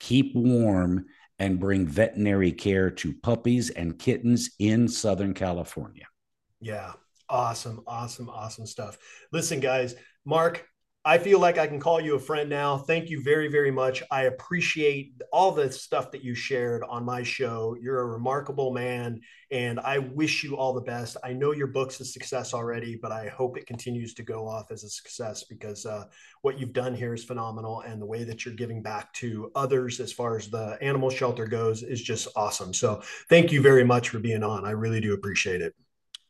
keep 0.00 0.34
warm, 0.34 1.06
and 1.38 1.60
bring 1.60 1.86
veterinary 1.86 2.50
care 2.50 2.90
to 2.90 3.14
puppies 3.22 3.70
and 3.70 3.98
kittens 3.98 4.50
in 4.58 4.88
Southern 4.88 5.34
California. 5.34 6.06
Yeah. 6.60 6.92
Awesome. 7.28 7.82
Awesome. 7.86 8.28
Awesome 8.28 8.66
stuff. 8.66 8.98
Listen, 9.32 9.60
guys, 9.60 9.94
Mark, 10.24 10.66
I 11.04 11.16
feel 11.16 11.38
like 11.38 11.58
I 11.58 11.66
can 11.66 11.80
call 11.80 12.00
you 12.00 12.16
a 12.16 12.18
friend 12.18 12.50
now. 12.50 12.76
Thank 12.76 13.08
you 13.08 13.22
very, 13.22 13.48
very 13.48 13.70
much. 13.70 14.02
I 14.10 14.24
appreciate 14.24 15.14
all 15.32 15.52
the 15.52 15.70
stuff 15.72 16.10
that 16.10 16.24
you 16.24 16.34
shared 16.34 16.82
on 16.86 17.04
my 17.04 17.22
show. 17.22 17.76
You're 17.80 18.00
a 18.00 18.06
remarkable 18.06 18.72
man, 18.72 19.20
and 19.50 19.78
I 19.80 19.98
wish 19.98 20.42
you 20.42 20.56
all 20.56 20.74
the 20.74 20.82
best. 20.82 21.16
I 21.22 21.32
know 21.32 21.52
your 21.52 21.68
book's 21.68 22.00
a 22.00 22.04
success 22.04 22.52
already, 22.52 22.98
but 23.00 23.12
I 23.12 23.28
hope 23.28 23.56
it 23.56 23.66
continues 23.66 24.12
to 24.14 24.22
go 24.22 24.46
off 24.46 24.70
as 24.70 24.82
a 24.82 24.90
success 24.90 25.44
because 25.44 25.86
uh, 25.86 26.04
what 26.42 26.58
you've 26.58 26.72
done 26.72 26.94
here 26.94 27.14
is 27.14 27.24
phenomenal, 27.24 27.80
and 27.82 28.02
the 28.02 28.06
way 28.06 28.24
that 28.24 28.44
you're 28.44 28.54
giving 28.54 28.82
back 28.82 29.12
to 29.14 29.50
others 29.54 30.00
as 30.00 30.12
far 30.12 30.36
as 30.36 30.50
the 30.50 30.76
animal 30.82 31.10
shelter 31.10 31.46
goes 31.46 31.82
is 31.82 32.02
just 32.02 32.28
awesome. 32.34 32.74
So, 32.74 33.00
thank 33.30 33.52
you 33.52 33.62
very 33.62 33.84
much 33.84 34.08
for 34.10 34.18
being 34.18 34.42
on. 34.42 34.66
I 34.66 34.72
really 34.72 35.00
do 35.00 35.14
appreciate 35.14 35.62
it. 35.62 35.74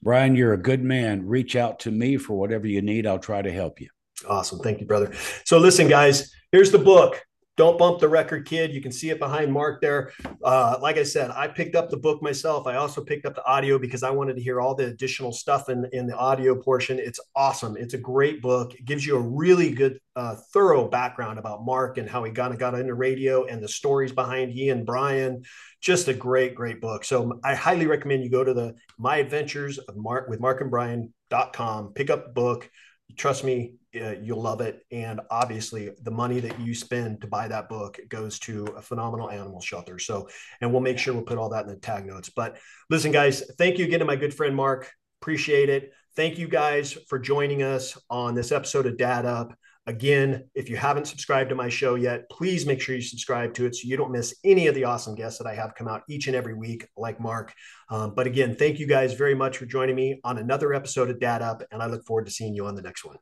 Brian, 0.02 0.36
you're 0.36 0.52
a 0.52 0.62
good 0.62 0.84
man. 0.84 1.26
Reach 1.26 1.56
out 1.56 1.80
to 1.80 1.90
me 1.90 2.16
for 2.16 2.38
whatever 2.38 2.68
you 2.68 2.82
need. 2.82 3.06
I'll 3.06 3.18
try 3.18 3.42
to 3.42 3.50
help 3.50 3.80
you. 3.80 3.88
Awesome. 4.26 4.58
Thank 4.60 4.80
you, 4.80 4.86
brother. 4.86 5.12
So, 5.44 5.58
listen, 5.58 5.88
guys, 5.88 6.32
here's 6.52 6.70
the 6.70 6.78
book 6.78 7.22
don't 7.58 7.76
bump 7.76 7.98
the 7.98 8.08
record, 8.08 8.46
kid. 8.46 8.72
You 8.72 8.80
can 8.80 8.92
see 8.92 9.10
it 9.10 9.18
behind 9.18 9.52
Mark 9.52 9.80
there. 9.80 10.12
Uh, 10.44 10.76
like 10.80 10.96
I 10.96 11.02
said, 11.02 11.32
I 11.32 11.48
picked 11.48 11.74
up 11.74 11.90
the 11.90 11.96
book 11.96 12.22
myself. 12.22 12.68
I 12.68 12.76
also 12.76 13.02
picked 13.02 13.26
up 13.26 13.34
the 13.34 13.44
audio 13.44 13.80
because 13.80 14.04
I 14.04 14.10
wanted 14.10 14.36
to 14.36 14.42
hear 14.42 14.60
all 14.60 14.76
the 14.76 14.86
additional 14.86 15.32
stuff 15.32 15.68
in, 15.68 15.84
in 15.92 16.06
the 16.06 16.16
audio 16.16 16.54
portion. 16.54 17.00
It's 17.00 17.18
awesome. 17.34 17.76
It's 17.76 17.94
a 17.94 17.98
great 17.98 18.40
book. 18.40 18.74
It 18.74 18.84
gives 18.84 19.04
you 19.04 19.16
a 19.16 19.20
really 19.20 19.72
good, 19.72 19.98
uh, 20.14 20.36
thorough 20.52 20.88
background 20.88 21.40
about 21.40 21.64
Mark 21.64 21.98
and 21.98 22.08
how 22.08 22.22
he 22.22 22.30
of 22.30 22.58
got 22.58 22.74
into 22.78 22.94
radio 22.94 23.44
and 23.46 23.60
the 23.60 23.68
stories 23.68 24.12
behind 24.12 24.52
he 24.52 24.68
and 24.70 24.86
Brian. 24.86 25.42
Just 25.80 26.06
a 26.06 26.14
great, 26.14 26.54
great 26.54 26.80
book. 26.80 27.04
So 27.04 27.40
I 27.42 27.56
highly 27.56 27.88
recommend 27.88 28.22
you 28.22 28.30
go 28.30 28.44
to 28.44 28.54
the 28.54 28.76
My 28.98 29.16
Adventures 29.16 29.78
of 29.78 29.96
Mark 29.96 30.28
with 30.28 30.38
Mark 30.38 30.60
and 30.60 30.70
Brian.com, 30.70 31.92
pick 31.94 32.08
up 32.08 32.26
the 32.26 32.32
book. 32.32 32.70
Trust 33.16 33.42
me, 33.42 33.74
uh, 34.00 34.14
you'll 34.22 34.42
love 34.42 34.60
it. 34.60 34.84
And 34.92 35.20
obviously, 35.30 35.90
the 36.02 36.10
money 36.10 36.40
that 36.40 36.60
you 36.60 36.74
spend 36.74 37.20
to 37.22 37.26
buy 37.26 37.48
that 37.48 37.68
book 37.68 37.98
goes 38.08 38.38
to 38.40 38.64
a 38.76 38.82
phenomenal 38.82 39.30
animal 39.30 39.60
shelter. 39.60 39.98
So, 39.98 40.28
and 40.60 40.70
we'll 40.70 40.82
make 40.82 40.98
sure 40.98 41.14
we'll 41.14 41.22
put 41.22 41.38
all 41.38 41.48
that 41.50 41.64
in 41.64 41.70
the 41.70 41.76
tag 41.76 42.06
notes. 42.06 42.30
But 42.30 42.58
listen, 42.90 43.12
guys, 43.12 43.42
thank 43.58 43.78
you 43.78 43.86
again 43.86 44.00
to 44.00 44.04
my 44.04 44.16
good 44.16 44.34
friend 44.34 44.54
Mark. 44.54 44.92
Appreciate 45.20 45.68
it. 45.68 45.92
Thank 46.16 46.38
you 46.38 46.48
guys 46.48 46.92
for 47.08 47.18
joining 47.18 47.62
us 47.62 47.96
on 48.10 48.34
this 48.34 48.52
episode 48.52 48.86
of 48.86 48.98
Dad 48.98 49.24
Up. 49.24 49.56
Again, 49.88 50.50
if 50.54 50.68
you 50.68 50.76
haven't 50.76 51.06
subscribed 51.06 51.48
to 51.48 51.56
my 51.56 51.70
show 51.70 51.94
yet, 51.94 52.28
please 52.28 52.66
make 52.66 52.78
sure 52.78 52.94
you 52.94 53.00
subscribe 53.00 53.54
to 53.54 53.64
it 53.64 53.74
so 53.74 53.88
you 53.88 53.96
don't 53.96 54.12
miss 54.12 54.34
any 54.44 54.66
of 54.66 54.74
the 54.74 54.84
awesome 54.84 55.14
guests 55.14 55.38
that 55.38 55.46
I 55.46 55.54
have 55.54 55.74
come 55.74 55.88
out 55.88 56.02
each 56.10 56.26
and 56.26 56.36
every 56.36 56.52
week, 56.52 56.86
like 56.94 57.18
Mark. 57.18 57.54
Um, 57.88 58.12
but 58.14 58.26
again, 58.26 58.54
thank 58.54 58.78
you 58.78 58.86
guys 58.86 59.14
very 59.14 59.34
much 59.34 59.56
for 59.56 59.64
joining 59.64 59.96
me 59.96 60.20
on 60.24 60.36
another 60.36 60.74
episode 60.74 61.08
of 61.08 61.18
Dad 61.18 61.40
Up, 61.40 61.62
and 61.72 61.82
I 61.82 61.86
look 61.86 62.04
forward 62.04 62.26
to 62.26 62.30
seeing 62.30 62.54
you 62.54 62.66
on 62.66 62.74
the 62.74 62.82
next 62.82 63.02
one. 63.02 63.16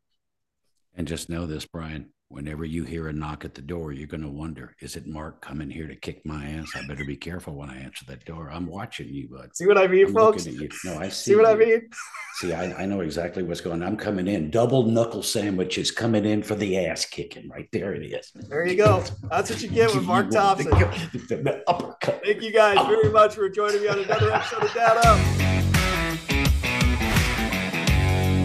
And 0.93 1.07
just 1.07 1.29
know 1.29 1.47
this, 1.47 1.67
Brian, 1.67 2.09
whenever 2.29 2.65
you 2.65 2.83
hear 2.85 3.09
a 3.09 3.13
knock 3.13 3.45
at 3.45 3.55
the 3.55 3.63
door, 3.63 3.93
you're 3.93 4.09
going 4.09 4.23
to 4.23 4.29
wonder, 4.29 4.75
is 4.81 4.97
it 4.97 5.07
Mark 5.07 5.41
coming 5.41 5.71
here 5.71 5.87
to 5.87 5.95
kick 5.95 6.27
my 6.27 6.45
ass? 6.45 6.67
I 6.75 6.85
better 6.89 7.05
be 7.05 7.17
careful 7.17 7.55
when 7.55 7.71
I 7.71 7.79
answer 7.79 8.05
that 8.07 8.25
door. 8.25 8.51
I'm 8.51 8.67
watching 8.67 9.09
you, 9.09 9.29
bud. 9.29 9.55
See 9.55 9.67
what 9.67 9.79
I 9.79 9.87
mean, 9.87 10.07
I'm 10.07 10.15
folks? 10.15 10.47
at 10.47 10.55
you. 10.55 10.69
No, 10.85 10.99
I 10.99 11.09
see. 11.09 11.31
See 11.31 11.37
what 11.37 11.47
I 11.47 11.55
mean? 11.55 11.89
See, 12.35 12.53
I, 12.53 12.83
I 12.83 12.87
know 12.87 13.01
exactly 13.01 13.43
what's 13.45 13.61
going 13.61 13.83
on. 13.83 13.89
I'm 13.89 13.97
coming 13.97 14.27
in. 14.27 14.51
Double 14.51 14.83
knuckle 14.83 15.23
sandwiches 15.23 15.91
coming 15.91 16.25
in 16.25 16.43
for 16.43 16.57
the 16.57 16.77
ass 16.79 17.05
kicking. 17.05 17.49
Right 17.49 17.69
there 17.73 17.95
it 17.95 18.05
is. 18.05 18.33
There 18.35 18.67
you 18.67 18.77
go. 18.77 19.05
That's 19.31 19.51
what 19.51 19.63
you 19.63 19.69
get 19.69 19.95
with 19.95 20.05
Mark 20.05 20.31
Thompson. 20.31 20.71
The, 20.71 21.37
the 21.37 21.63
uppercut. 21.69 22.23
Thank 22.25 22.43
you 22.43 22.53
guys 22.53 22.85
very 22.87 23.11
much 23.11 23.37
for 23.37 23.49
joining 23.49 23.83
me 23.83 23.89
on 23.89 24.01
another 24.01 24.33
episode 24.33 24.65
of 24.65 24.75
Dad 24.75 24.97
Up. 24.99 25.19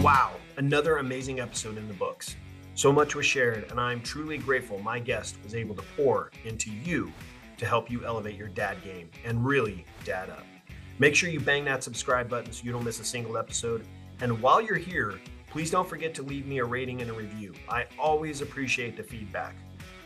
Wow, 0.04 0.32
another 0.56 0.98
amazing 0.98 1.40
episode 1.40 1.78
in 1.78 1.86
the 1.88 1.94
books. 1.94 2.36
So 2.74 2.90
much 2.90 3.14
was 3.14 3.26
shared, 3.26 3.70
and 3.70 3.78
I'm 3.78 4.00
truly 4.00 4.38
grateful 4.38 4.78
my 4.78 4.98
guest 4.98 5.36
was 5.44 5.54
able 5.54 5.74
to 5.74 5.82
pour 5.96 6.30
into 6.44 6.70
you 6.70 7.12
to 7.58 7.66
help 7.66 7.90
you 7.90 8.04
elevate 8.04 8.36
your 8.36 8.48
dad 8.48 8.82
game 8.82 9.10
and 9.24 9.44
really 9.44 9.84
dad 10.04 10.30
up. 10.30 10.44
Make 10.98 11.14
sure 11.14 11.28
you 11.28 11.40
bang 11.40 11.64
that 11.66 11.84
subscribe 11.84 12.28
button 12.28 12.52
so 12.52 12.64
you 12.64 12.72
don't 12.72 12.84
miss 12.84 12.98
a 13.00 13.04
single 13.04 13.36
episode. 13.36 13.86
And 14.20 14.40
while 14.40 14.60
you're 14.60 14.76
here, 14.76 15.18
please 15.50 15.70
don't 15.70 15.88
forget 15.88 16.14
to 16.14 16.22
leave 16.22 16.46
me 16.46 16.58
a 16.58 16.64
rating 16.64 17.02
and 17.02 17.10
a 17.10 17.12
review. 17.12 17.52
I 17.68 17.86
always 17.98 18.40
appreciate 18.40 18.96
the 18.96 19.02
feedback. 19.02 19.54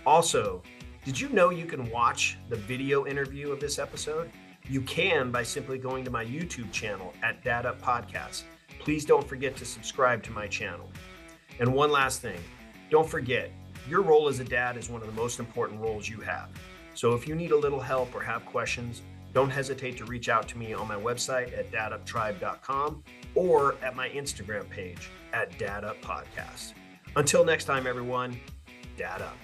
Also, 0.04 0.62
did 1.04 1.20
you 1.20 1.28
know 1.28 1.50
you 1.50 1.66
can 1.66 1.88
watch 1.90 2.36
the 2.48 2.56
video 2.56 3.06
interview 3.06 3.52
of 3.52 3.60
this 3.60 3.78
episode? 3.78 4.30
You 4.68 4.80
can 4.82 5.30
by 5.30 5.44
simply 5.44 5.78
going 5.78 6.04
to 6.04 6.10
my 6.10 6.24
YouTube 6.24 6.72
channel 6.72 7.14
at 7.22 7.44
Dad 7.44 7.64
Up 7.64 7.80
Podcast. 7.80 8.42
Please 8.80 9.04
don't 9.04 9.26
forget 9.26 9.56
to 9.56 9.64
subscribe 9.64 10.24
to 10.24 10.32
my 10.32 10.48
channel. 10.48 10.90
And 11.60 11.72
one 11.72 11.92
last 11.92 12.22
thing 12.22 12.40
don't 12.90 13.08
forget, 13.08 13.50
your 13.88 14.02
role 14.02 14.28
as 14.28 14.40
a 14.40 14.44
dad 14.44 14.76
is 14.76 14.88
one 14.88 15.00
of 15.00 15.06
the 15.06 15.14
most 15.14 15.38
important 15.38 15.80
roles 15.80 16.08
you 16.08 16.20
have. 16.20 16.48
So 16.94 17.14
if 17.14 17.28
you 17.28 17.34
need 17.34 17.52
a 17.52 17.56
little 17.56 17.80
help 17.80 18.14
or 18.14 18.22
have 18.22 18.44
questions, 18.46 19.02
don't 19.32 19.50
hesitate 19.50 19.98
to 19.98 20.04
reach 20.06 20.28
out 20.28 20.48
to 20.48 20.58
me 20.58 20.72
on 20.72 20.88
my 20.88 20.96
website 20.96 21.56
at 21.56 21.70
daduptribe.com 21.70 23.04
or 23.34 23.74
at 23.82 23.94
my 23.94 24.08
Instagram 24.08 24.68
page 24.70 25.10
at 25.32 25.56
Dad 25.58 25.84
Up 25.84 26.00
Podcast. 26.00 26.72
Until 27.16 27.44
next 27.44 27.64
time, 27.64 27.86
everyone, 27.86 28.40
Dad 28.96 29.20
Up. 29.20 29.36